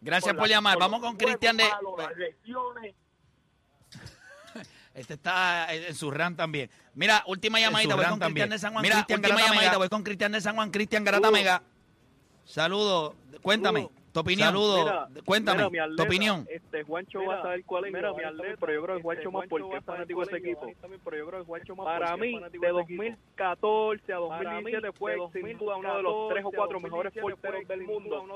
Gracias 0.00 0.32
Por 0.32 0.40
por 0.40 0.48
la- 0.48 0.54
llamar. 0.56 0.74
por 0.78 0.82
Vamos 0.84 1.00
con 1.00 1.16
Cristian 1.18 1.56
de... 1.58 1.64
juegos 1.64 1.98
malos, 1.98 2.08
las 2.08 2.16
lesiones. 2.18 2.94
Este 4.94 5.14
está 5.14 5.72
en 5.74 5.94
su 5.94 6.10
RAM 6.10 6.34
también. 6.36 6.70
Mira, 6.94 7.22
última 7.26 7.58
llamadita, 7.60 7.94
voy 7.94 8.04
con 8.06 8.18
Cristian 8.20 8.48
de 8.50 8.58
San 8.58 8.72
Juan. 8.72 8.82
Mira, 8.82 8.94
Cristian 8.96 9.20
última 9.20 9.40
llamadita, 9.46 9.76
voy 9.78 9.88
con 9.90 10.02
Cristian 10.02 10.32
de 10.32 10.40
San 10.40 10.54
Juan, 10.54 10.70
Cristian 10.70 11.04
Garata 11.04 11.30
Mega. 11.30 11.62
Saludos, 12.44 13.14
cuéntame, 13.42 13.88
tu 14.12 14.20
opinión. 14.20 14.48
Saludos, 14.48 15.08
cuéntame, 15.24 15.70
mira, 15.70 15.88
mi 15.88 15.96
tu 15.96 16.02
opinión. 16.02 16.46
Este, 16.50 16.82
Juancho 16.84 17.20
Mira, 17.20 17.32
va 17.32 17.38
a 17.38 17.42
saber 17.42 17.64
cuál 17.64 17.84
es 17.86 17.92
mira, 17.92 18.12
mi 18.12 18.22
atleta, 18.22 18.56
pero 18.60 18.72
yo 18.74 18.82
creo 18.82 18.94
que 18.94 18.98
este, 18.98 19.02
Juancho 19.02 19.32
más 19.32 19.48
porque 19.48 19.76
es 19.76 19.84
fanático 19.84 20.20
de 20.20 20.26
ese 20.26 20.36
es 20.36 20.44
equipo. 20.44 20.72
pero 21.04 21.16
yo 21.16 21.26
creo 21.26 21.40
que 21.40 21.46
Juancho 21.46 21.76
más 21.76 21.86
Para 21.86 22.16
mí, 22.16 22.32
de 22.32 22.40
de 22.40 22.68
ese 22.68 22.80
equipo. 22.80 23.02
2014 23.02 24.12
a 24.12 24.20
Para 24.28 24.60
mí, 24.60 24.72
2017 24.72 24.92
fue 24.92 25.16
sin 25.32 25.58
duda 25.58 25.76
uno 25.76 25.96
de 25.96 26.02
los 26.02 26.28
tres 26.28 26.44
o 26.44 26.50
cuatro 26.50 26.80
mejores 26.80 27.12
porteros 27.12 27.68
del 27.68 27.82
mundo. 27.82 28.26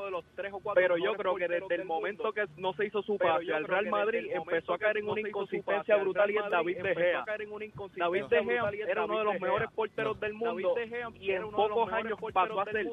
Pero 0.74 0.96
yo 0.96 1.14
creo 1.14 1.34
que 1.36 1.48
desde 1.48 1.74
el 1.74 1.84
momento 1.84 2.32
que 2.32 2.46
no 2.56 2.72
se 2.74 2.86
hizo 2.86 3.02
su 3.02 3.18
pase 3.18 3.52
al 3.52 3.64
Real 3.64 3.88
Madrid 3.88 4.30
empezó 4.32 4.74
a 4.74 4.78
caer 4.78 4.98
en 4.98 5.08
una 5.08 5.20
inconsistencia 5.20 5.96
brutal 5.96 6.30
y 6.30 6.38
es 6.38 6.50
David 6.50 6.82
De 6.82 6.94
Gea. 6.94 7.24
David 7.96 8.24
De 8.24 8.44
Gea 8.44 8.70
era 8.88 9.04
uno 9.04 9.18
de 9.18 9.24
los 9.24 9.40
mejores 9.40 9.70
porteros 9.72 10.18
del 10.20 10.34
mundo 10.34 10.74
y 11.20 11.30
en 11.30 11.50
pocos 11.50 11.92
años 11.92 12.18
pasó 12.32 12.60
a 12.60 12.64
ser 12.64 12.86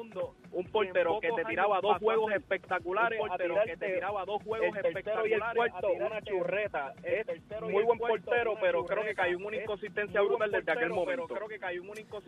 un 0.52 0.64
portero 0.66 1.18
que 1.20 1.32
te 1.32 1.44
tiraba 1.44 1.80
dos 1.80 1.98
juegos 1.98 2.32
espectaculares, 2.32 2.73
a 2.74 3.38
tirarte 3.38 3.76
te 3.76 3.94
tiraba 3.94 4.24
dos 4.24 4.42
juegos 4.42 4.76
espectaculares 4.76 5.30
y 5.30 5.34
el 5.34 5.42
cuarto 5.54 5.88
una 5.92 6.22
churreta. 6.22 6.94
Es 7.02 7.26
muy 7.62 7.82
buen 7.84 7.98
portero, 7.98 8.54
pero 8.60 8.84
creo 8.84 9.04
que 9.04 9.14
cayó 9.14 9.38
una 9.38 9.56
inconsistencia 9.56 10.20
brutal 10.20 10.50
desde 10.50 10.72
aquel 10.72 10.90
momento. 10.90 11.28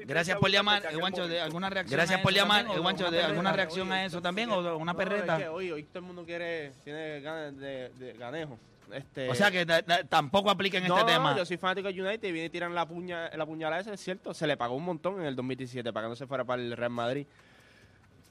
Gracias 0.04 0.38
por 0.38 0.50
llamar, 0.50 0.82
Juancho, 0.94 1.28
de 1.28 1.40
alguna 1.40 1.70
reacción. 1.70 1.96
Gracias 1.98 2.20
a 2.20 2.22
por 2.22 2.32
eso 2.32 2.42
llamar, 2.42 2.62
también, 2.62 2.78
o 2.78 2.82
Juancho, 2.82 3.08
una 3.08 3.16
de 3.16 3.22
alguna 3.22 3.50
perreta, 3.50 3.56
reacción 3.56 3.92
a 3.92 4.04
eso 4.04 4.22
también 4.22 4.50
o 4.50 4.76
una 4.76 4.92
No, 4.92 4.98
perreta. 4.98 5.38
que 5.38 5.48
hoy, 5.48 5.70
hoy 5.72 5.82
todo 5.84 5.98
el 6.00 6.04
mundo 6.04 6.24
quiere, 6.24 6.72
tiene 6.84 7.20
ganas 7.20 7.56
de, 7.56 8.14
ganejo. 8.18 8.58
Este, 8.92 9.28
O 9.28 9.34
sea 9.34 9.50
que 9.50 9.66
tampoco 10.08 10.48
aplica 10.48 10.78
en 10.78 10.86
no, 10.86 10.96
este 10.96 11.12
no, 11.12 11.12
tema. 11.18 11.36
yo 11.36 11.44
soy 11.44 11.56
fanático 11.56 11.88
de 11.88 12.00
United 12.00 12.28
y 12.28 12.32
viene 12.32 12.46
y 12.46 12.50
tiran 12.50 12.72
la, 12.72 12.86
puña, 12.86 13.30
la 13.36 13.44
puñalada 13.44 13.80
esa, 13.80 13.92
es 13.92 14.00
cierto. 14.00 14.32
Se 14.32 14.46
le 14.46 14.56
pagó 14.56 14.76
un 14.76 14.84
montón 14.84 15.20
en 15.20 15.26
el 15.26 15.34
2017 15.34 15.92
para 15.92 16.06
que 16.06 16.10
no 16.10 16.16
se 16.16 16.26
fuera 16.26 16.44
para 16.44 16.62
el 16.62 16.76
Real 16.76 16.90
Madrid. 16.90 17.26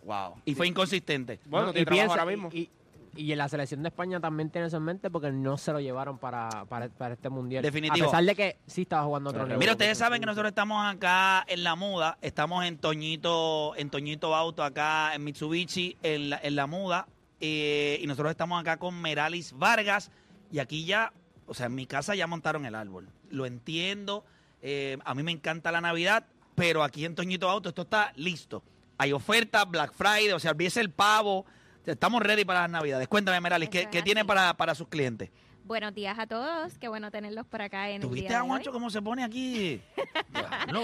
Wow. 0.06 0.36
Y 0.46 0.56
fue 0.56 0.68
inconsistente. 0.68 1.40
Bueno, 1.46 1.74
No, 1.74 1.80
y 1.80 1.86
piensa- 1.86 2.12
ahora 2.14 2.26
mismo. 2.26 2.50
Y, 2.54 2.70
y 3.18 3.32
en 3.32 3.38
la 3.38 3.48
selección 3.50 3.82
de 3.82 3.88
España 3.90 4.20
también 4.20 4.50
tiene 4.50 4.68
eso 4.68 4.78
en 4.78 4.84
mente 4.84 5.10
porque 5.10 5.32
no 5.32 5.58
se 5.58 5.72
lo 5.72 5.80
llevaron 5.80 6.18
para, 6.18 6.66
para, 6.66 6.90
para 6.90 7.14
este 7.16 7.30
mundial. 7.30 7.64
Definitivo. 7.64 8.08
A 8.08 8.12
pesar 8.12 8.26
de 8.26 8.36
que 8.36 8.58
sí 8.68 8.82
estaba 8.84 9.04
jugando 9.06 9.30
otro 9.30 9.44
nivel. 9.44 9.58
Mira, 9.58 9.72
ustedes 9.72 9.98
saben 9.98 10.20
que 10.20 10.26
nosotros 10.26 10.50
estamos 10.50 10.86
acá 10.86 11.44
en 11.48 11.64
la 11.64 11.76
muda, 11.76 12.18
estamos 12.22 12.66
en 12.66 12.78
Toñito, 12.78 13.74
en 13.78 13.90
Toñito 13.90 14.36
Auto, 14.36 14.64
acá 14.64 15.16
en 15.16 15.24
Mitsubishi, 15.24 15.96
en 16.04 16.30
la, 16.32 16.40
en 16.44 16.56
la 16.58 16.68
muda, 16.68 17.08
eh, 17.40 18.00
y 18.02 18.06
nosotros 18.08 18.32
estamos 18.32 18.60
acá 18.60 18.78
con 18.78 19.02
Meralis 19.02 19.54
Vargas, 19.54 20.12
y 20.52 20.60
aquí 20.60 20.86
ya, 20.86 21.14
o 21.48 21.54
sea, 21.54 21.68
en 21.68 21.76
mi 21.76 21.86
casa 21.86 22.16
ya 22.16 22.28
montaron 22.28 22.66
el 22.66 22.76
árbol. 22.76 23.08
Lo 23.30 23.46
entiendo, 23.46 24.26
eh, 24.62 24.98
a 25.06 25.16
mí 25.16 25.24
me 25.24 25.32
encanta 25.32 25.72
la 25.72 25.80
Navidad, 25.82 26.26
pero 26.54 26.84
aquí 26.84 27.06
en 27.06 27.16
Toñito 27.16 27.50
Auto 27.50 27.70
esto 27.70 27.84
está 27.84 28.12
listo. 28.18 28.62
Hay 28.98 29.12
ofertas, 29.12 29.70
Black 29.70 29.94
Friday, 29.94 30.32
o 30.32 30.40
sea, 30.40 30.52
olvídese 30.52 30.80
el 30.82 30.90
pavo, 30.92 31.46
estamos 31.86 32.22
ready 32.22 32.46
para 32.46 32.62
las 32.62 32.70
Navidades. 32.70 33.08
Cuéntame, 33.08 33.40
Meralis, 33.42 33.70
¿qué, 33.70 33.88
tiene 34.04 34.24
para, 34.26 34.56
para 34.56 34.74
sus 34.76 34.88
clientes? 34.88 35.30
Buenos 35.66 35.94
días 35.96 36.18
a 36.20 36.28
todos, 36.28 36.78
qué 36.78 36.88
bueno 36.88 37.10
tenerlos 37.12 37.46
por 37.48 37.62
acá 37.62 37.90
en 37.90 37.96
el 37.96 38.02
¿Tuviste 38.02 38.28
día 38.30 38.40
a 38.40 38.44
Juancho 38.44 38.72
cómo 38.72 38.90
se 38.92 39.02
pone 39.02 39.24
aquí? 39.24 39.82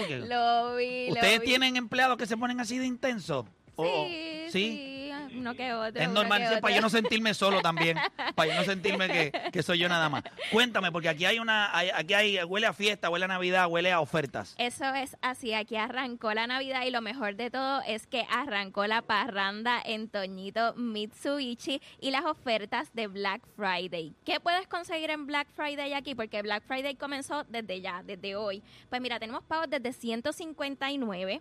Que- 0.08 0.18
Lo 0.18 0.76
vi, 0.76 1.06
lo 1.08 1.12
¿Ustedes 1.14 1.40
vi. 1.40 1.46
tienen 1.46 1.76
empleados 1.76 2.16
que 2.16 2.26
se 2.26 2.36
ponen 2.36 2.58
así 2.60 2.78
de 2.78 2.86
intensos? 2.86 3.46
¿O- 3.76 3.84
Sí, 4.06 4.46
¿Sí? 4.50 4.50
sí, 4.50 4.91
uno 5.36 5.54
que 5.54 5.72
otro. 5.72 6.00
Es 6.02 6.08
normal, 6.08 6.48
que 6.54 6.60
para 6.60 6.74
yo 6.74 6.80
no 6.80 6.90
sentirme 6.90 7.34
solo 7.34 7.60
también, 7.62 7.98
para 8.34 8.52
yo 8.52 8.58
no 8.58 8.64
sentirme 8.64 9.08
que, 9.08 9.32
que 9.52 9.62
soy 9.62 9.78
yo 9.78 9.88
nada 9.88 10.08
más. 10.08 10.22
Cuéntame, 10.50 10.90
porque 10.92 11.08
aquí 11.08 11.24
hay 11.24 11.38
una, 11.38 11.76
hay- 11.76 11.90
aquí 11.94 12.14
hay, 12.14 12.42
huele 12.44 12.66
a 12.66 12.72
fiesta, 12.72 13.10
huele 13.10 13.24
a 13.24 13.28
Navidad, 13.28 13.66
huele 13.68 13.92
a 13.92 14.00
ofertas. 14.00 14.54
Eso 14.58 14.84
es 14.94 15.16
así, 15.22 15.52
aquí 15.54 15.76
arrancó 15.76 16.32
la 16.34 16.46
Navidad 16.46 16.84
y 16.84 16.90
lo 16.90 17.00
mejor 17.00 17.36
de 17.36 17.50
todo 17.50 17.80
es 17.86 18.06
que 18.06 18.26
arrancó 18.30 18.86
la 18.86 19.02
parranda 19.02 19.80
en 19.84 20.08
Toñito 20.08 20.74
Mitsubishi 20.74 21.80
y 22.00 22.10
las 22.10 22.24
ofertas 22.24 22.92
de 22.94 23.06
Black 23.06 23.42
Friday. 23.56 24.14
¿Qué 24.24 24.40
puedes 24.40 24.66
conseguir 24.68 25.10
en 25.10 25.26
Black 25.26 25.48
Friday 25.54 25.92
aquí? 25.94 26.14
Porque 26.14 26.42
Black 26.42 26.62
Friday 26.66 26.94
comenzó 26.96 27.44
desde 27.44 27.80
ya, 27.80 28.02
desde 28.04 28.36
hoy. 28.36 28.62
Pues 28.88 29.00
mira, 29.00 29.18
tenemos 29.18 29.42
pagos 29.44 29.68
desde 29.70 29.92
159. 29.92 31.40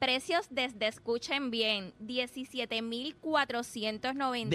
Precios 0.00 0.46
desde, 0.48 0.88
escuchen 0.88 1.50
bien, 1.50 1.92
De, 1.98 2.26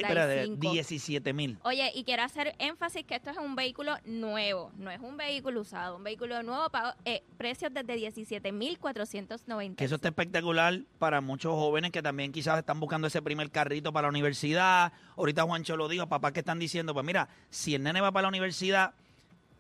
espera, 0.01 0.25
de 0.25 0.47
17,495. 0.47 0.71
17 0.71 1.33
mil. 1.33 1.59
Oye, 1.63 1.91
y 1.93 2.03
quiero 2.03 2.23
hacer 2.23 2.55
énfasis 2.57 3.05
que 3.05 3.13
esto 3.13 3.29
es 3.29 3.37
un 3.37 3.55
vehículo 3.55 3.95
nuevo, 4.05 4.71
no 4.75 4.89
es 4.89 4.99
un 4.99 5.17
vehículo 5.17 5.61
usado, 5.61 5.97
un 5.97 6.03
vehículo 6.03 6.41
nuevo, 6.41 6.67
pago, 6.71 6.95
eh, 7.05 7.21
precios 7.37 7.71
desde 7.71 7.95
17,490. 7.95 9.77
Que 9.77 9.85
eso 9.85 9.95
está 9.95 10.07
espectacular 10.07 10.81
para 10.97 11.21
muchos 11.21 11.53
jóvenes 11.53 11.91
que 11.91 12.01
también 12.01 12.31
quizás 12.31 12.57
están 12.57 12.79
buscando 12.79 13.05
ese 13.05 13.21
primer 13.21 13.51
carrito 13.51 13.93
para 13.93 14.07
la 14.07 14.09
universidad. 14.09 14.93
Ahorita 15.15 15.43
Juancho 15.43 15.77
lo 15.77 15.87
dijo, 15.87 16.07
papás 16.07 16.31
que 16.31 16.39
están 16.39 16.57
diciendo, 16.57 16.95
pues 16.95 17.05
mira, 17.05 17.29
si 17.51 17.75
el 17.75 17.83
nene 17.83 18.01
va 18.01 18.11
para 18.11 18.23
la 18.23 18.29
universidad 18.29 18.95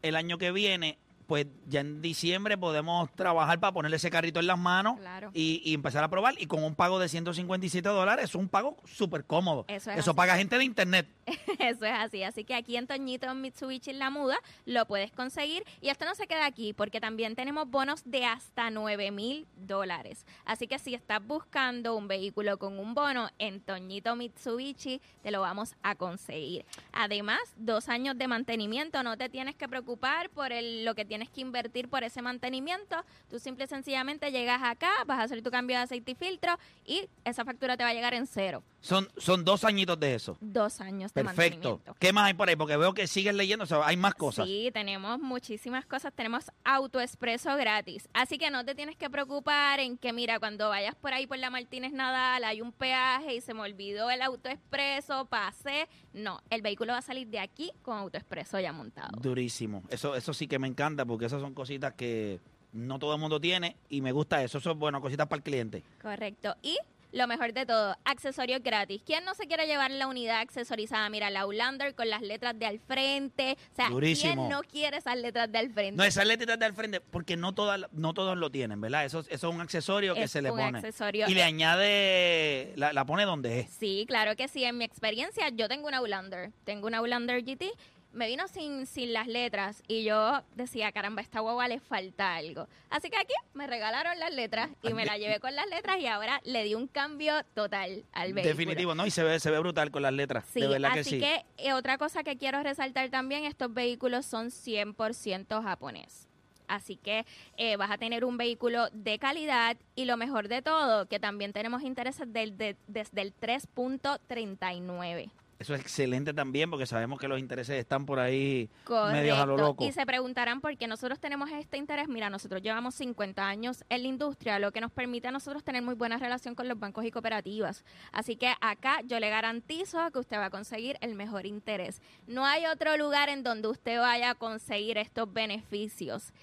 el 0.01 0.15
año 0.15 0.39
que 0.39 0.51
viene, 0.51 0.97
pues 1.27 1.47
ya 1.67 1.79
en 1.81 2.01
diciembre 2.01 2.57
podemos 2.57 3.11
trabajar 3.15 3.59
para 3.59 3.73
ponerle 3.73 3.97
ese 3.97 4.09
carrito 4.11 4.39
en 4.39 4.47
las 4.47 4.57
manos 4.59 4.97
Claro. 4.99 5.31
y, 5.33 5.61
y 5.65 5.73
empezar 5.73 6.03
a 6.03 6.09
probar. 6.09 6.35
Y 6.39 6.47
con 6.47 6.63
un 6.63 6.75
pago 6.75 6.99
de 6.99 7.09
157 7.09 7.87
dólares, 7.89 8.25
es 8.25 8.35
un 8.35 8.47
pago 8.49 8.77
súper 8.85 9.25
cómodo. 9.25 9.65
Eso 9.67 9.91
es 9.91 9.99
Eso 9.99 10.15
paga 10.15 10.37
gente 10.37 10.57
de 10.57 10.63
internet. 10.63 11.07
Eso 11.59 11.85
es 11.85 11.91
así. 11.93 12.23
Así 12.23 12.43
que 12.43 12.53
aquí 12.55 12.77
en 12.77 12.87
Toñito 12.87 13.33
Mitsubishi 13.33 13.91
en 13.91 13.99
la 13.99 14.09
muda 14.09 14.37
lo 14.65 14.85
puedes 14.85 15.11
conseguir. 15.11 15.63
Y 15.81 15.89
esto 15.89 16.05
no 16.05 16.13
se 16.15 16.27
queda 16.27 16.45
aquí 16.45 16.73
porque 16.73 16.99
también 17.01 17.35
tenemos 17.35 17.69
bonos 17.69 18.03
de 18.05 18.25
hasta 18.25 18.69
9 18.69 19.11
mil 19.11 19.47
dólares. 19.55 20.25
Así 20.45 20.67
que 20.67 20.77
si 20.79 20.93
estás 20.93 21.25
buscando 21.25 21.95
un 21.95 22.07
vehículo 22.07 22.57
con 22.59 22.77
un 22.77 22.93
bono 22.93 23.29
en 23.39 23.61
Toñito 23.61 24.15
Mitsubishi, 24.15 25.01
te 25.23 25.31
lo 25.31 25.41
vamos 25.41 25.75
a 25.81 25.95
conseguir. 25.95 26.65
Además, 26.93 27.39
dos 27.57 27.89
años 27.89 28.17
de 28.17 28.27
mantenimiento. 28.27 29.01
No 29.03 29.17
te 29.17 29.29
tienes 29.29 29.55
que 29.55 29.67
preocupar 29.67 30.29
por 30.29 30.51
el- 30.51 30.85
lo 30.85 30.93
que 30.95 31.05
tienes 31.05 31.14
que 31.29 31.41
invertir 31.41 31.87
por 31.87 32.03
ese 32.03 32.21
mantenimiento. 32.21 32.97
Tú 33.29 33.39
simple 33.39 33.65
y 33.65 33.67
sencillamente 33.67 34.31
llegas 34.31 34.61
acá, 34.63 34.91
vas 35.05 35.19
a 35.19 35.23
hacer 35.23 35.41
tu 35.41 35.51
cambio 35.51 35.77
de 35.77 35.83
aceite 35.83 36.11
y 36.11 36.15
filtro 36.15 36.57
y 36.85 37.07
esa 37.23 37.45
factura 37.45 37.77
te 37.77 37.83
va 37.83 37.89
a 37.91 37.93
llegar 37.93 38.13
en 38.13 38.27
cero. 38.27 38.63
Son, 38.85 39.09
son 39.17 39.43
dos 39.43 39.63
añitos 39.63 39.99
de 39.99 40.13
eso. 40.13 40.37
Dos 40.39 40.79
años 40.79 41.11
de 41.11 41.23
Perfecto. 41.23 41.81
¿Qué 41.97 42.13
más 42.13 42.27
hay 42.27 42.35
por 42.35 42.49
ahí? 42.49 42.55
Porque 42.55 42.77
veo 42.77 42.93
que 42.93 43.07
sigues 43.07 43.33
leyendo, 43.33 43.63
o 43.63 43.65
sea, 43.65 43.83
hay 43.83 43.97
más 43.97 44.13
cosas. 44.13 44.45
Sí, 44.45 44.69
tenemos 44.71 45.19
muchísimas 45.19 45.87
cosas. 45.87 46.13
Tenemos 46.13 46.51
autoexpreso 46.63 47.57
gratis. 47.57 48.07
Así 48.13 48.37
que 48.37 48.51
no 48.51 48.63
te 48.63 48.75
tienes 48.75 48.95
que 48.95 49.09
preocupar 49.09 49.79
en 49.79 49.97
que, 49.97 50.13
mira, 50.13 50.37
cuando 50.37 50.69
vayas 50.69 50.93
por 50.93 51.15
ahí 51.15 51.25
por 51.25 51.39
la 51.39 51.49
Martínez 51.49 51.93
Nadal 51.93 52.43
hay 52.43 52.61
un 52.61 52.71
peaje 52.71 53.33
y 53.33 53.41
se 53.41 53.55
me 53.55 53.61
olvidó 53.61 54.11
el 54.11 54.21
autoexpreso, 54.21 55.25
pasé. 55.25 55.89
No, 56.13 56.39
el 56.51 56.61
vehículo 56.61 56.93
va 56.93 56.99
a 56.99 57.01
salir 57.01 57.27
de 57.27 57.39
aquí 57.39 57.71
con 57.81 57.97
autoexpreso 57.97 58.59
ya 58.59 58.71
montado. 58.71 59.19
Durísimo. 59.19 59.81
Eso, 59.89 60.15
eso 60.15 60.31
sí 60.31 60.47
que 60.47 60.59
me 60.59 60.67
encanta 60.67 61.05
porque 61.05 61.25
esas 61.25 61.41
son 61.41 61.55
cositas 61.55 61.95
que 61.95 62.39
no 62.71 62.99
todo 62.99 63.15
el 63.15 63.19
mundo 63.19 63.41
tiene 63.41 63.77
y 63.89 64.01
me 64.01 64.11
gusta 64.11 64.43
eso. 64.43 64.59
Eso 64.59 64.71
es 64.71 64.77
bueno, 64.77 65.01
cositas 65.01 65.27
para 65.27 65.37
el 65.37 65.43
cliente. 65.43 65.81
Correcto. 66.01 66.55
Y 66.61 66.77
lo 67.15 67.27
mejor 67.27 67.53
de 67.53 67.65
todo, 67.65 67.95
accesorios 68.03 68.61
gratis. 68.61 69.01
¿Quién 69.05 69.23
no 69.23 69.33
se 69.35 69.47
quiere 69.47 69.65
llevar 69.67 69.89
la 69.89 70.05
unidad 70.07 70.41
accesorizada? 70.41 71.09
Mira, 71.09 71.29
la 71.29 71.41
Outlander 71.41 71.95
con 71.95 72.09
las 72.09 72.21
letras 72.21 72.59
de 72.59 72.65
al 72.65 72.79
frente. 72.79 73.57
O 73.71 73.75
sea, 73.75 73.89
Durísimo. 73.89 74.33
¿quién 74.33 74.49
no 74.49 74.61
quiere 74.63 74.97
esas 74.97 75.15
letras 75.15 75.49
de 75.49 75.57
al 75.57 75.69
frente? 75.71 75.95
No, 75.97 76.03
esas 76.03 76.27
letritas 76.27 76.59
de 76.59 76.65
al 76.65 76.73
frente, 76.73 76.99
porque 76.99 77.37
no 77.37 77.53
todas, 77.53 77.81
no 77.93 78.13
todos 78.13 78.37
lo 78.37 78.51
tienen, 78.51 78.81
¿verdad? 78.81 79.05
Eso, 79.05 79.21
eso 79.21 79.31
es 79.31 79.43
un 79.55 79.61
accesorio 79.61 80.13
que 80.13 80.27
se 80.27 80.41
le 80.41 80.51
un 80.51 80.59
pone. 80.59 80.77
accesorio. 80.79 81.27
Y 81.29 81.33
le 81.33 81.43
añade, 81.43 82.73
la, 82.75 82.91
la 82.91 83.05
pone 83.05 83.23
donde 83.23 83.61
es. 83.61 83.69
Sí, 83.71 84.05
claro 84.07 84.35
que 84.35 84.47
sí. 84.49 84.65
En 84.65 84.77
mi 84.77 84.83
experiencia, 84.85 85.47
yo 85.49 85.67
tengo 85.69 85.87
una 85.87 85.97
Outlander. 85.99 86.51
Tengo 86.65 86.87
una 86.87 86.97
Outlander 86.97 87.41
GT. 87.43 87.71
Me 88.15 88.27
vino 88.27 88.47
sin, 88.47 88.87
sin 88.87 89.11
las 89.11 89.27
letras 89.27 89.83
y 89.89 90.05
yo 90.05 90.41
decía, 90.55 90.91
caramba, 90.93 91.19
a 91.19 91.23
esta 91.23 91.41
guagua 91.41 91.67
le 91.67 91.81
falta 91.81 92.35
algo. 92.35 92.65
Así 92.89 93.09
que 93.09 93.17
aquí 93.17 93.33
me 93.53 93.67
regalaron 93.67 94.17
las 94.19 94.33
letras 94.33 94.69
y 94.81 94.93
me 94.93 95.05
la 95.05 95.17
llevé 95.17 95.41
con 95.41 95.53
las 95.53 95.67
letras 95.67 95.97
y 95.99 96.07
ahora 96.07 96.39
le 96.45 96.63
di 96.63 96.75
un 96.75 96.87
cambio 96.87 97.33
total 97.53 98.05
al 98.13 98.33
vehículo. 98.33 98.55
Definitivo, 98.55 98.95
¿no? 98.95 99.05
Y 99.05 99.11
se 99.11 99.21
ve, 99.21 99.37
se 99.41 99.51
ve 99.51 99.59
brutal 99.59 99.91
con 99.91 100.01
las 100.01 100.13
letras. 100.13 100.45
Sí, 100.53 100.61
de 100.61 100.67
verdad 100.69 100.91
así 100.97 101.03
que 101.03 101.09
sí. 101.09 101.19
que 101.19 101.67
eh, 101.67 101.73
otra 101.73 101.97
cosa 101.97 102.23
que 102.23 102.37
quiero 102.37 102.63
resaltar 102.63 103.09
también, 103.09 103.43
estos 103.43 103.73
vehículos 103.73 104.25
son 104.25 104.47
100% 104.47 105.61
japonés. 105.61 106.29
Así 106.67 106.95
que 106.95 107.25
eh, 107.57 107.75
vas 107.75 107.91
a 107.91 107.97
tener 107.97 108.23
un 108.23 108.37
vehículo 108.37 108.87
de 108.93 109.19
calidad 109.19 109.75
y 109.95 110.05
lo 110.05 110.15
mejor 110.15 110.47
de 110.47 110.61
todo, 110.61 111.05
que 111.07 111.19
también 111.19 111.51
tenemos 111.53 111.83
intereses 111.83 112.31
del, 112.31 112.57
de- 112.57 112.77
desde 112.87 113.21
el 113.21 113.33
3.39. 113.35 115.29
Eso 115.57 115.73
es 115.73 115.81
excelente 115.81 116.33
también 116.33 116.69
porque 116.69 116.85
sabemos 116.85 117.17
que 117.17 117.29
los 117.29 117.39
intereses 117.39 117.79
están 117.79 118.05
por 118.05 118.19
ahí 118.19 118.69
medios 119.11 119.39
a 119.39 119.45
lo 119.45 119.55
loco. 119.55 119.85
Y 119.85 119.91
se 119.93 120.05
preguntarán 120.05 120.59
por 120.59 120.75
qué 120.77 120.85
nosotros 120.85 121.19
tenemos 121.19 121.49
este 121.49 121.77
interés. 121.77 122.09
Mira, 122.09 122.29
nosotros 122.29 122.61
llevamos 122.61 122.95
50 122.95 123.47
años 123.47 123.85
en 123.87 124.03
la 124.03 124.07
industria, 124.09 124.59
lo 124.59 124.71
que 124.73 124.81
nos 124.81 124.91
permite 124.91 125.29
a 125.29 125.31
nosotros 125.31 125.63
tener 125.63 125.81
muy 125.81 125.95
buena 125.95 126.17
relación 126.17 126.55
con 126.55 126.67
los 126.67 126.77
bancos 126.77 127.05
y 127.05 127.11
cooperativas. 127.11 127.85
Así 128.11 128.35
que 128.35 128.53
acá 128.59 129.01
yo 129.05 129.19
le 129.19 129.29
garantizo 129.29 130.11
que 130.11 130.19
usted 130.19 130.37
va 130.37 130.45
a 130.45 130.49
conseguir 130.49 130.97
el 130.99 131.15
mejor 131.15 131.45
interés. 131.45 132.01
No 132.27 132.45
hay 132.45 132.65
otro 132.65 132.97
lugar 132.97 133.29
en 133.29 133.43
donde 133.43 133.69
usted 133.69 133.99
vaya 133.99 134.31
a 134.31 134.35
conseguir 134.35 134.97
estos 134.97 135.31
beneficios 135.31 136.33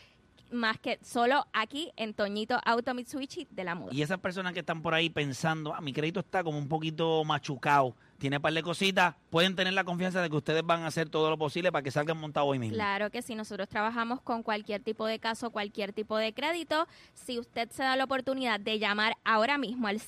más 0.53 0.79
que 0.79 0.99
solo 1.03 1.47
aquí 1.53 1.93
en 1.97 2.15
Toñito 2.15 2.61
Auto 2.65 2.95
Mitsubishi 2.95 3.49
de 3.51 3.65
la 3.65 3.75
Muda. 3.75 3.93
Y 3.93 4.03
esas 4.03 4.19
personas 4.19 4.53
que 4.53 4.61
están 4.61 4.83
por 4.83 4.95
ahí 4.95 5.11
pensando, 5.11 5.75
ah, 5.75 5.81
mi 5.81 5.93
crédito 5.93 6.21
está 6.21 6.45
como 6.45 6.59
un 6.59 6.69
poquito 6.69 7.25
machucado, 7.25 7.97
tiene 8.23 8.37
un 8.37 8.43
par 8.43 8.53
de 8.53 8.63
cositas, 8.63 9.17
pueden 9.31 9.57
tener 9.57 9.73
la 9.73 9.83
confianza 9.83 10.23
de 10.23 10.31
que 10.31 10.37
ustedes 10.37 10.63
van 10.65 10.85
a 10.85 10.87
hacer 10.87 11.09
todo 11.09 11.29
lo 11.29 11.37
posible 11.37 11.73
para 11.73 11.83
que 11.83 11.91
salgan 11.91 12.19
montados 12.19 12.49
hoy 12.49 12.61
mismo. 12.61 12.77
Claro 12.77 13.11
que 13.11 13.21
sí, 13.21 13.35
nosotros 13.35 13.69
trabajamos 13.69 14.21
con 14.21 14.45
cualquier 14.45 14.81
tipo 14.81 15.07
de 15.07 15.19
caso, 15.19 15.51
cualquier 15.51 15.93
tipo 15.93 16.17
de 16.17 16.33
crédito. 16.33 16.87
Si 17.15 17.41
usted 17.41 17.69
se 17.71 17.83
da 17.83 17.97
la 17.97 18.05
oportunidad 18.05 18.61
de 18.61 18.79
llamar 18.79 19.17
ahora 19.25 19.59
mismo 19.59 19.89
al 19.89 19.99